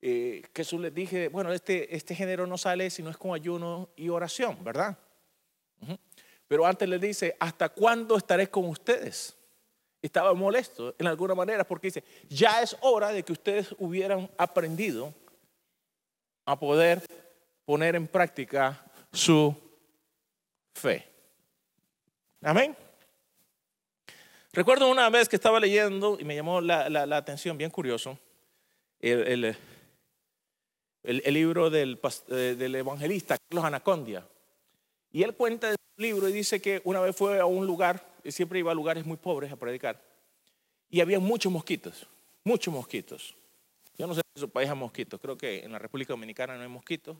eh, 0.00 0.42
Jesús 0.54 0.80
les 0.80 0.94
dije, 0.94 1.26
bueno, 1.26 1.52
este, 1.52 1.96
este 1.96 2.14
género 2.14 2.46
no 2.46 2.56
sale 2.56 2.88
si 2.90 3.02
no 3.02 3.10
es 3.10 3.16
con 3.16 3.34
ayuno 3.34 3.88
y 3.96 4.10
oración, 4.10 4.62
¿verdad? 4.62 4.96
Pero 6.46 6.64
antes 6.66 6.88
le 6.88 7.00
dice, 7.00 7.36
¿hasta 7.40 7.70
cuándo 7.70 8.16
estaré 8.16 8.48
con 8.48 8.66
ustedes? 8.66 9.36
Estaba 10.00 10.34
molesto 10.34 10.94
en 11.00 11.08
alguna 11.08 11.34
manera 11.34 11.66
porque 11.66 11.88
dice, 11.88 12.04
ya 12.28 12.62
es 12.62 12.76
hora 12.82 13.08
de 13.08 13.24
que 13.24 13.32
ustedes 13.32 13.74
hubieran 13.80 14.30
aprendido 14.38 15.12
a 16.44 16.56
poder 16.56 17.02
poner 17.64 17.96
en 17.96 18.06
práctica 18.06 18.84
su 19.12 19.63
fe. 20.74 21.06
Amén. 22.42 22.76
Recuerdo 24.52 24.90
una 24.90 25.08
vez 25.10 25.28
que 25.28 25.36
estaba 25.36 25.58
leyendo 25.58 26.18
y 26.20 26.24
me 26.24 26.34
llamó 26.34 26.60
la, 26.60 27.16
atención, 27.16 27.56
bien 27.56 27.70
curioso, 27.70 28.18
el 29.00 29.56
el, 31.04 31.34
libro 31.34 31.70
del, 31.70 32.00
eh, 32.28 32.56
del, 32.58 32.74
evangelista 32.74 33.36
Carlos 33.48 33.64
Anacondia. 33.64 34.26
Y 35.12 35.22
él 35.22 35.34
cuenta 35.34 35.70
de 35.70 35.74
su 35.74 36.02
libro 36.02 36.28
y 36.28 36.32
dice 36.32 36.60
que 36.60 36.80
una 36.84 37.00
vez 37.00 37.14
fue 37.14 37.38
a 37.38 37.46
un 37.46 37.66
lugar, 37.66 38.04
y 38.24 38.32
siempre 38.32 38.58
iba 38.58 38.72
a 38.72 38.74
lugares 38.74 39.04
muy 39.04 39.16
pobres 39.16 39.52
a 39.52 39.56
predicar, 39.56 40.00
y 40.90 41.00
había 41.00 41.20
muchos 41.20 41.52
mosquitos, 41.52 42.06
muchos 42.42 42.72
mosquitos. 42.72 43.34
Yo 43.96 44.06
no 44.06 44.14
sé 44.14 44.22
si 44.22 44.40
en 44.40 44.40
su 44.40 44.50
país 44.50 44.68
hay 44.68 44.76
mosquitos, 44.76 45.20
creo 45.20 45.36
que 45.36 45.62
en 45.62 45.70
la 45.70 45.78
República 45.78 46.12
Dominicana 46.14 46.56
no 46.56 46.62
hay 46.62 46.68
mosquitos. 46.68 47.16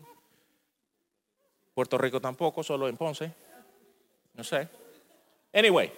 Puerto 1.74 1.98
Rico 1.98 2.20
tampoco, 2.20 2.62
solo 2.62 2.88
en 2.88 2.96
Ponce. 2.96 3.32
No 4.34 4.44
sé. 4.44 4.68
Anyway. 5.52 5.92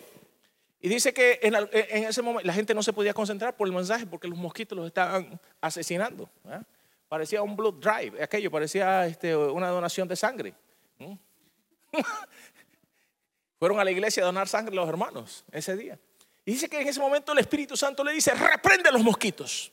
Y 0.81 0.89
dice 0.89 1.13
que 1.13 1.41
en, 1.43 1.55
en, 1.55 2.05
ese 2.05 2.23
momento 2.23 2.47
la 2.47 2.53
gente 2.53 2.75
no 2.75 2.83
se 2.83 2.93
podía 2.93 3.13
concentrar 3.15 3.57
por 3.57 3.67
el 3.67 3.75
mensaje 3.75 4.07
porque 4.07 4.29
los 4.29 4.39
mosquitos 4.39 4.77
los 4.77 4.87
estaban 4.87 5.41
asesinando. 5.61 6.29
Parecía 7.09 7.43
un 7.43 7.57
blood 7.57 7.75
drive, 7.75 8.23
aquello 8.23 8.51
parecía 8.51 9.07
este, 9.07 9.35
una 9.35 9.69
donación 9.69 10.07
de 10.07 10.17
sangre. 10.17 10.55
Fueron 13.59 13.81
a 13.81 13.85
la 13.85 13.91
iglesia 13.91 14.23
a 14.23 14.27
donar 14.27 14.49
sangre 14.49 14.75
los 14.75 14.89
hermanos 14.89 15.45
ese 15.51 15.77
día. 15.77 15.99
Y 16.45 16.53
dice 16.53 16.69
que 16.69 16.81
en 16.81 16.87
ese 16.89 17.01
momento 17.01 17.33
el 17.33 17.39
Espíritu 17.39 17.77
Santo 17.77 18.05
le 18.05 18.13
dice, 18.13 18.33
reprende 18.35 18.93
los 18.93 19.03
mosquitos. 19.03 19.73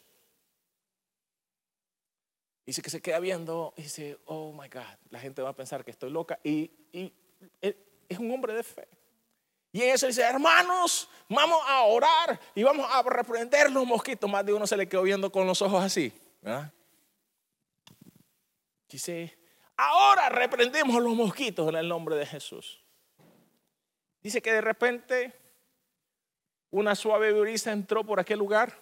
Dice 2.66 2.82
que 2.82 2.90
se 2.90 3.02
queda 3.02 3.20
viendo 3.20 3.74
y 3.76 3.84
dice, 3.84 4.18
oh 4.26 4.54
my 4.54 4.70
God, 4.70 4.84
la 5.10 5.20
gente 5.20 5.42
va 5.42 5.50
a 5.50 5.56
pensar 5.56 5.84
que 5.84 5.92
estoy 5.92 6.10
loca. 6.10 6.40
Y, 6.44 6.72
es 6.92 8.20
un 8.20 8.32
hombre 8.32 8.54
de 8.54 8.64
fe. 8.64 8.88
Y 9.72 9.82
en 9.82 9.90
eso 9.90 10.08
dice, 10.08 10.22
hermanos, 10.22 11.10
vamos 11.28 11.60
a 11.68 11.84
orar 11.84 12.40
y 12.56 12.64
vamos 12.64 12.88
a 12.90 13.02
reprender 13.02 13.72
los 13.72 13.86
mosquitos. 13.86 14.30
Más 14.30 14.46
de 14.46 14.54
uno 14.54 14.66
se 14.68 14.78
le 14.78 14.88
quedó 14.88 15.02
viendo 15.02 15.32
con 15.32 15.46
los 15.46 15.62
ojos 15.62 15.84
así. 15.84 16.14
Dice, 18.88 19.38
ahora 19.76 20.30
reprendemos 20.30 21.02
los 21.02 21.16
mosquitos 21.16 21.68
en 21.70 21.76
el 21.76 21.90
nombre 21.90 22.16
de 22.16 22.26
Jesús. 22.26 22.82
Dice 24.22 24.42
que 24.42 24.54
de 24.54 24.62
repente 24.62 25.34
una 26.70 26.96
suave 26.96 27.34
brisa 27.34 27.72
entró 27.72 28.06
por 28.06 28.20
aquel 28.20 28.40
lugar 28.40 28.80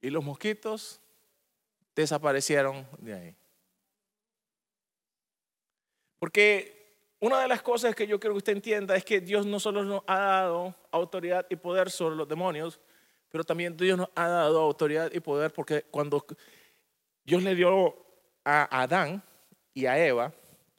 y 0.00 0.08
los 0.08 0.24
mosquitos 0.24 1.00
desaparecieron 1.96 2.86
de 2.98 3.14
ahí. 3.14 3.36
Porque 6.18 6.76
una 7.18 7.40
de 7.40 7.48
las 7.48 7.62
cosas 7.62 7.94
que 7.94 8.06
yo 8.06 8.20
quiero 8.20 8.34
que 8.34 8.38
usted 8.38 8.52
entienda 8.52 8.94
es 8.94 9.04
que 9.04 9.20
Dios 9.20 9.46
no 9.46 9.58
solo 9.58 9.82
nos 9.82 10.02
ha 10.06 10.18
dado 10.18 10.74
autoridad 10.90 11.46
y 11.48 11.56
poder 11.56 11.90
sobre 11.90 12.14
los 12.14 12.28
demonios, 12.28 12.78
pero 13.30 13.42
también 13.42 13.76
Dios 13.76 13.98
nos 13.98 14.08
ha 14.14 14.28
dado 14.28 14.60
autoridad 14.60 15.10
y 15.12 15.20
poder 15.20 15.52
porque 15.52 15.82
cuando 15.90 16.24
Dios 17.24 17.42
le 17.42 17.54
dio 17.54 17.96
a 18.44 18.82
Adán 18.82 19.22
y 19.74 19.86
a 19.86 19.98
Eva 19.98 20.32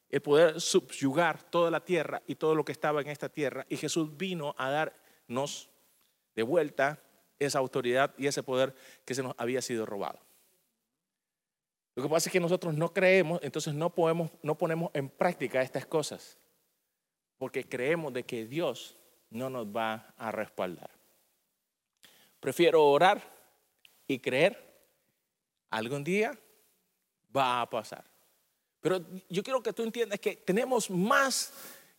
el 0.10 0.21
poder 0.21 0.62
subyugar 0.62 1.43
toda 1.43 1.69
la 1.69 1.84
tierra 1.84 2.21
y 2.27 2.36
todo 2.36 2.56
lo 2.56 2.63
que 2.63 2.71
estaba 2.71 3.01
en 3.01 3.08
esta 3.08 3.27
tierra. 3.27 3.65
Y 3.67 3.75
Jesús 3.75 4.15
vino 4.15 4.56
a 4.58 4.69
darnos 4.69 5.69
de 6.36 6.43
vuelta 6.43 7.01
esa 7.39 7.60
autoridad 7.60 8.13
y 8.17 8.27
ese 8.27 8.43
poder 8.43 8.73
que 9.03 9.13
se 9.13 9.23
nos 9.23 9.36
había 9.38 9.62
sido 9.62 9.86
robado. 9.86 10.27
Lo 11.97 12.03
que 12.03 12.10
pasa 12.10 12.29
es 12.29 12.33
que 12.33 12.39
nosotros 12.39 12.75
no 12.75 12.93
creemos, 12.93 13.39
entonces 13.41 13.73
no, 13.73 13.89
podemos, 13.89 14.29
no 14.43 14.55
ponemos 14.55 14.91
en 14.93 15.10
práctica 15.10 15.63
estas 15.63 15.88
cosas, 15.88 16.38
porque 17.39 17.67
creemos 17.67 18.13
de 18.13 18.21
que 18.21 18.45
Dios 18.45 18.95
no 19.31 19.49
nos 19.49 19.65
va 19.65 20.13
a 20.15 20.31
respaldar. 20.31 20.91
Prefiero 22.39 22.86
orar 22.86 23.19
y 24.07 24.19
creer 24.19 24.63
algún 25.71 26.03
día 26.03 26.38
va 27.36 27.62
a 27.62 27.67
pasar. 27.67 28.05
Pero 28.79 29.03
yo 29.27 29.41
quiero 29.41 29.63
que 29.63 29.73
tú 29.73 29.81
entiendas 29.81 30.19
que 30.19 30.36
tenemos 30.36 30.91
más 30.91 31.51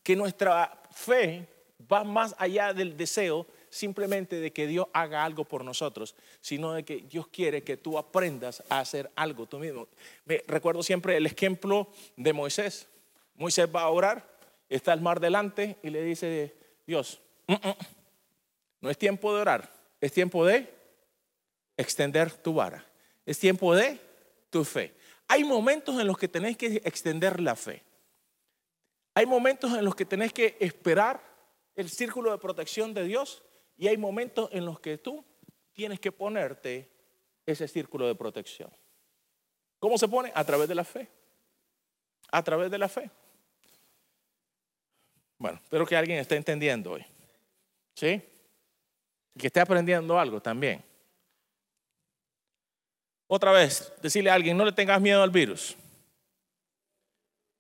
que 0.05 0.15
nuestra 0.15 0.81
fe 0.93 1.45
va 1.91 2.05
más 2.05 2.37
allá 2.39 2.73
del 2.73 2.97
deseo 2.97 3.49
simplemente 3.71 4.41
de 4.41 4.53
que 4.53 4.67
Dios 4.67 4.87
haga 4.93 5.25
algo 5.25 5.45
por 5.45 5.65
nosotros, 5.65 6.15
sino 6.41 6.73
de 6.73 6.85
que 6.85 6.99
Dios 6.99 7.29
quiere 7.29 7.63
que 7.63 7.77
tú 7.77 7.99
aprendas 7.99 8.63
a 8.69 8.81
hacer 8.81 9.11
algo 9.17 9.47
tú 9.47 9.59
mismo. 9.59 9.89
Me 10.25 10.43
recuerdo 10.47 10.83
siempre 10.83 11.17
el 11.17 11.27
ejemplo 11.27 11.89
de 12.17 12.33
Moisés. 12.33 12.89
Moisés 13.35 13.69
va 13.75 13.83
a 13.83 13.89
orar, 13.89 14.39
está 14.69 14.93
el 14.93 15.01
mar 15.01 15.21
delante 15.21 15.77
y 15.83 15.91
le 15.91 16.03
dice, 16.03 16.55
Dios, 16.87 17.21
mm, 17.47 17.53
mm, 17.53 17.77
no 18.81 18.91
es 18.91 18.99
tiempo 18.99 19.35
de 19.35 19.41
orar, 19.41 19.71
es 20.01 20.13
tiempo 20.13 20.45
de 20.45 20.73
extender 21.77 22.33
tu 22.33 22.55
vara, 22.55 22.85
es 23.25 23.39
tiempo 23.39 23.75
de 23.75 23.99
tu 24.51 24.65
fe. 24.65 24.95
Hay 25.29 25.45
momentos 25.45 26.01
en 26.01 26.07
los 26.07 26.17
que 26.17 26.29
tenés 26.29 26.57
que 26.57 26.81
extender 26.85 27.41
la 27.41 27.55
fe. 27.55 27.83
Hay 29.15 29.27
momentos 29.27 29.77
en 29.77 29.85
los 29.85 29.95
que 29.95 30.05
tenés 30.05 30.33
que 30.33 30.57
esperar 30.61 31.21
el 31.77 31.91
círculo 31.91 32.33
de 32.33 32.39
protección 32.39 32.95
de 32.95 33.05
Dios 33.05 33.43
y 33.79 33.87
hay 33.87 33.97
momentos 33.97 34.51
en 34.53 34.67
los 34.67 34.81
que 34.81 34.99
tú 34.99 35.25
tienes 35.73 36.01
que 36.01 36.11
ponerte 36.11 36.91
ese 37.47 37.69
círculo 37.69 38.09
de 38.09 38.17
protección. 38.17 38.71
¿Cómo 39.79 39.97
se 39.97 40.09
pone? 40.09 40.33
A 40.35 40.45
través 40.45 40.69
de 40.69 40.75
la 40.75 40.85
fe. 40.85 41.09
A 42.31 42.43
través 42.43 42.71
de 42.71 42.79
la 42.79 42.89
fe. 42.89 43.09
Bueno, 45.39 45.61
espero 45.63 45.87
que 45.87 45.97
alguien 45.97 46.19
esté 46.19 46.35
entendiendo 46.35 46.91
hoy. 46.91 47.07
¿Sí? 47.95 48.21
Que 49.39 49.47
esté 49.47 49.61
aprendiendo 49.61 50.19
algo 50.19 50.43
también. 50.43 50.85
Otra 53.29 53.53
vez, 53.53 53.93
decirle 54.03 54.31
a 54.31 54.35
alguien, 54.35 54.57
no 54.57 54.65
le 54.65 54.73
tengas 54.73 55.01
miedo 55.01 55.23
al 55.23 55.31
virus. 55.31 55.77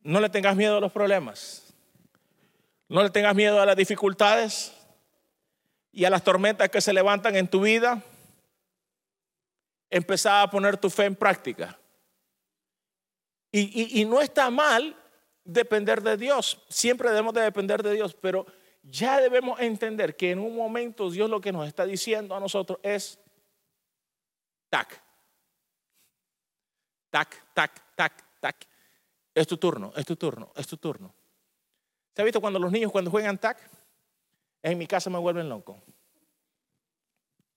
No 0.00 0.20
le 0.20 0.28
tengas 0.28 0.56
miedo 0.56 0.78
a 0.78 0.80
los 0.80 0.90
problemas. 0.90 1.72
No 2.88 3.04
le 3.04 3.10
tengas 3.10 3.36
miedo 3.36 3.60
a 3.60 3.66
las 3.66 3.76
dificultades 3.76 4.74
y 5.92 6.04
a 6.04 6.10
las 6.10 6.22
tormentas 6.22 6.68
que 6.68 6.80
se 6.80 6.92
levantan 6.92 7.36
en 7.36 7.48
tu 7.48 7.62
vida. 7.62 8.02
Empezá 9.90 10.42
a 10.42 10.50
poner 10.50 10.76
tu 10.76 10.90
fe 10.90 11.04
en 11.04 11.16
práctica. 11.16 11.78
Y, 13.50 14.00
y, 14.00 14.04
no 14.04 14.20
está 14.20 14.50
mal 14.50 14.94
depender 15.42 16.02
de 16.02 16.18
Dios. 16.18 16.62
Siempre 16.68 17.08
debemos 17.08 17.32
de 17.32 17.40
depender 17.40 17.82
de 17.82 17.94
Dios, 17.94 18.14
pero 18.14 18.44
ya 18.82 19.20
debemos 19.20 19.58
entender 19.60 20.16
que 20.16 20.30
en 20.30 20.38
un 20.38 20.54
momento 20.54 21.10
Dios 21.10 21.30
lo 21.30 21.40
que 21.40 21.50
nos 21.50 21.66
está 21.66 21.86
diciendo 21.86 22.36
a 22.36 22.40
nosotros 22.40 22.78
es, 22.82 23.18
tac, 24.68 25.02
tac, 27.10 27.54
tac, 27.54 27.94
tac, 27.96 28.40
tac. 28.40 28.68
Es 29.34 29.46
tu 29.46 29.56
turno, 29.56 29.92
es 29.96 30.04
tu 30.04 30.16
turno, 30.16 30.52
es 30.54 30.66
tu 30.66 30.76
turno. 30.76 31.14
¿Se 32.14 32.20
ha 32.20 32.24
visto 32.24 32.40
cuando 32.40 32.58
los 32.58 32.70
niños 32.70 32.92
cuando 32.92 33.10
juegan 33.10 33.38
tac? 33.38 33.58
En 34.62 34.78
mi 34.78 34.86
casa 34.86 35.10
me 35.10 35.18
vuelven 35.18 35.48
loco. 35.48 35.80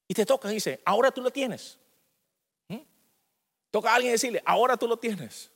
Y 0.07 0.13
te 0.13 0.25
tocan 0.25 0.51
y 0.51 0.55
dice, 0.55 0.81
ahora 0.85 1.11
tú 1.11 1.21
lo 1.21 1.31
tienes. 1.31 1.79
¿Mm? 2.67 2.79
Toca 3.71 3.91
a 3.91 3.95
alguien 3.95 4.13
decirle, 4.13 4.41
ahora 4.45 4.77
tú 4.77 4.87
lo 4.87 4.97
tienes. 4.97 5.51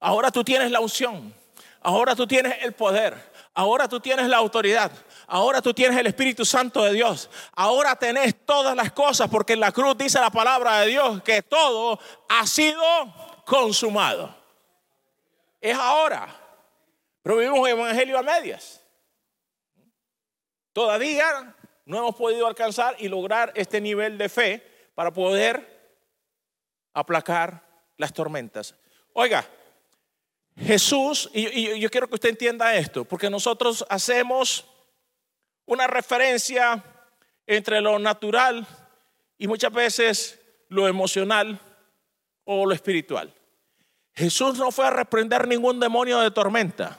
Ahora 0.00 0.30
tú 0.30 0.44
tienes 0.44 0.70
la 0.70 0.80
unción. 0.80 1.34
Ahora 1.80 2.14
tú 2.14 2.26
tienes 2.26 2.54
el 2.62 2.72
poder. 2.72 3.32
Ahora 3.54 3.88
tú 3.88 4.00
tienes 4.00 4.28
la 4.28 4.38
autoridad. 4.38 4.92
Ahora 5.26 5.60
tú 5.60 5.74
tienes 5.74 5.98
el 5.98 6.06
Espíritu 6.06 6.44
Santo 6.44 6.82
de 6.82 6.92
Dios. 6.92 7.28
Ahora 7.54 7.96
tenés 7.96 8.34
todas 8.46 8.76
las 8.76 8.92
cosas 8.92 9.28
porque 9.28 9.54
en 9.54 9.60
la 9.60 9.72
cruz 9.72 9.96
dice 9.98 10.20
la 10.20 10.30
palabra 10.30 10.80
de 10.80 10.88
Dios 10.88 11.22
que 11.22 11.42
todo 11.42 11.98
ha 12.28 12.46
sido 12.46 12.82
consumado 13.44 14.44
es 15.64 15.74
ahora. 15.74 16.28
Pero 17.22 17.38
vivimos 17.38 17.58
un 17.58 17.68
evangelio 17.68 18.18
a 18.18 18.22
medias. 18.22 18.83
Todavía 20.74 21.54
no 21.86 21.98
hemos 21.98 22.16
podido 22.16 22.48
alcanzar 22.48 22.96
y 22.98 23.08
lograr 23.08 23.52
este 23.54 23.80
nivel 23.80 24.18
de 24.18 24.28
fe 24.28 24.90
para 24.96 25.12
poder 25.12 25.96
aplacar 26.92 27.62
las 27.96 28.12
tormentas. 28.12 28.74
Oiga, 29.12 29.48
Jesús, 30.56 31.30
y, 31.32 31.78
yo 31.78 31.88
quiero 31.90 32.08
que 32.08 32.14
usted 32.14 32.30
entienda 32.30 32.74
esto, 32.74 33.04
porque 33.04 33.30
nosotros 33.30 33.86
hacemos 33.88 34.66
una 35.64 35.86
referencia 35.86 36.82
entre 37.46 37.80
lo 37.80 38.00
natural 38.00 38.66
y 39.38 39.46
muchas 39.46 39.72
veces 39.72 40.40
lo 40.68 40.88
emocional 40.88 41.60
o 42.42 42.66
lo 42.66 42.74
espiritual. 42.74 43.32
Jesús 44.12 44.58
no 44.58 44.72
fue 44.72 44.88
a 44.88 44.90
reprender 44.90 45.46
ningún 45.46 45.78
demonio 45.78 46.18
de 46.18 46.32
tormenta. 46.32 46.98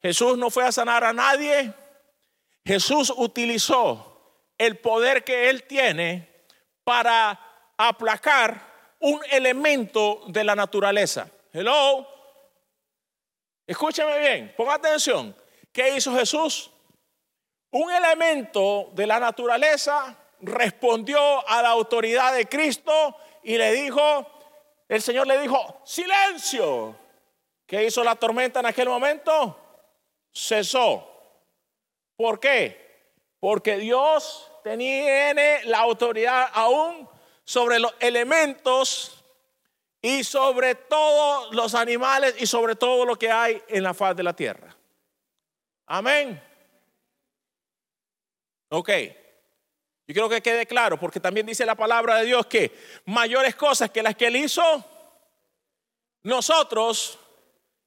Jesús 0.00 0.38
no 0.38 0.50
fue 0.50 0.64
a 0.64 0.70
sanar 0.70 1.02
a 1.02 1.12
nadie. 1.12 1.81
Jesús 2.64 3.12
utilizó 3.16 4.12
el 4.56 4.78
poder 4.78 5.24
que 5.24 5.50
él 5.50 5.64
tiene 5.64 6.46
para 6.84 7.38
aplacar 7.76 8.94
un 9.00 9.20
elemento 9.30 10.22
de 10.28 10.44
la 10.44 10.54
naturaleza. 10.54 11.28
Hello. 11.52 12.06
Escúcheme 13.66 14.18
bien, 14.18 14.54
ponga 14.56 14.74
atención. 14.74 15.34
¿Qué 15.72 15.96
hizo 15.96 16.14
Jesús? 16.14 16.70
Un 17.70 17.90
elemento 17.90 18.90
de 18.92 19.06
la 19.06 19.18
naturaleza 19.18 20.16
respondió 20.40 21.48
a 21.48 21.62
la 21.62 21.70
autoridad 21.70 22.34
de 22.34 22.46
Cristo 22.46 23.16
y 23.42 23.56
le 23.56 23.72
dijo, 23.72 24.26
el 24.88 25.00
Señor 25.00 25.26
le 25.26 25.40
dijo, 25.40 25.80
silencio. 25.84 26.96
¿Qué 27.66 27.84
hizo 27.84 28.04
la 28.04 28.16
tormenta 28.16 28.60
en 28.60 28.66
aquel 28.66 28.88
momento? 28.88 29.56
Cesó. 30.32 31.11
¿Por 32.22 32.38
qué? 32.38 33.10
Porque 33.40 33.78
Dios 33.78 34.48
tiene 34.62 35.64
la 35.64 35.80
autoridad 35.80 36.50
aún 36.52 37.08
sobre 37.42 37.80
los 37.80 37.92
elementos 37.98 39.24
y 40.00 40.22
sobre 40.22 40.76
todos 40.76 41.52
los 41.52 41.74
animales 41.74 42.36
y 42.38 42.46
sobre 42.46 42.76
todo 42.76 43.04
lo 43.04 43.18
que 43.18 43.28
hay 43.28 43.60
en 43.66 43.82
la 43.82 43.92
faz 43.92 44.14
de 44.14 44.22
la 44.22 44.36
tierra. 44.36 44.72
Amén. 45.86 46.40
Ok. 48.68 48.88
Yo 50.06 50.14
quiero 50.14 50.28
que 50.28 50.40
quede 50.40 50.64
claro, 50.64 50.96
porque 50.96 51.18
también 51.18 51.44
dice 51.44 51.66
la 51.66 51.74
palabra 51.74 52.18
de 52.18 52.26
Dios 52.26 52.46
que 52.46 52.70
mayores 53.04 53.56
cosas 53.56 53.90
que 53.90 54.00
las 54.00 54.14
que 54.14 54.28
Él 54.28 54.36
hizo, 54.36 54.62
nosotros 56.22 57.18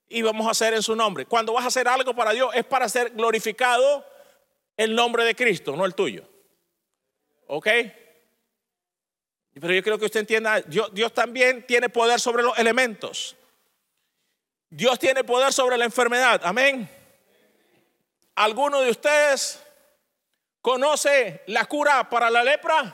íbamos 0.09 0.45
a 0.45 0.51
hacer 0.51 0.73
en 0.73 0.83
su 0.83 0.93
nombre. 0.93 1.25
Cuando 1.25 1.53
vas 1.53 1.63
a 1.63 1.69
hacer 1.69 1.87
algo 1.87 2.13
para 2.13 2.31
Dios 2.31 2.53
es 2.53 2.65
para 2.65 2.89
ser 2.89 3.11
glorificado 3.11 4.13
el 4.77 4.95
nombre 4.95 5.23
de 5.23 5.35
Cristo, 5.35 5.75
no 5.75 5.85
el 5.85 5.95
tuyo. 5.95 6.27
¿Ok? 7.47 7.67
Pero 9.53 9.73
yo 9.73 9.83
quiero 9.83 9.97
que 9.97 10.05
usted 10.05 10.21
entienda, 10.21 10.61
Dios, 10.61 10.93
Dios 10.93 11.13
también 11.13 11.65
tiene 11.65 11.89
poder 11.89 12.19
sobre 12.19 12.43
los 12.43 12.57
elementos. 12.57 13.35
Dios 14.69 14.99
tiene 14.99 15.23
poder 15.23 15.53
sobre 15.53 15.77
la 15.77 15.85
enfermedad. 15.85 16.41
Amén. 16.43 16.89
Algunos 18.35 18.83
de 18.83 18.91
ustedes 18.91 19.65
¿Conoce 20.65 21.43
la 21.45 21.65
cura 21.65 22.09
para 22.09 22.27
la 22.31 22.43
lepra? 22.43 22.91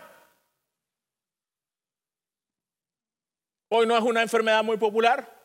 Hoy 3.70 3.88
no 3.88 3.98
es 3.98 4.04
una 4.04 4.22
enfermedad 4.22 4.62
muy 4.62 4.76
popular, 4.76 5.42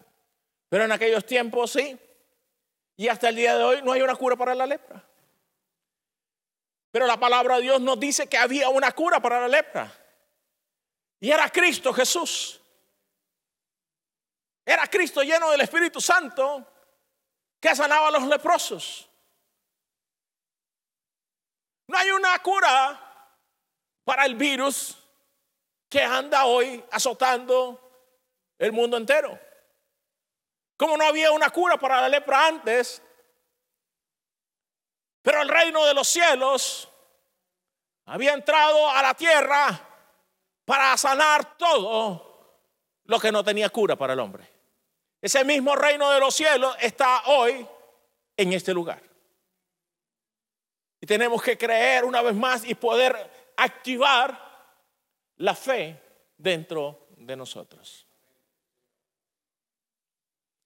pero 0.69 0.83
en 0.83 0.91
aquellos 0.91 1.25
tiempos 1.25 1.71
sí. 1.71 1.97
Y 2.97 3.07
hasta 3.07 3.29
el 3.29 3.37
día 3.37 3.57
de 3.57 3.63
hoy 3.63 3.81
no 3.85 3.93
hay 3.93 4.03
una 4.03 4.17
cura 4.17 4.35
para 4.35 4.57
la 4.57 4.67
lepra. 4.67 5.05
Pero 6.97 7.07
la 7.07 7.21
palabra 7.21 7.57
de 7.57 7.63
Dios 7.65 7.79
nos 7.83 8.01
dice 8.01 8.27
que 8.27 8.39
había 8.39 8.71
una 8.71 8.91
cura 8.93 9.21
para 9.21 9.39
la 9.41 9.49
lepra. 9.49 9.93
Y 11.21 11.31
era 11.31 11.51
Cristo 11.51 11.93
Jesús. 11.93 12.59
Era 14.65 14.87
Cristo 14.87 15.23
lleno 15.23 15.51
del 15.51 15.61
Espíritu 15.61 16.01
Santo 16.01 16.67
que 17.61 17.77
sanaba 17.77 18.09
a 18.09 18.13
los 18.13 18.23
leprosos. 18.23 19.11
No 21.87 21.99
hay 21.99 22.13
una 22.13 22.39
cura 22.39 23.29
para 24.03 24.25
el 24.25 24.35
virus 24.35 24.97
que 25.91 26.01
anda 26.01 26.47
hoy 26.47 26.83
azotando 26.93 27.79
el 28.57 28.73
mundo 28.73 28.97
entero. 28.97 29.39
Como 30.79 30.97
no 30.97 31.05
había 31.05 31.31
una 31.31 31.51
cura 31.51 31.77
para 31.77 32.01
la 32.01 32.09
lepra 32.09 32.47
antes, 32.47 33.03
pero 35.27 35.43
el 35.43 35.49
reino 35.49 35.85
de 35.85 35.93
los 35.93 36.07
cielos 36.07 36.89
había 38.05 38.33
entrado 38.33 38.89
a 38.89 39.03
la 39.03 39.13
tierra 39.13 39.77
para 40.65 40.97
sanar 40.97 41.59
todo 41.59 42.63
lo 43.07 43.19
que 43.19 43.33
no 43.33 43.43
tenía 43.43 43.69
cura 43.71 43.97
para 43.97 44.13
el 44.13 44.21
hombre. 44.21 44.49
Ese 45.21 45.45
mismo 45.45 45.75
reino 45.75 46.13
de 46.13 46.21
los 46.21 46.33
cielos 46.33 46.77
está 46.81 47.25
hoy 47.27 47.67
en 48.37 48.53
este 48.53 48.73
lugar. 48.73 49.03
Y 51.01 51.07
tenemos 51.07 51.43
que 51.43 51.59
creer 51.59 52.05
una 52.05 52.23
vez 52.23 52.37
más 52.37 52.65
y 52.65 52.77
poder 52.77 53.53
activar 53.57 54.41
la 55.39 55.57
fe 55.57 56.01
dentro 56.39 57.09
de 57.17 57.35
nosotros. 57.35 58.07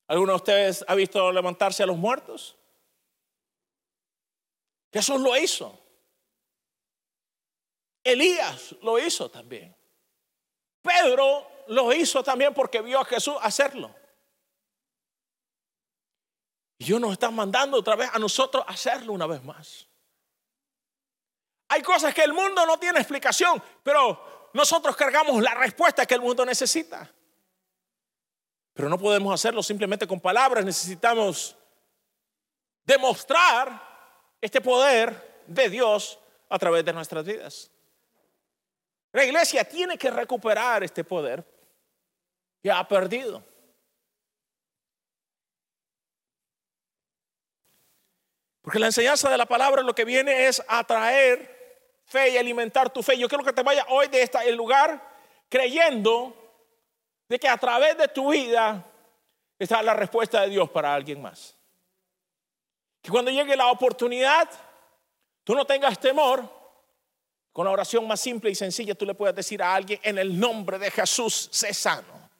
¿Alguno 0.06 0.32
de 0.32 0.36
ustedes 0.36 0.84
ha 0.86 0.94
visto 0.94 1.32
levantarse 1.32 1.82
a 1.82 1.86
los 1.86 1.96
muertos? 1.96 2.59
Jesús 4.92 5.20
lo 5.20 5.36
hizo. 5.36 5.78
Elías 8.02 8.74
lo 8.82 8.98
hizo 8.98 9.30
también. 9.30 9.76
Pedro 10.82 11.46
lo 11.68 11.92
hizo 11.92 12.22
también 12.22 12.54
porque 12.54 12.80
vio 12.80 13.00
a 13.00 13.04
Jesús 13.04 13.36
hacerlo. 13.40 13.94
Y 16.78 16.84
Dios 16.84 17.00
nos 17.00 17.12
está 17.12 17.30
mandando 17.30 17.76
otra 17.78 17.94
vez 17.94 18.10
a 18.12 18.18
nosotros 18.18 18.64
hacerlo 18.66 19.12
una 19.12 19.26
vez 19.26 19.42
más. 19.44 19.86
Hay 21.68 21.82
cosas 21.82 22.14
que 22.14 22.24
el 22.24 22.32
mundo 22.32 22.66
no 22.66 22.78
tiene 22.78 22.98
explicación, 22.98 23.62
pero 23.82 24.50
nosotros 24.54 24.96
cargamos 24.96 25.40
la 25.42 25.54
respuesta 25.54 26.06
que 26.06 26.14
el 26.14 26.20
mundo 26.20 26.44
necesita. 26.44 27.12
Pero 28.72 28.88
no 28.88 28.98
podemos 28.98 29.32
hacerlo 29.32 29.62
simplemente 29.62 30.06
con 30.06 30.20
palabras, 30.20 30.64
necesitamos 30.64 31.56
demostrar 32.84 33.89
este 34.40 34.60
poder 34.60 35.42
de 35.46 35.68
Dios 35.68 36.18
a 36.48 36.58
través 36.58 36.84
de 36.84 36.92
nuestras 36.92 37.24
vidas. 37.24 37.70
La 39.12 39.24
iglesia 39.24 39.64
tiene 39.64 39.98
que 39.98 40.10
recuperar 40.10 40.84
este 40.84 41.04
poder 41.04 41.44
que 42.62 42.70
ha 42.70 42.86
perdido. 42.86 43.42
Porque 48.62 48.78
la 48.78 48.86
enseñanza 48.86 49.28
de 49.30 49.38
la 49.38 49.46
palabra 49.46 49.82
lo 49.82 49.94
que 49.94 50.04
viene 50.04 50.46
es 50.46 50.62
atraer 50.68 51.58
fe 52.04 52.30
y 52.30 52.36
alimentar 52.36 52.90
tu 52.90 53.02
fe. 53.02 53.18
Yo 53.18 53.28
quiero 53.28 53.44
que 53.44 53.52
te 53.52 53.62
vayas 53.62 53.86
hoy 53.88 54.08
de 54.08 54.22
este 54.22 54.52
lugar 54.52 55.00
creyendo 55.48 56.36
de 57.28 57.38
que 57.38 57.48
a 57.48 57.56
través 57.56 57.96
de 57.96 58.08
tu 58.08 58.30
vida 58.30 58.84
está 59.58 59.82
la 59.82 59.94
respuesta 59.94 60.42
de 60.42 60.50
Dios 60.50 60.70
para 60.70 60.94
alguien 60.94 61.20
más. 61.20 61.59
Que 63.02 63.10
cuando 63.10 63.30
llegue 63.30 63.56
la 63.56 63.70
oportunidad, 63.70 64.48
tú 65.44 65.54
no 65.54 65.64
tengas 65.64 65.98
temor. 65.98 66.60
Con 67.52 67.64
la 67.64 67.72
oración 67.72 68.06
más 68.06 68.20
simple 68.20 68.50
y 68.50 68.54
sencilla, 68.54 68.94
tú 68.94 69.04
le 69.04 69.14
puedes 69.14 69.34
decir 69.34 69.62
a 69.62 69.74
alguien, 69.74 69.98
en 70.04 70.18
el 70.18 70.38
nombre 70.38 70.78
de 70.78 70.90
Jesús, 70.90 71.48
sé 71.50 71.74
sano. 71.74 72.30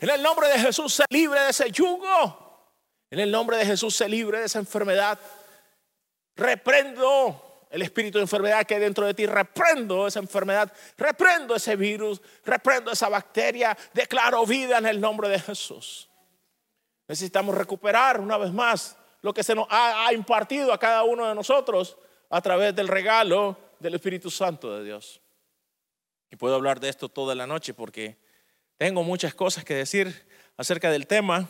En 0.00 0.10
el 0.10 0.22
nombre 0.22 0.48
de 0.48 0.58
Jesús, 0.58 0.94
sé 0.94 1.04
libre 1.10 1.40
de 1.40 1.50
ese 1.50 1.70
yugo. 1.70 2.48
En 3.10 3.20
el 3.20 3.30
nombre 3.30 3.56
de 3.56 3.66
Jesús, 3.66 3.94
sé 3.96 4.08
libre 4.08 4.40
de 4.40 4.46
esa 4.46 4.58
enfermedad. 4.58 5.18
Reprendo 6.36 7.66
el 7.70 7.82
espíritu 7.82 8.18
de 8.18 8.22
enfermedad 8.22 8.64
que 8.64 8.74
hay 8.74 8.80
dentro 8.80 9.06
de 9.06 9.14
ti. 9.14 9.26
Reprendo 9.26 10.06
esa 10.06 10.18
enfermedad. 10.18 10.72
Reprendo 10.96 11.54
ese 11.54 11.76
virus. 11.76 12.20
Reprendo 12.44 12.92
esa 12.92 13.08
bacteria. 13.08 13.76
Declaro 13.92 14.44
vida 14.46 14.78
en 14.78 14.86
el 14.86 15.00
nombre 15.00 15.28
de 15.28 15.38
Jesús. 15.40 16.08
Necesitamos 17.06 17.54
recuperar 17.54 18.20
una 18.20 18.36
vez 18.36 18.52
más 18.52 18.96
lo 19.28 19.34
que 19.34 19.42
se 19.42 19.54
nos 19.54 19.66
ha, 19.68 20.10
impartido 20.14 20.72
a 20.72 20.78
cada 20.78 21.04
uno 21.04 21.26
de 21.26 21.34
nosotros 21.34 21.98
a 22.30 22.40
través 22.40 22.74
del 22.74 22.88
regalo 22.88 23.58
del 23.78 23.94
Espíritu 23.94 24.30
Santo 24.30 24.74
de 24.74 24.84
Dios. 24.84 25.20
Y 26.30 26.36
puedo 26.36 26.54
hablar 26.54 26.80
de 26.80 26.88
esto 26.88 27.10
toda 27.10 27.34
la 27.34 27.46
noche 27.46 27.74
porque 27.74 28.16
tengo 28.78 29.02
muchas 29.02 29.34
cosas 29.34 29.66
que 29.66 29.74
decir 29.74 30.26
acerca 30.56 30.90
del 30.90 31.06
tema, 31.06 31.46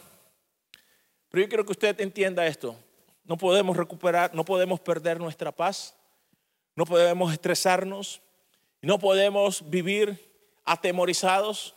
pero 1.29 1.45
yo 1.45 1.49
quiero 1.49 1.65
que 1.65 1.71
usted 1.71 2.01
entienda 2.01 2.49
esto. 2.49 2.75
No 3.23 3.37
podemos 3.37 3.77
recuperar, 3.77 4.35
no 4.35 4.45
podemos 4.45 4.81
perder 4.81 5.21
nuestra 5.21 5.53
paz, 5.53 5.95
no 6.75 6.85
podemos 6.85 7.33
estresarnos, 7.33 8.21
no 8.83 8.99
podemos 8.99 9.71
vivir 9.71 10.19
atemorizados, 10.65 11.77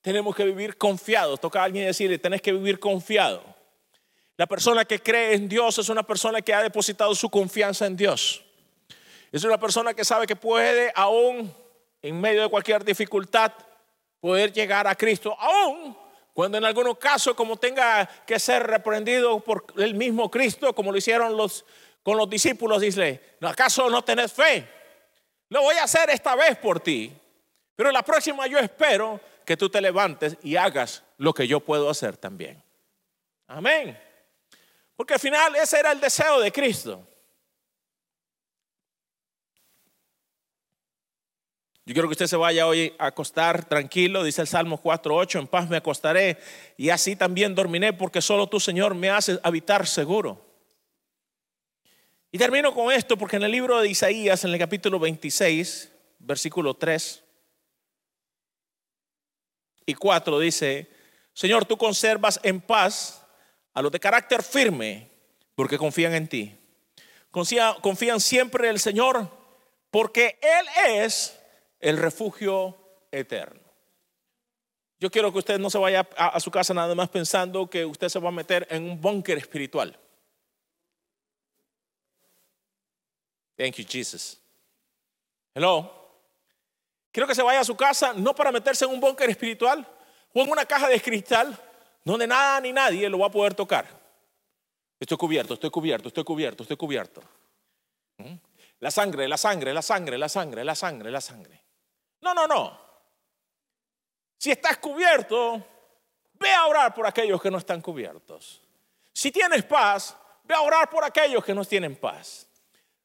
tenemos 0.00 0.34
que 0.34 0.44
vivir 0.44 0.76
confiados. 0.76 1.38
Toca 1.38 1.60
a 1.60 1.64
alguien 1.64 1.86
decirle, 1.86 2.18
tenés 2.18 2.42
que 2.42 2.52
vivir 2.52 2.80
confiado. 2.80 3.55
La 4.36 4.46
persona 4.46 4.84
que 4.84 5.00
cree 5.00 5.34
en 5.34 5.48
Dios 5.48 5.78
es 5.78 5.88
una 5.88 6.02
persona 6.02 6.42
que 6.42 6.52
ha 6.52 6.62
depositado 6.62 7.14
su 7.14 7.30
confianza 7.30 7.86
en 7.86 7.96
Dios. 7.96 8.44
Es 9.32 9.44
una 9.44 9.58
persona 9.58 9.94
que 9.94 10.04
sabe 10.04 10.26
que 10.26 10.36
puede 10.36 10.92
aún 10.94 11.52
en 12.02 12.20
medio 12.20 12.42
de 12.42 12.48
cualquier 12.48 12.84
dificultad 12.84 13.52
poder 14.20 14.52
llegar 14.52 14.86
a 14.86 14.94
Cristo, 14.94 15.36
aún 15.38 15.96
cuando 16.32 16.58
en 16.58 16.64
algunos 16.66 16.98
casos 16.98 17.34
como 17.34 17.56
tenga 17.56 18.06
que 18.26 18.38
ser 18.38 18.66
reprendido 18.66 19.40
por 19.40 19.64
el 19.78 19.94
mismo 19.94 20.30
Cristo, 20.30 20.74
como 20.74 20.92
lo 20.92 20.98
hicieron 20.98 21.34
los, 21.34 21.64
con 22.02 22.18
los 22.18 22.28
discípulos, 22.28 22.82
dice, 22.82 23.36
¿acaso 23.40 23.88
no 23.88 24.04
tenés 24.04 24.34
fe? 24.34 24.68
Lo 25.48 25.62
voy 25.62 25.76
a 25.76 25.84
hacer 25.84 26.10
esta 26.10 26.36
vez 26.36 26.58
por 26.58 26.80
ti, 26.80 27.10
pero 27.74 27.90
la 27.90 28.02
próxima 28.02 28.46
yo 28.46 28.58
espero 28.58 29.18
que 29.46 29.56
tú 29.56 29.70
te 29.70 29.80
levantes 29.80 30.36
y 30.42 30.56
hagas 30.56 31.04
lo 31.16 31.32
que 31.32 31.48
yo 31.48 31.60
puedo 31.60 31.88
hacer 31.88 32.18
también. 32.18 32.62
Amén. 33.46 34.05
Porque 34.96 35.14
al 35.14 35.20
final 35.20 35.54
ese 35.56 35.78
era 35.78 35.92
el 35.92 36.00
deseo 36.00 36.40
de 36.40 36.50
Cristo. 36.50 37.06
Yo 41.84 41.92
quiero 41.94 42.08
que 42.08 42.14
usted 42.14 42.26
se 42.26 42.36
vaya 42.36 42.66
hoy 42.66 42.92
a 42.98 43.06
acostar 43.06 43.68
tranquilo, 43.68 44.24
dice 44.24 44.40
el 44.40 44.48
Salmo 44.48 44.82
4.8, 44.82 45.38
en 45.38 45.46
paz 45.46 45.68
me 45.68 45.76
acostaré 45.76 46.36
y 46.76 46.90
así 46.90 47.14
también 47.14 47.54
dormiré 47.54 47.92
porque 47.92 48.20
solo 48.20 48.48
tú, 48.48 48.58
Señor, 48.58 48.96
me 48.96 49.08
haces 49.08 49.38
habitar 49.44 49.86
seguro. 49.86 50.44
Y 52.32 52.38
termino 52.38 52.74
con 52.74 52.92
esto 52.92 53.16
porque 53.16 53.36
en 53.36 53.44
el 53.44 53.52
libro 53.52 53.80
de 53.80 53.88
Isaías, 53.88 54.44
en 54.44 54.52
el 54.52 54.58
capítulo 54.58 54.98
26, 54.98 55.92
versículo 56.18 56.74
3 56.74 57.22
y 59.86 59.94
4, 59.94 60.40
dice, 60.40 60.90
Señor, 61.34 61.66
tú 61.66 61.76
conservas 61.78 62.40
en 62.42 62.60
paz 62.60 63.25
a 63.76 63.82
los 63.82 63.92
de 63.92 64.00
carácter 64.00 64.42
firme, 64.42 65.10
porque 65.54 65.76
confían 65.76 66.14
en 66.14 66.26
ti. 66.26 66.58
Confían, 67.30 68.20
siempre 68.20 68.68
en 68.68 68.70
el 68.70 68.80
Señor, 68.80 69.30
porque 69.90 70.38
Él 70.40 70.94
es 71.02 71.38
el 71.78 71.98
refugio 71.98 72.74
eterno. 73.12 73.60
Yo 74.98 75.10
quiero 75.10 75.30
que 75.30 75.40
usted 75.40 75.58
no 75.58 75.68
se 75.68 75.76
vaya 75.76 76.08
a, 76.16 76.40
su 76.40 76.50
casa 76.50 76.72
nada 76.72 76.94
más 76.94 77.10
pensando 77.10 77.68
que 77.68 77.84
usted 77.84 78.08
se 78.08 78.18
va 78.18 78.30
a 78.30 78.32
meter 78.32 78.66
en 78.70 78.84
un 78.84 78.98
búnker 78.98 79.36
espiritual. 79.36 79.94
Thank 83.58 83.74
you, 83.74 83.84
Jesus. 83.86 84.40
Hello. 85.54 85.92
Quiero 87.12 87.26
que 87.26 87.34
se 87.34 87.42
vaya 87.42 87.60
a 87.60 87.64
su 87.64 87.76
casa 87.76 88.14
no 88.14 88.34
para 88.34 88.50
meterse 88.50 88.86
en 88.86 88.92
un 88.92 89.00
búnker 89.00 89.28
espiritual 89.28 89.86
o 90.32 90.40
en 90.40 90.50
una 90.50 90.64
caja 90.64 90.88
de 90.88 90.98
cristal 90.98 91.62
donde 92.06 92.28
nada 92.28 92.60
ni 92.60 92.72
nadie 92.72 93.08
lo 93.10 93.18
va 93.18 93.26
a 93.26 93.30
poder 93.30 93.54
tocar. 93.54 93.84
Estoy 94.98 95.16
cubierto, 95.16 95.54
estoy 95.54 95.70
cubierto, 95.70 96.08
estoy 96.08 96.22
cubierto, 96.22 96.62
estoy 96.62 96.76
cubierto. 96.76 97.20
¿Mm? 98.18 98.34
La 98.78 98.92
sangre, 98.92 99.26
la 99.26 99.36
sangre, 99.36 99.74
la 99.74 99.82
sangre, 99.82 100.16
la 100.16 100.28
sangre, 100.28 100.64
la 100.64 100.74
sangre, 100.76 101.10
la 101.10 101.20
sangre. 101.20 101.62
No, 102.20 102.32
no, 102.32 102.46
no. 102.46 102.78
Si 104.38 104.52
estás 104.52 104.78
cubierto, 104.78 105.66
ve 106.34 106.54
a 106.54 106.66
orar 106.66 106.94
por 106.94 107.08
aquellos 107.08 107.42
que 107.42 107.50
no 107.50 107.58
están 107.58 107.80
cubiertos. 107.80 108.62
Si 109.12 109.32
tienes 109.32 109.64
paz, 109.64 110.16
ve 110.44 110.54
a 110.54 110.60
orar 110.60 110.88
por 110.88 111.02
aquellos 111.02 111.44
que 111.44 111.54
no 111.54 111.64
tienen 111.64 111.96
paz. 111.96 112.45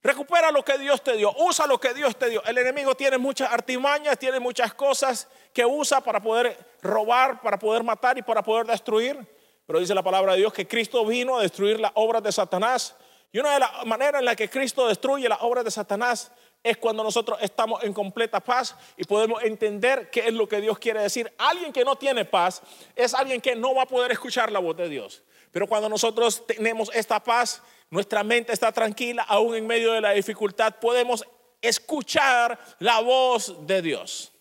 Recupera 0.04 0.52
lo 0.52 0.66
que 0.66 0.80
Dios 0.80 1.04
te 1.04 1.16
dio, 1.16 1.32
usa 1.38 1.68
lo 1.68 1.80
que 1.80 1.94
Dios 1.94 2.16
te 2.16 2.30
dio. 2.30 2.44
El 2.46 2.58
enemigo 2.58 2.96
tiene 2.96 3.20
muchas 3.20 3.52
artimañas, 3.52 4.18
tiene 4.18 4.40
muchas 4.40 4.74
cosas 4.74 5.28
que 5.54 5.64
usa 5.64 6.02
para 6.02 6.20
poder 6.20 6.58
robar, 6.82 7.40
para 7.42 7.60
poder 7.60 7.84
matar 7.84 8.18
y 8.18 8.24
para 8.24 8.42
poder 8.42 8.66
destruir. 8.66 9.20
Pero 9.68 9.80
dice 9.80 9.94
la 9.94 10.02
palabra 10.02 10.34
de 10.34 10.40
Dios 10.40 10.54
que 10.54 10.68
Cristo 10.68 11.06
vino 11.06 11.38
a 11.38 11.42
destruir 11.42 11.80
las 11.80 11.92
obras 11.94 12.24
de 12.24 12.32
Satanás. 12.32 12.96
Y 13.32 13.40
una 13.40 13.54
de 13.54 13.60
las 13.60 13.86
maneras 13.86 14.20
en 14.20 14.26
la 14.26 14.36
que 14.36 14.50
Cristo 14.50 14.88
destruye 14.88 15.30
las 15.30 15.42
obras 15.42 15.64
de 15.64 15.72
Satanás 15.72 16.32
es 16.64 16.78
cuando 16.78 17.04
nosotros 17.04 17.38
estamos 17.42 17.84
en 17.84 17.94
completa 17.94 18.40
paz 18.40 18.76
y 18.98 19.04
podemos 19.04 19.44
entender 19.44 20.10
qué 20.10 20.28
es 20.28 20.34
lo 20.34 20.48
que 20.48 20.62
Dios 20.62 20.80
quiere 20.80 21.02
decir. 21.02 21.32
Alguien 21.38 21.72
que 21.72 21.86
no 21.86 21.96
tiene 21.96 22.26
paz 22.26 22.62
es 22.96 23.14
alguien 23.14 23.40
que 23.40 23.56
no 23.56 23.76
va 23.76 23.84
a 23.84 23.88
poder 23.88 24.12
escuchar 24.12 24.52
la 24.52 24.60
voz 24.60 24.76
de 24.78 24.90
Dios. 24.90 25.24
Pero 25.52 25.68
cuando 25.68 25.90
nosotros 25.90 26.46
tenemos 26.46 26.90
esta 26.94 27.22
paz, 27.22 27.62
nuestra 27.92 28.24
mente 28.24 28.54
está 28.54 28.72
tranquila, 28.72 29.24
aún 29.24 29.54
en 29.54 29.68
medio 29.68 29.92
de 29.92 30.00
la 30.00 30.12
dificultad, 30.12 30.76
podemos 30.80 31.26
escuchar 31.62 32.58
la 32.80 33.02
voz 33.02 33.68
de 33.68 33.82
Dios. 33.82 34.32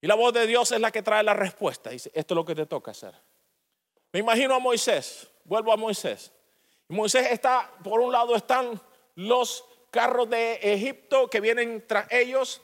Y 0.00 0.06
la 0.06 0.14
voz 0.14 0.32
de 0.32 0.46
Dios 0.46 0.72
es 0.72 0.80
la 0.80 0.90
que 0.90 1.02
trae 1.02 1.22
la 1.22 1.34
respuesta. 1.34 1.90
Dice, 1.90 2.10
esto 2.14 2.32
es 2.32 2.36
lo 2.36 2.44
que 2.46 2.54
te 2.54 2.64
toca 2.64 2.92
hacer. 2.92 3.14
Me 4.10 4.20
imagino 4.20 4.54
a 4.54 4.58
Moisés, 4.58 5.28
vuelvo 5.44 5.70
a 5.70 5.76
Moisés. 5.76 6.32
Moisés 6.88 7.30
está, 7.30 7.70
por 7.84 8.00
un 8.00 8.10
lado 8.10 8.34
están 8.34 8.80
los 9.16 9.62
carros 9.90 10.30
de 10.30 10.54
Egipto 10.62 11.28
que 11.28 11.40
vienen 11.40 11.84
tras 11.86 12.10
ellos. 12.10 12.62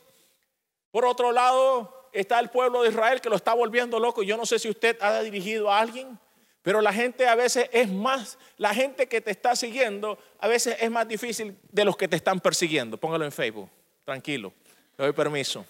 Por 0.90 1.04
otro 1.04 1.32
lado 1.32 2.08
está 2.12 2.40
el 2.40 2.48
pueblo 2.48 2.82
de 2.82 2.88
Israel 2.88 3.20
que 3.20 3.28
lo 3.28 3.36
está 3.36 3.52
volviendo 3.52 4.00
loco. 4.00 4.22
Yo 4.22 4.38
no 4.38 4.46
sé 4.46 4.58
si 4.58 4.70
usted 4.70 4.96
ha 5.02 5.20
dirigido 5.20 5.70
a 5.70 5.80
alguien 5.80 6.18
pero 6.66 6.80
la 6.80 6.92
gente 6.92 7.28
a 7.28 7.36
veces 7.36 7.70
es 7.70 7.88
más, 7.88 8.36
la 8.56 8.74
gente 8.74 9.06
que 9.06 9.20
te 9.20 9.30
está 9.30 9.54
siguiendo 9.54 10.18
a 10.40 10.48
veces 10.48 10.76
es 10.80 10.90
más 10.90 11.06
difícil 11.06 11.56
de 11.70 11.84
los 11.84 11.96
que 11.96 12.08
te 12.08 12.16
están 12.16 12.40
persiguiendo. 12.40 12.96
Póngalo 12.96 13.24
en 13.24 13.30
Facebook, 13.30 13.70
tranquilo, 14.04 14.52
le 14.98 15.04
doy 15.04 15.12
permiso. 15.12 15.64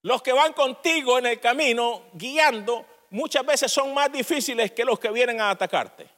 Los 0.00 0.22
que 0.22 0.32
van 0.32 0.54
contigo 0.54 1.18
en 1.18 1.26
el 1.26 1.38
camino, 1.38 2.04
guiando, 2.14 2.86
muchas 3.10 3.44
veces 3.44 3.70
son 3.70 3.92
más 3.92 4.10
difíciles 4.10 4.72
que 4.72 4.86
los 4.86 4.98
que 4.98 5.10
vienen 5.10 5.42
a 5.42 5.50
atacarte. 5.50 6.08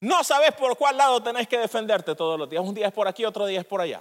No 0.00 0.24
sabes 0.24 0.52
por 0.52 0.78
cuál 0.78 0.96
lado 0.96 1.22
tenés 1.22 1.46
que 1.46 1.58
defenderte 1.58 2.14
todos 2.14 2.38
los 2.38 2.48
días. 2.48 2.64
Un 2.64 2.72
día 2.72 2.86
es 2.86 2.92
por 2.94 3.06
aquí, 3.06 3.26
otro 3.26 3.44
día 3.44 3.60
es 3.60 3.66
por 3.66 3.82
allá. 3.82 4.00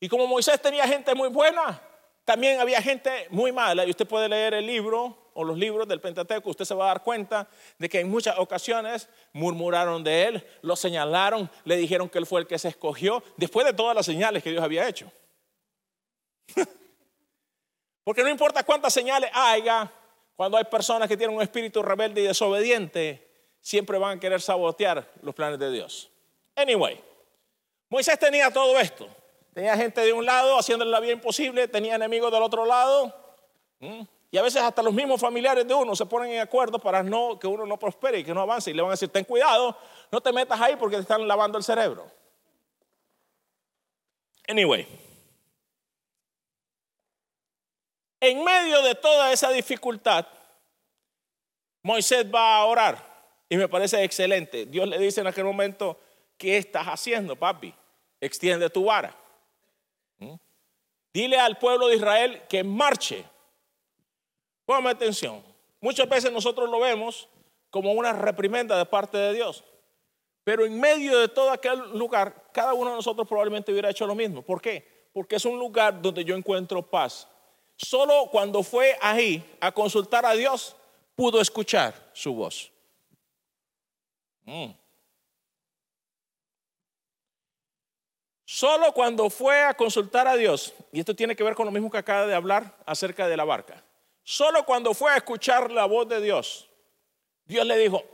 Y 0.00 0.08
como 0.08 0.26
Moisés 0.26 0.62
tenía 0.62 0.88
gente 0.88 1.14
muy 1.14 1.28
buena, 1.28 1.78
también 2.24 2.60
había 2.60 2.80
gente 2.80 3.26
muy 3.30 3.52
mala. 3.52 3.84
Y 3.84 3.90
usted 3.90 4.06
puede 4.06 4.28
leer 4.28 4.54
el 4.54 4.66
libro 4.66 5.30
o 5.34 5.44
los 5.44 5.56
libros 5.56 5.88
del 5.88 6.00
Pentateuco, 6.00 6.50
usted 6.50 6.64
se 6.64 6.74
va 6.74 6.84
a 6.84 6.88
dar 6.88 7.02
cuenta 7.02 7.48
de 7.78 7.88
que 7.88 8.00
en 8.00 8.10
muchas 8.10 8.38
ocasiones 8.38 9.08
murmuraron 9.32 10.04
de 10.04 10.24
él, 10.24 10.46
lo 10.60 10.76
señalaron, 10.76 11.50
le 11.64 11.76
dijeron 11.76 12.08
que 12.08 12.18
él 12.18 12.26
fue 12.26 12.42
el 12.42 12.46
que 12.46 12.58
se 12.58 12.68
escogió, 12.68 13.22
después 13.36 13.64
de 13.64 13.72
todas 13.72 13.96
las 13.96 14.04
señales 14.04 14.42
que 14.42 14.50
Dios 14.50 14.62
había 14.62 14.86
hecho. 14.86 15.10
Porque 18.04 18.22
no 18.22 18.28
importa 18.28 18.62
cuántas 18.62 18.92
señales 18.92 19.30
haya, 19.32 19.90
cuando 20.36 20.58
hay 20.58 20.64
personas 20.64 21.08
que 21.08 21.16
tienen 21.16 21.36
un 21.36 21.42
espíritu 21.42 21.82
rebelde 21.82 22.20
y 22.20 22.26
desobediente, 22.26 23.26
siempre 23.60 23.96
van 23.96 24.18
a 24.18 24.20
querer 24.20 24.40
sabotear 24.40 25.10
los 25.22 25.34
planes 25.34 25.58
de 25.58 25.70
Dios. 25.70 26.10
Anyway, 26.56 27.02
Moisés 27.88 28.18
tenía 28.18 28.50
todo 28.50 28.78
esto. 28.78 29.08
Tenía 29.52 29.76
gente 29.76 30.00
de 30.00 30.12
un 30.12 30.24
lado 30.24 30.58
haciéndole 30.58 30.90
la 30.90 31.00
vida 31.00 31.12
imposible, 31.12 31.68
tenía 31.68 31.96
enemigos 31.96 32.32
del 32.32 32.42
otro 32.42 32.64
lado. 32.64 33.14
Y 34.30 34.38
a 34.38 34.42
veces 34.42 34.62
hasta 34.62 34.82
los 34.82 34.94
mismos 34.94 35.20
familiares 35.20 35.68
de 35.68 35.74
uno 35.74 35.94
se 35.94 36.06
ponen 36.06 36.30
en 36.30 36.40
acuerdo 36.40 36.78
para 36.78 37.02
no, 37.02 37.38
que 37.38 37.46
uno 37.46 37.66
no 37.66 37.78
prospere 37.78 38.20
y 38.20 38.24
que 38.24 38.32
no 38.32 38.40
avance. 38.40 38.70
Y 38.70 38.74
le 38.74 38.80
van 38.80 38.90
a 38.90 38.94
decir, 38.94 39.10
ten 39.10 39.24
cuidado, 39.24 39.76
no 40.10 40.20
te 40.22 40.32
metas 40.32 40.58
ahí 40.58 40.76
porque 40.76 40.96
te 40.96 41.02
están 41.02 41.28
lavando 41.28 41.58
el 41.58 41.64
cerebro. 41.64 42.10
Anyway. 44.48 44.88
En 48.20 48.42
medio 48.42 48.80
de 48.82 48.94
toda 48.94 49.32
esa 49.32 49.50
dificultad, 49.50 50.26
Moisés 51.82 52.24
va 52.32 52.56
a 52.56 52.64
orar. 52.64 53.12
Y 53.50 53.56
me 53.58 53.68
parece 53.68 54.02
excelente. 54.02 54.64
Dios 54.64 54.88
le 54.88 54.98
dice 54.98 55.20
en 55.20 55.26
aquel 55.26 55.44
momento, 55.44 56.00
¿qué 56.38 56.56
estás 56.56 56.86
haciendo, 56.86 57.36
papi? 57.36 57.74
Extiende 58.18 58.70
tu 58.70 58.84
vara. 58.84 59.14
Dile 61.12 61.38
al 61.38 61.58
pueblo 61.58 61.88
de 61.88 61.96
Israel 61.96 62.42
que 62.48 62.64
marche. 62.64 63.24
Póngame 64.64 64.90
atención. 64.90 65.42
Muchas 65.80 66.08
veces 66.08 66.32
nosotros 66.32 66.70
lo 66.70 66.80
vemos 66.80 67.28
como 67.70 67.92
una 67.92 68.12
reprimenda 68.12 68.78
de 68.78 68.86
parte 68.86 69.18
de 69.18 69.34
Dios. 69.34 69.64
Pero 70.44 70.64
en 70.64 70.78
medio 70.80 71.18
de 71.18 71.28
todo 71.28 71.50
aquel 71.50 71.78
lugar, 71.96 72.50
cada 72.52 72.74
uno 72.74 72.90
de 72.90 72.96
nosotros 72.96 73.28
probablemente 73.28 73.70
hubiera 73.70 73.90
hecho 73.90 74.06
lo 74.06 74.14
mismo. 74.14 74.42
¿Por 74.42 74.60
qué? 74.60 75.08
Porque 75.12 75.36
es 75.36 75.44
un 75.44 75.58
lugar 75.58 76.00
donde 76.00 76.24
yo 76.24 76.34
encuentro 76.34 76.82
paz. 76.82 77.28
Solo 77.76 78.28
cuando 78.30 78.62
fue 78.62 78.96
ahí 79.00 79.44
a 79.60 79.72
consultar 79.72 80.24
a 80.26 80.32
Dios, 80.32 80.76
pudo 81.14 81.40
escuchar 81.40 81.94
su 82.12 82.34
voz. 82.34 82.72
Mm. 84.44 84.81
Solo 88.54 88.92
cuando 88.92 89.30
fue 89.30 89.62
a 89.62 89.72
consultar 89.72 90.28
a 90.28 90.36
Dios, 90.36 90.74
y 90.92 91.00
esto 91.00 91.16
tiene 91.16 91.34
que 91.34 91.42
ver 91.42 91.54
con 91.54 91.64
lo 91.64 91.72
mismo 91.72 91.90
que 91.90 91.96
acaba 91.96 92.26
de 92.26 92.34
hablar 92.34 92.76
acerca 92.84 93.26
de 93.26 93.34
la 93.34 93.46
barca, 93.46 93.82
solo 94.24 94.66
cuando 94.66 94.92
fue 94.92 95.10
a 95.10 95.16
escuchar 95.16 95.72
la 95.72 95.86
voz 95.86 96.06
de 96.06 96.20
Dios, 96.20 96.68
Dios 97.46 97.64
le 97.64 97.78
dijo, 97.78 98.04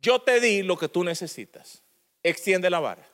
yo 0.00 0.20
te 0.20 0.40
di 0.40 0.64
lo 0.64 0.76
que 0.76 0.88
tú 0.88 1.04
necesitas, 1.04 1.84
extiende 2.24 2.68
la 2.68 2.80
vara. 2.80 3.08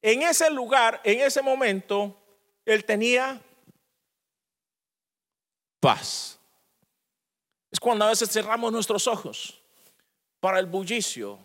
En 0.00 0.22
ese 0.22 0.48
lugar, 0.48 1.00
en 1.02 1.18
ese 1.18 1.42
momento, 1.42 2.16
él 2.64 2.84
tenía 2.84 3.42
paz. 5.80 6.38
Es 7.68 7.80
cuando 7.80 8.04
a 8.04 8.10
veces 8.10 8.30
cerramos 8.30 8.70
nuestros 8.70 9.08
ojos 9.08 9.60
para 10.38 10.60
el 10.60 10.66
bullicio, 10.66 11.36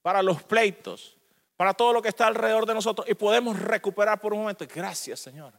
para 0.00 0.22
los 0.22 0.42
pleitos, 0.42 1.13
para 1.56 1.74
todo 1.74 1.92
lo 1.92 2.02
que 2.02 2.08
está 2.08 2.26
alrededor 2.26 2.66
de 2.66 2.74
nosotros 2.74 3.08
y 3.08 3.14
podemos 3.14 3.58
recuperar 3.58 4.20
por 4.20 4.32
un 4.32 4.40
momento. 4.40 4.64
Gracias, 4.72 5.20
Señor. 5.20 5.52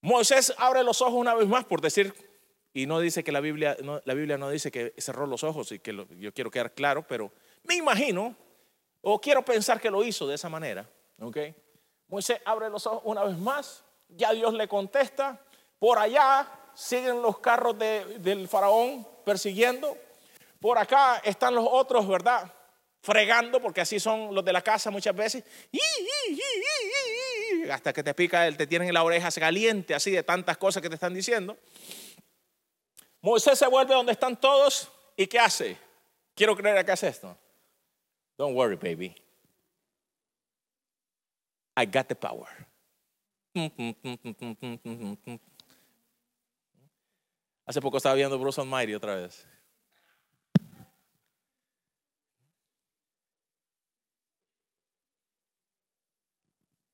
Moisés 0.00 0.52
abre 0.58 0.82
los 0.82 1.00
ojos 1.00 1.14
una 1.14 1.34
vez 1.34 1.46
más 1.46 1.64
por 1.64 1.80
decir, 1.80 2.12
y 2.74 2.86
no 2.86 2.98
dice 2.98 3.22
que 3.22 3.30
la 3.30 3.40
Biblia 3.40 3.76
no, 3.82 4.00
la 4.04 4.14
Biblia 4.14 4.38
no 4.38 4.48
dice 4.50 4.70
que 4.70 4.94
cerró 4.98 5.26
los 5.26 5.44
ojos 5.44 5.70
y 5.72 5.78
que 5.78 5.94
yo 6.18 6.32
quiero 6.32 6.50
quedar 6.50 6.72
claro, 6.72 7.06
pero 7.06 7.30
me 7.64 7.76
imagino 7.76 8.34
o 9.02 9.20
quiero 9.20 9.44
pensar 9.44 9.80
que 9.80 9.90
lo 9.90 10.02
hizo 10.02 10.26
de 10.26 10.34
esa 10.34 10.48
manera. 10.48 10.88
¿ok? 11.20 11.36
Moisés 12.08 12.40
abre 12.44 12.68
los 12.68 12.86
ojos 12.86 13.02
una 13.04 13.24
vez 13.24 13.38
más, 13.38 13.84
ya 14.08 14.32
Dios 14.32 14.52
le 14.54 14.66
contesta, 14.66 15.40
por 15.78 15.98
allá 15.98 16.48
siguen 16.74 17.22
los 17.22 17.38
carros 17.38 17.78
del 17.78 18.48
faraón 18.48 19.06
persiguiendo, 19.24 19.96
por 20.60 20.78
acá 20.78 21.18
están 21.18 21.54
los 21.54 21.66
otros, 21.68 22.06
¿verdad? 22.08 22.52
Fregando, 23.02 23.60
porque 23.60 23.80
así 23.80 23.98
son 23.98 24.32
los 24.32 24.44
de 24.44 24.52
la 24.52 24.62
casa 24.62 24.90
muchas 24.90 25.14
veces. 25.14 25.44
Hasta 27.70 27.92
que 27.92 28.02
te 28.02 28.14
pica, 28.14 28.50
te 28.56 28.66
tienen 28.66 28.94
la 28.94 29.02
oreja 29.02 29.28
caliente, 29.32 29.94
así 29.94 30.12
de 30.12 30.22
tantas 30.22 30.56
cosas 30.56 30.82
que 30.82 30.88
te 30.88 30.94
están 30.94 31.12
diciendo. 31.12 31.58
Moisés 33.20 33.58
se 33.58 33.66
vuelve 33.66 33.94
donde 33.94 34.12
están 34.12 34.40
todos 34.40 34.90
y 35.16 35.26
¿qué 35.26 35.38
hace? 35.38 35.76
Quiero 36.34 36.56
creer 36.56 36.84
que 36.84 36.92
hace 36.92 37.08
esto. 37.08 37.36
Don't 38.38 38.56
worry, 38.56 38.76
baby. 38.76 39.14
I 41.76 41.86
got 41.86 42.06
the 42.06 42.14
power. 42.14 42.48
Hace 47.66 47.80
poco 47.80 47.96
estaba 47.96 48.14
viendo 48.14 48.38
Bruce 48.38 48.60
Almighty 48.60 48.94
otra 48.94 49.16
vez. 49.16 49.46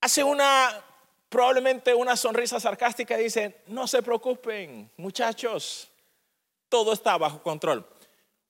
Hace 0.01 0.25
una, 0.25 0.83
probablemente 1.29 1.95
una 1.95 2.17
sonrisa 2.17 2.61
sarcástica 2.61 3.19
y 3.19 3.25
dice, 3.25 3.63
no 3.67 3.87
se 3.87 4.03
preocupen, 4.03 4.91
muchachos, 4.97 5.91
todo 6.69 6.93
está 6.93 7.17
bajo 7.17 7.43
control. 7.43 7.87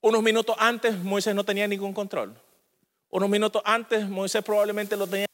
Unos 0.00 0.22
minutos 0.22 0.56
antes 0.58 0.96
Moisés 0.98 1.34
no 1.34 1.44
tenía 1.44 1.66
ningún 1.66 1.92
control. 1.92 2.40
Unos 3.10 3.28
minutos 3.28 3.62
antes 3.64 4.08
Moisés 4.08 4.42
probablemente 4.44 4.96
lo 4.96 5.06
tenía 5.06 5.26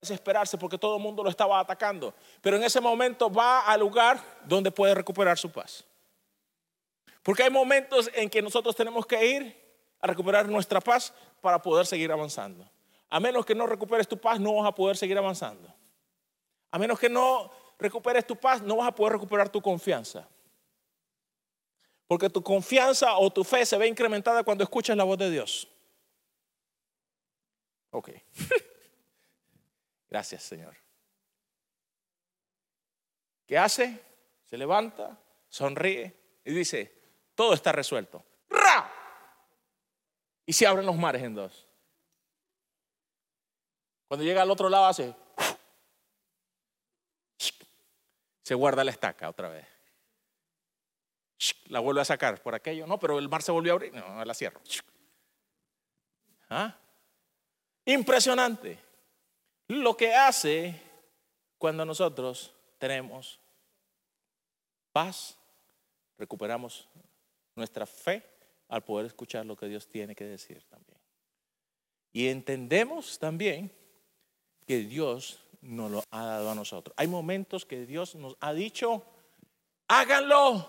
desesperarse 0.00 0.58
porque 0.58 0.78
todo 0.78 0.96
el 0.96 1.02
mundo 1.02 1.22
lo 1.22 1.30
estaba 1.30 1.60
atacando. 1.60 2.12
Pero 2.40 2.56
en 2.56 2.64
ese 2.64 2.80
momento 2.80 3.32
va 3.32 3.60
al 3.60 3.80
lugar 3.80 4.20
donde 4.44 4.70
puede 4.70 4.94
recuperar 4.94 5.38
su 5.38 5.50
paz. 5.50 5.84
Porque 7.22 7.44
hay 7.44 7.50
momentos 7.50 8.10
en 8.14 8.28
que 8.28 8.42
nosotros 8.42 8.74
tenemos 8.74 9.06
que 9.06 9.24
ir 9.24 9.62
a 10.00 10.08
recuperar 10.08 10.48
nuestra 10.48 10.80
paz 10.80 11.14
para 11.40 11.62
poder 11.62 11.86
seguir 11.86 12.10
avanzando. 12.10 12.68
A 13.12 13.20
menos 13.20 13.44
que 13.44 13.54
no 13.54 13.66
recuperes 13.66 14.08
tu 14.08 14.16
paz, 14.18 14.40
no 14.40 14.54
vas 14.54 14.66
a 14.66 14.74
poder 14.74 14.96
seguir 14.96 15.18
avanzando. 15.18 15.70
A 16.70 16.78
menos 16.78 16.98
que 16.98 17.10
no 17.10 17.52
recuperes 17.78 18.26
tu 18.26 18.36
paz, 18.36 18.62
no 18.62 18.76
vas 18.76 18.88
a 18.88 18.94
poder 18.94 19.12
recuperar 19.12 19.50
tu 19.50 19.60
confianza. 19.60 20.26
Porque 22.06 22.30
tu 22.30 22.42
confianza 22.42 23.18
o 23.18 23.30
tu 23.30 23.44
fe 23.44 23.66
se 23.66 23.76
ve 23.76 23.86
incrementada 23.86 24.42
cuando 24.42 24.64
escuchas 24.64 24.96
la 24.96 25.04
voz 25.04 25.18
de 25.18 25.28
Dios. 25.28 25.68
Ok. 27.90 28.12
Gracias, 30.08 30.44
Señor. 30.44 30.74
¿Qué 33.44 33.58
hace? 33.58 34.00
Se 34.46 34.56
levanta, 34.56 35.18
sonríe 35.50 36.16
y 36.46 36.54
dice, 36.54 36.98
todo 37.34 37.52
está 37.52 37.72
resuelto. 37.72 38.24
¡Ra! 38.48 38.90
Y 40.46 40.54
se 40.54 40.66
abren 40.66 40.86
los 40.86 40.96
mares 40.96 41.22
en 41.22 41.34
dos. 41.34 41.68
Cuando 44.12 44.26
llega 44.26 44.42
al 44.42 44.50
otro 44.50 44.68
lado 44.68 44.84
hace... 44.84 45.14
Se 48.42 48.54
guarda 48.54 48.84
la 48.84 48.90
estaca 48.90 49.30
otra 49.30 49.48
vez. 49.48 49.66
La 51.68 51.80
vuelve 51.80 52.02
a 52.02 52.04
sacar 52.04 52.42
por 52.42 52.54
aquello. 52.54 52.86
No, 52.86 52.98
pero 52.98 53.18
el 53.18 53.30
mar 53.30 53.40
se 53.40 53.52
volvió 53.52 53.72
a 53.72 53.76
abrir. 53.76 53.94
No, 53.94 54.22
la 54.22 54.34
cierro. 54.34 54.60
¿Ah? 56.50 56.76
Impresionante. 57.86 58.78
Lo 59.68 59.96
que 59.96 60.14
hace 60.14 60.78
cuando 61.56 61.86
nosotros 61.86 62.52
tenemos 62.76 63.40
paz, 64.92 65.38
recuperamos 66.18 66.86
nuestra 67.54 67.86
fe 67.86 68.22
al 68.68 68.84
poder 68.84 69.06
escuchar 69.06 69.46
lo 69.46 69.56
que 69.56 69.68
Dios 69.68 69.88
tiene 69.88 70.14
que 70.14 70.24
decir 70.24 70.62
también. 70.68 71.00
Y 72.12 72.28
entendemos 72.28 73.18
también 73.18 73.72
que 74.72 74.78
Dios 74.78 75.38
nos 75.60 75.90
lo 75.90 76.02
ha 76.10 76.24
dado 76.24 76.50
a 76.50 76.54
nosotros. 76.54 76.94
Hay 76.96 77.06
momentos 77.06 77.66
que 77.66 77.84
Dios 77.84 78.14
nos 78.14 78.38
ha 78.40 78.54
dicho, 78.54 79.04
háganlo 79.86 80.66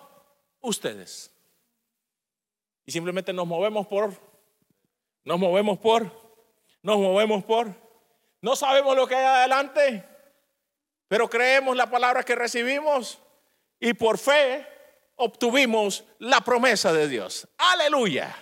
ustedes. 0.59 1.31
Y 2.85 2.91
simplemente 2.91 3.31
nos 3.31 3.47
movemos 3.47 3.87
por, 3.87 4.13
nos 5.23 5.39
movemos 5.39 5.79
por, 5.79 6.03
nos 6.81 6.97
movemos 6.97 7.45
por. 7.45 7.73
No 8.41 8.57
sabemos 8.57 8.93
lo 8.97 9.07
que 9.07 9.15
hay 9.15 9.23
adelante, 9.23 10.03
pero 11.07 11.29
creemos 11.29 11.77
la 11.77 11.89
palabra 11.89 12.23
que 12.23 12.35
recibimos 12.35 13.19
y 13.79 13.93
por 13.93 14.17
fe 14.17 14.67
obtuvimos 15.15 16.03
la 16.19 16.41
promesa 16.41 16.91
de 16.91 17.07
Dios? 17.07 17.47
Aleluya. 17.57 18.35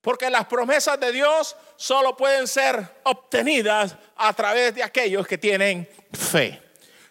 Porque 0.00 0.30
las 0.30 0.46
promesas 0.46 0.98
de 0.98 1.12
Dios 1.12 1.56
solo 1.76 2.16
pueden 2.16 2.48
ser 2.48 3.00
obtenidas 3.04 3.96
a 4.16 4.32
través 4.32 4.74
de 4.74 4.82
aquellos 4.82 5.26
que 5.26 5.36
tienen 5.36 5.88
fe. 6.12 6.62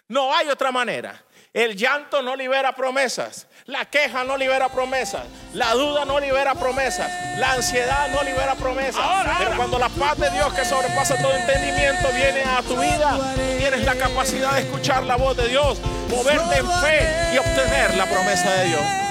No 0.08 0.34
hay 0.34 0.48
otra 0.48 0.72
manera. 0.72 1.22
El 1.52 1.76
llanto 1.76 2.22
no 2.22 2.36
libera 2.36 2.74
promesas. 2.74 3.48
La 3.66 3.84
queja 3.84 4.22
no 4.22 4.36
libera 4.36 4.68
promesas. 4.68 5.26
La 5.54 5.72
duda 5.74 6.04
no 6.04 6.20
libera 6.20 6.54
promesas. 6.54 7.10
La 7.38 7.52
ansiedad 7.52 8.08
no 8.08 8.22
libera 8.22 8.54
promesas. 8.54 9.04
Pero 9.38 9.56
cuando 9.56 9.78
la 9.78 9.88
paz 9.88 10.16
de 10.18 10.30
Dios 10.30 10.52
que 10.54 10.64
sobrepasa 10.64 11.16
todo 11.20 11.34
entendimiento 11.34 12.08
viene 12.12 12.42
a 12.44 12.62
tu 12.62 12.76
vida, 12.76 13.18
tienes 13.58 13.84
la 13.84 13.96
capacidad 13.96 14.54
de 14.54 14.60
escuchar 14.60 15.02
la 15.04 15.16
voz 15.16 15.36
de 15.36 15.48
Dios, 15.48 15.80
moverte 16.08 16.58
en 16.58 16.70
fe 16.80 17.34
y 17.34 17.38
obtener 17.38 17.96
la 17.96 18.06
promesa 18.06 18.52
de 18.52 18.64
Dios. 18.66 19.09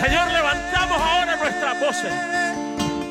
Señor, 0.00 0.32
levantamos 0.32 0.96
ahora 0.96 1.36
nuestras 1.36 1.78
voces 1.78 2.10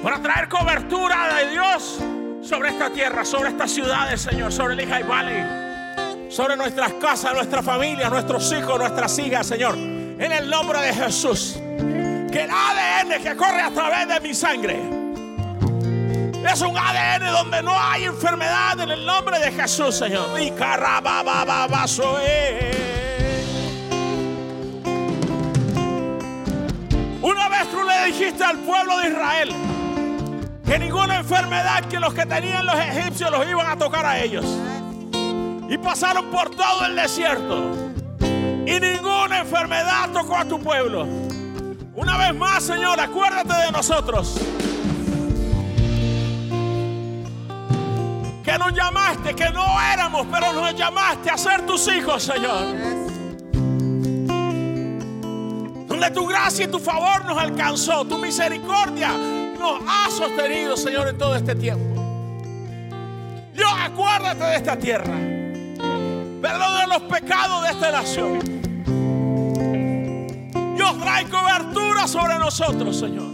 para 0.02 0.20
traer 0.20 0.50
cobertura 0.50 1.36
de 1.36 1.52
Dios 1.52 2.00
sobre 2.42 2.70
esta 2.70 2.90
tierra, 2.90 3.24
sobre 3.24 3.50
estas 3.50 3.70
ciudades, 3.70 4.22
Señor, 4.22 4.52
sobre 4.52 4.74
el 4.74 4.90
High 4.90 5.04
Valley, 5.04 6.32
sobre 6.32 6.58
nuestras 6.58 6.94
casas, 6.94 7.36
nuestra 7.36 7.62
familia, 7.62 8.10
nuestros 8.10 8.52
hijos, 8.54 8.80
nuestras 8.80 9.20
hijas, 9.20 9.46
Señor. 9.46 9.76
En 9.76 10.32
el 10.32 10.50
nombre 10.50 10.82
de 10.82 10.94
Jesús. 10.94 11.60
Que 12.32 12.46
el 12.46 12.50
ADN 12.50 13.22
que 13.22 13.36
corre 13.36 13.62
a 13.62 13.70
través 13.70 14.08
de 14.08 14.20
mi 14.22 14.34
sangre 14.34 14.80
es 16.52 16.62
un 16.62 16.76
ADN 16.76 17.32
donde 17.32 17.62
no 17.62 17.80
hay 17.80 18.06
enfermedad 18.06 18.80
en 18.80 18.90
el 18.90 19.06
nombre 19.06 19.38
de 19.38 19.52
Jesús, 19.52 19.96
Señor. 19.96 20.42
Y 20.42 20.50
Una 20.50 21.78
tú 27.72 27.84
le 27.84 28.08
dijiste 28.08 28.44
al 28.44 28.58
pueblo 28.60 28.98
de 29.00 29.10
Israel 29.10 29.56
que 30.66 30.78
ninguna 30.78 31.18
enfermedad 31.18 31.86
que 31.86 32.00
los 32.00 32.14
que 32.14 32.26
tenían 32.26 32.66
los 32.66 32.76
egipcios 32.76 33.32
los 33.32 33.48
iban 33.48 33.68
a 33.68 33.76
tocar 33.78 34.06
a 34.06 34.20
ellos. 34.20 34.46
Y 35.68 35.78
pasaron 35.78 36.26
por 36.28 36.50
todo 36.52 36.86
el 36.86 36.96
desierto. 36.96 37.72
Y 38.20 38.80
ninguna 38.80 39.40
enfermedad 39.40 40.12
tocó 40.12 40.38
a 40.38 40.46
tu 40.46 40.60
pueblo. 40.60 41.08
Una 41.96 42.18
vez 42.18 42.36
más, 42.36 42.64
Señor, 42.64 43.00
acuérdate 43.00 43.54
de 43.54 43.72
nosotros. 43.72 44.40
Que 48.44 48.58
nos 48.58 48.74
llamaste, 48.74 49.36
que 49.36 49.50
no 49.50 49.82
éramos, 49.94 50.28
pero 50.32 50.54
nos 50.54 50.76
llamaste 50.76 51.30
a 51.30 51.38
ser 51.38 51.66
tus 51.66 51.88
hijos, 51.88 52.24
Señor 52.24 52.99
donde 56.00 56.16
tu 56.16 56.26
gracia 56.28 56.66
y 56.66 56.68
tu 56.70 56.80
favor 56.80 57.26
nos 57.26 57.38
alcanzó, 57.38 58.06
tu 58.06 58.18
misericordia 58.18 59.12
nos 59.60 59.82
ha 59.86 60.10
sostenido, 60.10 60.78
Señor, 60.78 61.10
en 61.10 61.18
todo 61.18 61.36
este 61.36 61.56
tiempo. 61.56 62.02
Dios, 63.54 63.70
acuérdate 63.78 64.44
de 64.46 64.56
esta 64.56 64.78
tierra. 64.78 65.14
Perdona 66.42 66.88
los 66.88 67.02
pecados 67.04 67.64
de 67.64 67.70
esta 67.70 67.92
nación. 67.92 68.40
Dios 70.78 70.98
trae 71.02 71.26
cobertura 71.26 72.08
sobre 72.08 72.40
nosotros, 72.40 72.98
Señor. 72.98 73.28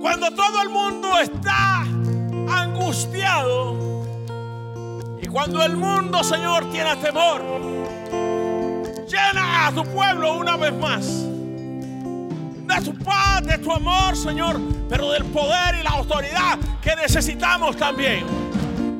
Cuando 0.00 0.32
todo 0.32 0.62
el 0.62 0.68
mundo 0.68 1.16
está 1.20 1.82
angustiado 2.50 3.76
y 5.22 5.26
cuando 5.28 5.62
el 5.62 5.76
mundo, 5.76 6.24
Señor, 6.24 6.68
tiene 6.72 6.96
temor, 6.96 7.40
Llena 9.08 9.68
a 9.68 9.72
tu 9.72 9.84
pueblo 9.84 10.34
una 10.36 10.56
vez 10.58 10.72
más. 10.74 11.06
De 11.06 12.84
tu 12.84 12.94
paz, 13.02 13.42
de 13.42 13.56
tu 13.56 13.72
amor, 13.72 14.14
Señor, 14.14 14.60
pero 14.90 15.10
del 15.12 15.24
poder 15.24 15.76
y 15.80 15.82
la 15.82 15.90
autoridad 15.90 16.58
que 16.82 16.94
necesitamos 16.94 17.74
también 17.78 18.26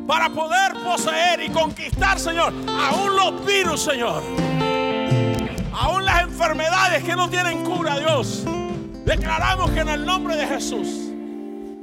para 0.07 0.31
poder 0.31 0.73
poseer 0.83 1.43
y 1.43 1.51
conquistar, 1.51 2.19
Señor, 2.19 2.55
aún 2.67 3.17
los 3.17 3.45
virus, 3.45 3.83
Señor. 3.83 4.23
Aún 5.75 6.07
las 6.07 6.23
enfermedades 6.23 7.05
que 7.05 7.15
no 7.15 7.29
tienen 7.29 7.63
cura, 7.63 7.99
Dios. 7.99 8.45
Declaramos 9.05 9.71
que 9.73 9.81
en 9.81 9.91
el 9.91 10.07
nombre 10.07 10.37
de 10.37 10.47
Jesús, 10.47 10.89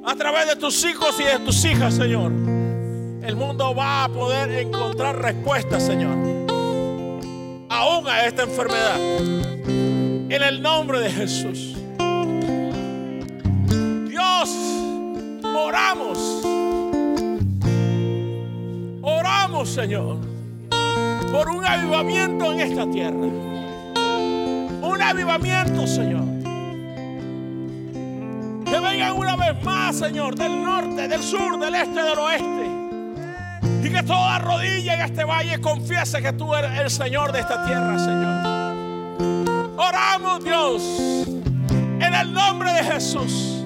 a 0.03 0.15
través 0.15 0.47
de 0.47 0.55
tus 0.55 0.83
hijos 0.83 1.19
y 1.19 1.23
de 1.25 1.37
tus 1.39 1.63
hijas, 1.63 1.93
Señor, 1.93 2.31
el 2.31 3.35
mundo 3.35 3.75
va 3.75 4.05
a 4.05 4.09
poder 4.09 4.49
encontrar 4.51 5.21
respuestas, 5.21 5.83
Señor 5.83 6.44
aún 7.75 8.07
a 8.07 8.25
esta 8.25 8.43
enfermedad. 8.43 8.97
En 9.67 10.41
el 10.41 10.61
nombre 10.61 10.99
de 10.99 11.11
Jesús. 11.11 11.75
Dios, 14.09 14.49
oramos. 15.43 16.17
Oramos, 19.01 19.69
Señor, 19.69 20.17
por 21.31 21.49
un 21.49 21.65
avivamiento 21.65 22.51
en 22.53 22.59
esta 22.61 22.89
tierra. 22.89 23.27
Un 24.81 25.01
avivamiento, 25.01 25.85
Señor. 25.85 26.23
Que 28.65 28.79
vengan 28.79 29.13
una 29.13 29.35
vez 29.35 29.63
más, 29.63 29.97
Señor, 29.97 30.35
del 30.35 30.63
norte, 30.63 31.07
del 31.07 31.21
sur, 31.21 31.59
del 31.59 31.75
este, 31.75 32.01
del 32.01 32.17
oeste 32.17 32.64
y 33.85 33.91
que 33.91 34.01
toda 34.01 34.39
rodilla 34.39 34.95
en 34.95 35.01
este 35.01 35.23
valle 35.23 35.61
confiese 35.61 36.19
que 36.19 36.33
tú 36.33 36.55
eres 36.55 36.79
el 36.79 36.89
Señor 36.89 37.31
de 37.31 37.41
esta 37.41 37.63
tierra, 37.65 37.99
Señor. 37.99 39.77
Oramos, 39.77 40.43
Dios, 40.43 40.81
en 41.99 42.15
el 42.15 42.33
nombre 42.33 42.73
de 42.73 42.83
Jesús. 42.83 43.63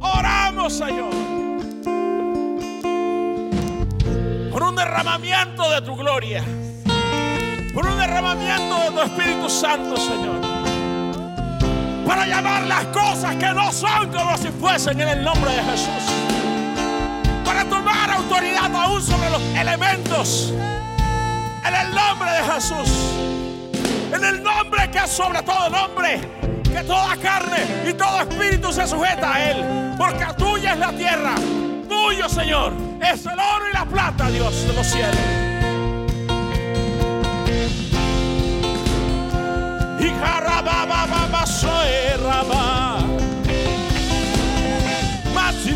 Oramos, 0.00 0.74
Señor. 0.74 1.14
Por 4.52 4.62
un 4.62 4.76
derramamiento 4.76 5.70
de 5.70 5.80
tu 5.80 5.96
gloria. 5.96 6.44
Por 7.72 7.86
un 7.86 7.98
derramamiento 7.98 8.80
de 8.80 8.90
tu 8.90 9.00
Espíritu 9.00 9.48
Santo, 9.48 9.96
Señor. 9.96 10.40
Para 12.06 12.26
llamar 12.26 12.66
las 12.66 12.84
cosas 12.86 13.34
que 13.36 13.48
no 13.54 13.72
son 13.72 14.12
como 14.12 14.36
si 14.36 14.48
fuesen 14.48 15.00
en 15.00 15.08
el 15.08 15.24
nombre 15.24 15.50
de 15.52 15.62
Jesús 15.62 16.25
autoridad 18.26 18.74
aún 18.74 19.00
sobre 19.00 19.30
los 19.30 19.42
elementos. 19.56 20.52
En 21.64 21.74
el 21.74 21.94
nombre 21.94 22.30
de 22.30 22.52
Jesús. 22.52 22.90
En 24.12 24.24
el 24.24 24.42
nombre 24.42 24.90
que 24.90 24.98
es 24.98 25.10
sobre 25.10 25.42
todo 25.42 25.70
nombre. 25.70 26.20
Que 26.64 26.82
toda 26.82 27.16
carne 27.16 27.88
y 27.88 27.92
todo 27.94 28.20
espíritu 28.20 28.72
se 28.72 28.86
sujeta 28.86 29.34
a 29.34 29.50
Él. 29.50 29.94
Porque 29.96 30.26
tuya 30.36 30.72
es 30.72 30.78
la 30.78 30.92
tierra. 30.92 31.34
Tuyo, 31.88 32.28
Señor, 32.28 32.72
es 33.00 33.24
el 33.24 33.38
oro 33.38 33.68
y 33.70 33.72
la 33.72 33.84
plata, 33.84 34.28
Dios 34.28 34.66
de 34.66 34.72
los 34.72 34.86
cielos. 34.86 35.16
Y 40.00 40.10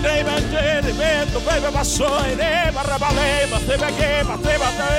Sine 0.01 0.24
manje 0.24 0.80
de 0.82 0.92
vento 0.92 1.40
bebe 1.40 1.70
basso 1.70 2.24
e 2.24 2.34
ne 2.34 2.70
barrabale 2.72 3.46
ma 3.51 3.59
te 3.59 3.76
bege 3.76 4.24
ma 4.24 4.36
te 4.44 4.57
ma 4.57 4.70
te 4.78 4.92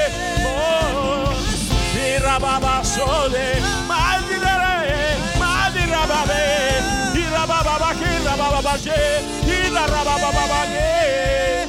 oh 0.45 1.34
di 1.93 2.18
rababa 2.20 2.84
sole 2.84 3.60
ma 3.88 4.20
di 4.28 4.38
re 4.38 5.18
ma 5.39 5.70
di 5.74 5.84
rabale 5.89 6.45
di 7.14 7.24
rababa 7.34 7.78
ba 7.80 7.91
che 7.97 8.12
rababa 8.24 8.62
ba 8.62 8.78
che 8.84 9.24
di 9.41 9.72
la 9.72 9.86
rababa 9.88 10.30
ba 10.38 10.45
ba 10.52 10.62
che 10.72 11.68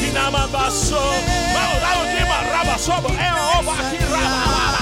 di 0.00 0.10
nama 0.12 0.46
basso 0.46 1.02
ma 1.52 1.62
ora 1.74 1.92
di 2.12 2.22
ma 2.30 2.38
rabasso 2.52 2.94
e 3.26 3.30
o 3.30 4.79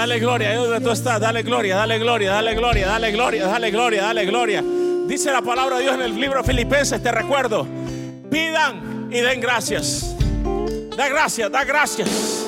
dale 0.00 0.18
gloria. 0.18 0.50
Ahí 0.50 0.56
donde 0.56 0.80
tú 0.80 0.90
estás, 0.90 1.20
dale 1.20 1.42
gloria, 1.42 1.76
dale 1.76 1.98
gloria, 1.98 2.32
dale 2.32 2.54
gloria, 2.54 2.86
dale 2.86 3.12
gloria, 3.12 3.46
dale 3.46 3.70
gloria, 3.70 4.02
dale 4.02 4.24
gloria. 4.24 4.64
Dice 5.06 5.30
la 5.30 5.42
palabra 5.42 5.76
de 5.76 5.82
Dios 5.82 5.94
en 5.94 6.02
el 6.02 6.18
libro 6.18 6.42
Filipenses, 6.42 7.02
te 7.02 7.12
recuerdo. 7.12 7.66
Pidan 8.30 9.08
y 9.10 9.20
den 9.20 9.40
gracias. 9.40 10.16
Da 10.96 11.08
gracias, 11.08 11.50
da 11.50 11.64
gracias. 11.64 12.46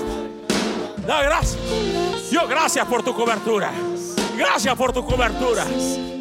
Da 1.06 1.22
gracias. 1.22 1.60
Dios, 2.30 2.48
gracias 2.48 2.86
por 2.86 3.02
tu 3.02 3.14
cobertura. 3.14 3.70
Gracias 4.36 4.74
por 4.74 4.92
tu 4.92 5.04
cobertura. 5.04 5.66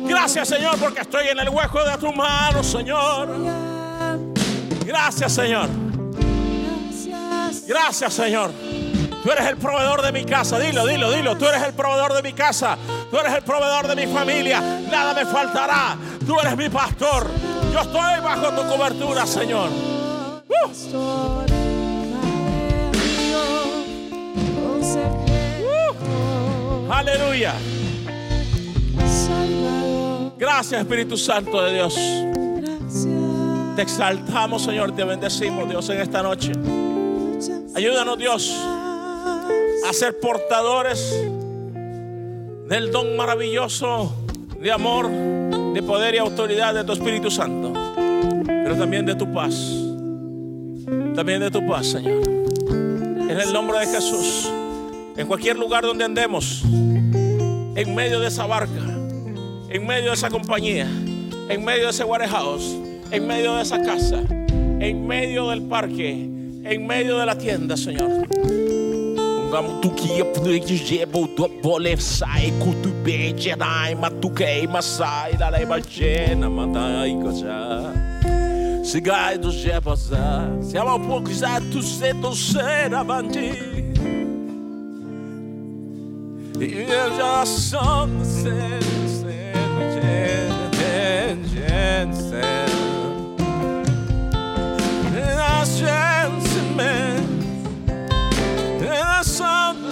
Gracias, 0.04 0.50
Señor, 0.50 0.78
porque 0.80 1.02
estoy 1.02 1.30
en 1.30 1.40
el 1.40 1.50
hueco 1.50 1.82
de 1.86 1.98
tu 1.98 2.12
mano, 2.12 2.62
Señor. 2.62 3.30
Gracias, 4.86 5.32
Señor. 5.32 5.70
Gracias, 7.68 8.14
Señor. 8.14 8.52
Tú 9.24 9.32
eres 9.32 9.48
el 9.48 9.58
proveedor 9.58 10.02
de 10.02 10.12
mi 10.12 10.26
casa. 10.26 10.58
Dilo, 10.58 10.86
dilo, 10.86 11.12
dilo. 11.12 11.38
Tú 11.38 11.46
eres 11.46 11.62
el 11.64 11.74
proveedor 11.74 12.14
de 12.14 12.24
mi 12.24 12.34
casa. 12.34 12.78
Tú 13.10 13.18
eres 13.18 13.34
el 13.34 13.44
proveedor 13.44 13.88
de 13.88 13.96
mi 13.96 14.12
familia. 14.12 14.60
Nada 14.90 15.14
me 15.14 15.26
faltará. 15.26 15.96
Tú 16.26 16.40
eres 16.40 16.58
mi 16.58 16.70
pastor. 16.70 17.28
Yo 17.72 17.80
estoy 17.80 18.20
bajo 18.22 18.50
tu 18.50 18.68
cobertura, 18.68 19.28
Señor. 19.28 19.70
Uh. 20.50 20.96
Uh. 20.96 21.46
Aleluya. 26.92 27.54
Gracias, 30.38 30.82
Espíritu 30.82 31.18
Santo 31.18 31.62
de 31.62 31.74
Dios. 31.74 31.96
Te 33.76 33.84
exaltamos, 33.84 34.64
Señor. 34.64 34.96
Te 34.96 35.04
bendecimos, 35.04 35.70
Dios, 35.70 35.88
en 35.90 36.02
esta 36.02 36.24
noche. 36.24 36.52
Ayúdanos, 37.76 38.18
Dios, 38.18 38.58
a 39.88 39.94
ser 39.94 40.20
portadores 40.20 41.12
del 42.68 42.92
don 42.92 43.16
maravilloso 43.18 44.14
de 44.60 44.72
amor, 44.72 45.10
de 45.74 45.82
poder 45.84 46.16
y 46.16 46.18
autoridad 46.20 46.74
de 46.74 46.84
tu 46.84 46.94
Espíritu 46.94 47.32
Santo, 47.32 47.74
pero 48.46 48.76
también 48.76 49.06
de 49.06 49.16
tu 49.16 49.32
paz. 49.34 49.56
También 51.16 51.42
de 51.42 51.52
tu 51.52 51.66
paz, 51.68 51.88
Señor. 51.88 52.22
En 52.28 53.40
el 53.40 53.52
nombre 53.52 53.80
de 53.80 53.88
Jesús, 53.88 54.50
en 55.18 55.28
cualquier 55.28 55.58
lugar 55.58 55.84
donde 55.84 56.06
andemos, 56.06 56.64
en 56.64 57.96
medio 57.96 58.20
de 58.20 58.28
esa 58.28 58.46
barca, 58.46 58.82
en 59.70 59.86
medio 59.86 60.08
de 60.08 60.14
esa 60.14 60.30
compañía, 60.30 60.88
en 61.50 61.66
medio 61.66 61.86
de 61.86 61.90
ese 61.90 62.04
warehouse, 62.04 62.78
en 63.12 63.28
medio 63.28 63.56
de 63.56 63.64
esa 63.64 63.82
casa, 63.82 64.22
en 64.30 65.08
medio 65.08 65.50
del 65.50 65.64
parque, 65.64 66.12
en 66.12 66.88
medio 66.88 67.18
de 67.18 67.26
la 67.26 67.38
tienda, 67.38 67.76
Señor. 67.76 68.28
na 69.52 69.62
mutuquia 69.62 70.24
pro 70.24 70.60
que 70.62 70.78
je 70.78 71.06
voltou 71.06 71.46
a 71.46 71.50
bole 71.62 71.98
sai 72.00 72.54
curto 72.64 72.90
bem 73.04 73.36
je 73.38 73.54
na 73.56 73.92
ima 73.92 74.10
tu 74.10 74.30
queima 74.30 74.82
sai 74.82 75.36
da 75.36 75.50
leva 75.50 75.80
je 75.82 76.36
na 76.36 76.50
manda 76.50 77.02
aí 77.02 77.14
coja 77.22 77.92
se 78.84 79.02
gai 79.02 79.38
do 79.38 79.52
je 79.52 79.82
passar 79.82 80.50
se 80.62 80.78
ela 80.78 80.96
um 80.96 81.06
pouco 81.06 81.34
já 81.34 81.60
tu 81.60 81.84
se 81.84 82.14
tu 82.16 82.34
ser 82.34 82.94
avanti 82.94 83.52
e 86.60 86.88
eu 86.90 87.18
já 87.18 87.46
sou 87.46 88.08
você 88.08 88.72
Chance, 95.82 96.62
man. 96.76 97.11
Sempre, 99.24 99.92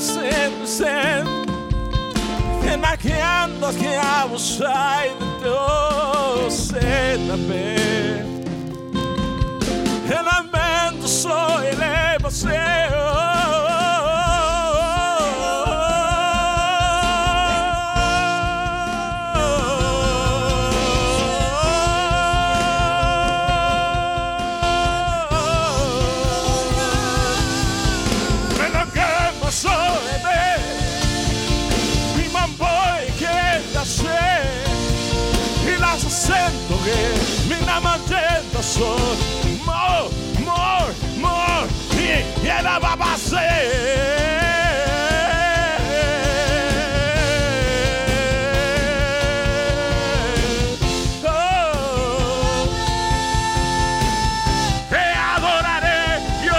And 2.72 2.86
I 2.86 2.96
can't 2.96 3.60
look 3.60 3.82
outside 3.84 5.12
the 5.20 5.40
door, 5.44 6.50
said 6.50 7.20
the. 7.28 7.38
And 10.12 10.28
I 10.28 10.42
meant 10.52 11.02
to 11.02 11.08
say, 11.08 12.90
magenta 38.80 38.80
so 38.80 38.96
more 39.66 40.10
more. 40.46 40.94
More 41.20 41.68
e 41.98 42.24
e 42.44 42.62
la 42.62 42.80
baba 42.80 43.18
Te 54.90 55.06
adoraré, 55.36 56.22
yo 56.44 56.56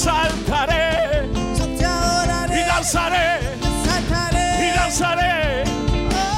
Señor. 0.00 0.30
Yo 1.56 1.66
te 1.66 1.80
exaltaré 1.84 1.92
y 2.48 2.64
danzaré, 2.64 3.40
y 4.58 4.70
danzaré, 4.74 5.64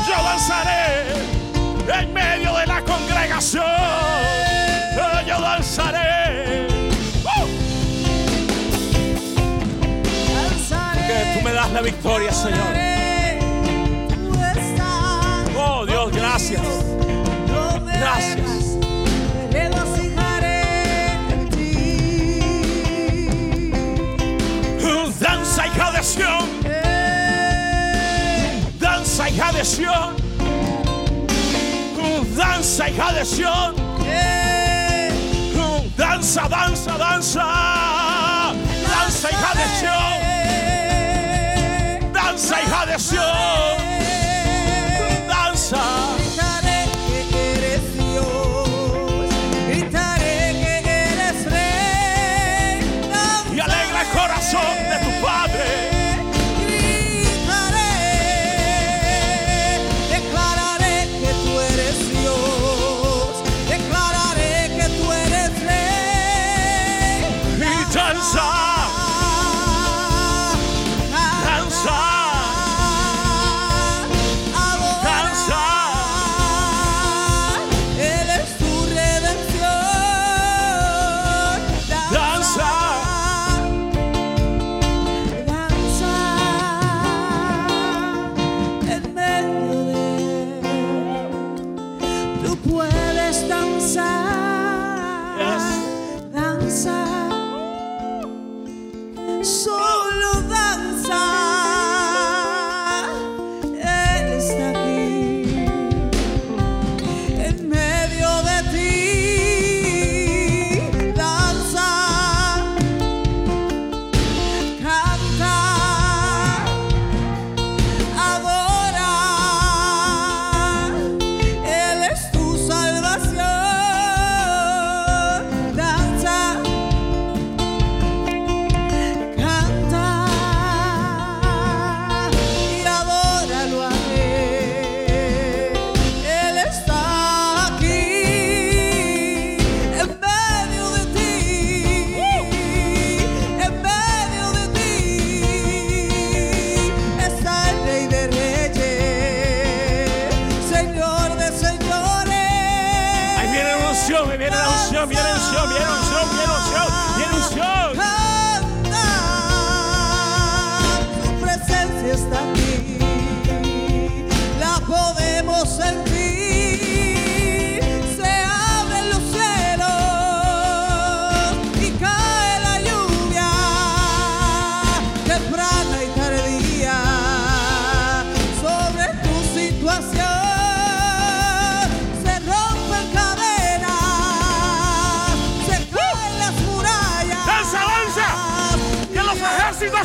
yo 0.08 0.16
danzaré 0.24 0.82
en 2.00 2.12
medio 2.12 2.56
de 2.56 2.66
la 2.66 2.80
congregación. 2.82 3.64
Yo 5.26 5.40
danzaré. 5.40 6.66
¡Uh! 7.24 7.46
Que 11.06 11.34
tú 11.34 11.44
me 11.44 11.52
das 11.52 11.70
la 11.70 11.80
victoria, 11.82 12.32
Señor. 12.32 12.74
Oh 15.56 15.86
Dios, 15.86 16.10
gracias. 16.12 16.62
Gracias. 17.86 18.51
Danza 28.78 29.28
hija 29.28 29.52
de 29.52 29.64
Sión. 29.64 30.16
Danza 32.36 32.88
hija 32.88 33.12
de 33.12 33.24
Sión. 33.24 33.74
Danza. 35.96 36.48
Danza, 36.48 36.48
danza, 36.48 37.44
danza. 38.92 39.28
Hija 39.30 39.52
de 39.54 39.66
Sión. 39.78 40.12
Danza 42.12 42.62
hija 42.62 42.86
de 42.86 42.98
Sión. 42.98 43.61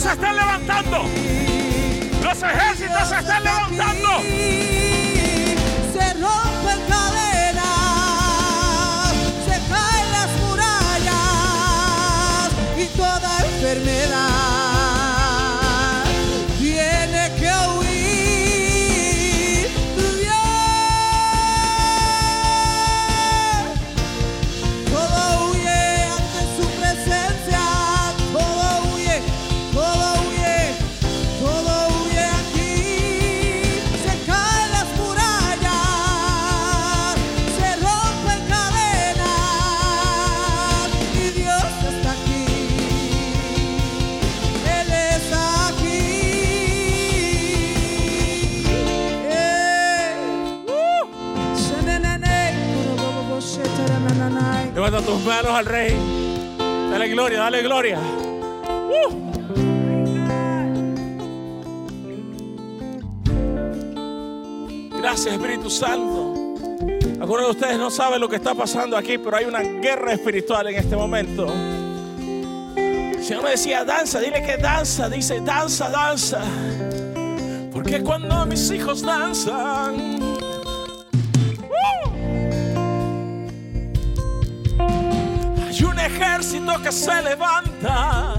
Se 0.08 0.14
están 0.14 0.36
levantando. 0.38 1.04
Los 2.24 2.44
ejércitos 2.44 3.10
se 3.10 3.18
están 3.18 3.44
levantando. 3.44 4.77
Al 55.46 55.66
rey. 55.66 55.96
Dale 56.90 57.10
gloria, 57.10 57.38
dale 57.40 57.62
gloria. 57.62 58.00
Uh. 58.00 59.28
Gracias 64.98 65.36
Espíritu 65.36 65.70
Santo. 65.70 66.34
Algunos 67.22 67.46
de 67.46 67.52
ustedes 67.52 67.78
no 67.78 67.92
saben 67.92 68.20
lo 68.20 68.28
que 68.28 68.38
está 68.38 68.56
pasando 68.56 68.98
aquí, 68.98 69.20
pero 69.20 69.38
hay 69.38 69.46
una 69.46 69.62
guerra 69.62 70.14
espiritual 70.14 70.68
en 70.68 70.76
este 70.76 70.96
momento. 70.96 71.46
El 72.76 73.24
Señor 73.24 73.44
me 73.44 73.52
decía, 73.52 73.84
danza, 73.86 74.20
dile 74.20 74.42
que 74.42 74.58
danza, 74.58 75.08
dice, 75.08 75.40
danza, 75.42 75.90
danza. 75.90 76.42
Porque 77.72 78.02
cuando 78.02 78.46
mis 78.48 78.72
hijos 78.72 79.04
danzan, 79.04 80.17
ejército 86.08 86.82
que 86.82 86.92
se 86.92 87.22
levanta. 87.22 88.34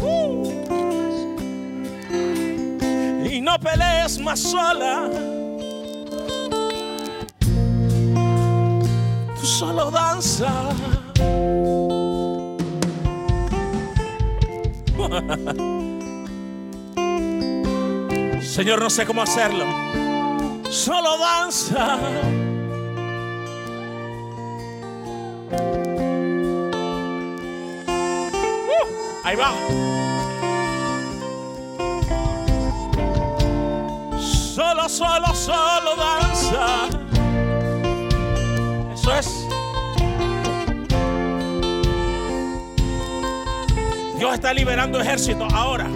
¡Uh! 0.00 0.52
Y 3.28 3.40
no 3.40 3.58
pelees 3.58 4.18
más 4.18 4.40
sola. 4.40 5.10
Solo 9.42 9.90
danza. 9.90 10.52
Señor, 18.42 18.82
no 18.82 18.90
sé 18.90 19.06
cómo 19.06 19.22
hacerlo. 19.22 19.64
Solo 20.70 21.16
danza. 21.18 21.98
Ahí 29.24 29.36
va. 29.36 29.52
Solo, 34.20 34.88
solo, 34.88 35.34
solo 35.34 35.96
danza. 35.96 36.88
Eso 38.92 39.14
es. 39.14 39.48
Dios 44.18 44.34
está 44.34 44.52
liberando 44.52 45.00
ejércitos 45.00 45.52
ahora. 45.52 45.88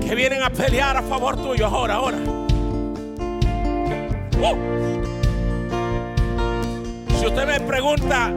Que 0.00 0.14
vienen 0.14 0.42
a 0.42 0.50
pelear 0.50 0.96
a 0.96 1.02
favor 1.02 1.36
tuyo 1.36 1.66
ahora, 1.66 1.94
ahora. 1.94 2.18
Uh. 4.38 4.56
Si 7.18 7.26
usted 7.26 7.46
me 7.46 7.60
pregunta 7.60 8.32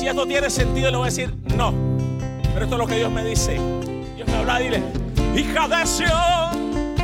si 0.00 0.06
esto 0.06 0.26
tiene 0.26 0.48
sentido, 0.48 0.90
le 0.90 0.96
voy 0.96 1.06
a 1.08 1.10
decir 1.10 1.39
no. 1.56 1.72
Pero 2.52 2.64
esto 2.64 2.74
es 2.74 2.78
lo 2.78 2.86
que 2.86 2.96
Dios 2.96 3.10
me 3.10 3.24
dice. 3.24 3.58
Dios 4.16 4.28
me 4.28 4.36
habla, 4.36 4.58
dile, 4.58 4.82
hija 5.34 5.68
de 5.68 5.86
Sion, 5.86 6.94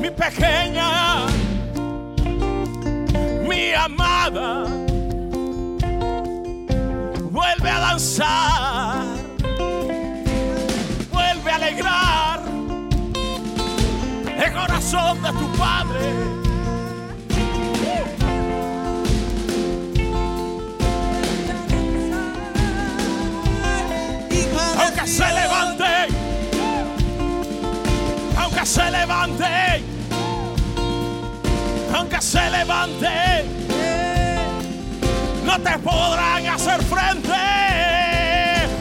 mi 0.00 0.10
pequeña, 0.10 1.26
mi 3.48 3.72
amada, 3.72 4.64
vuelve 7.30 7.70
a 7.70 7.78
danzar, 7.80 9.04
vuelve 11.12 11.50
a 11.50 11.54
alegrar 11.54 12.40
el 14.44 14.52
corazón 14.52 15.22
de 15.22 15.32
tu 15.32 15.52
padre. 15.58 16.45
Se 25.06 25.24
levante, 25.32 25.84
aunque 28.36 28.66
se 28.66 28.90
levante, 28.90 29.84
aunque 31.94 32.20
se 32.20 32.50
levante, 32.50 33.44
no 35.44 35.60
te 35.60 35.78
podrán 35.78 36.46
hacer 36.48 36.82
frente, 36.82 37.30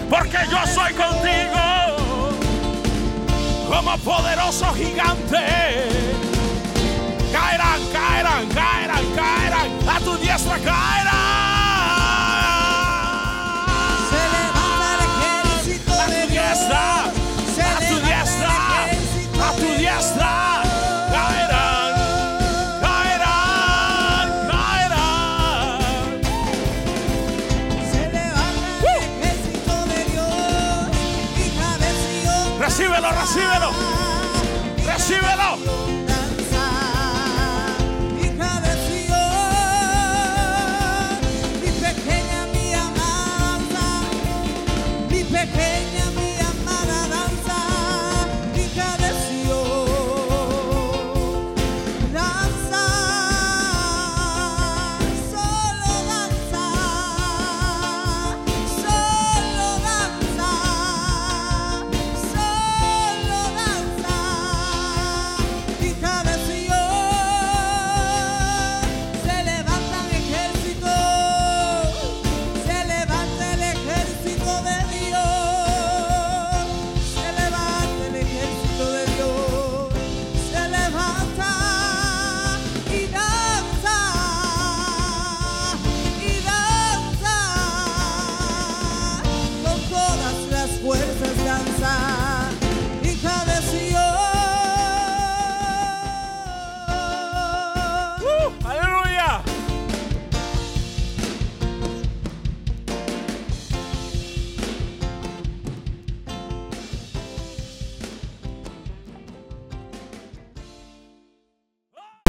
porque 0.09 0.37
yo 0.49 0.57
soy 0.73 0.93
contigo, 0.93 2.27
como 3.69 3.97
poderoso 3.99 4.73
gigante. 4.73 6.24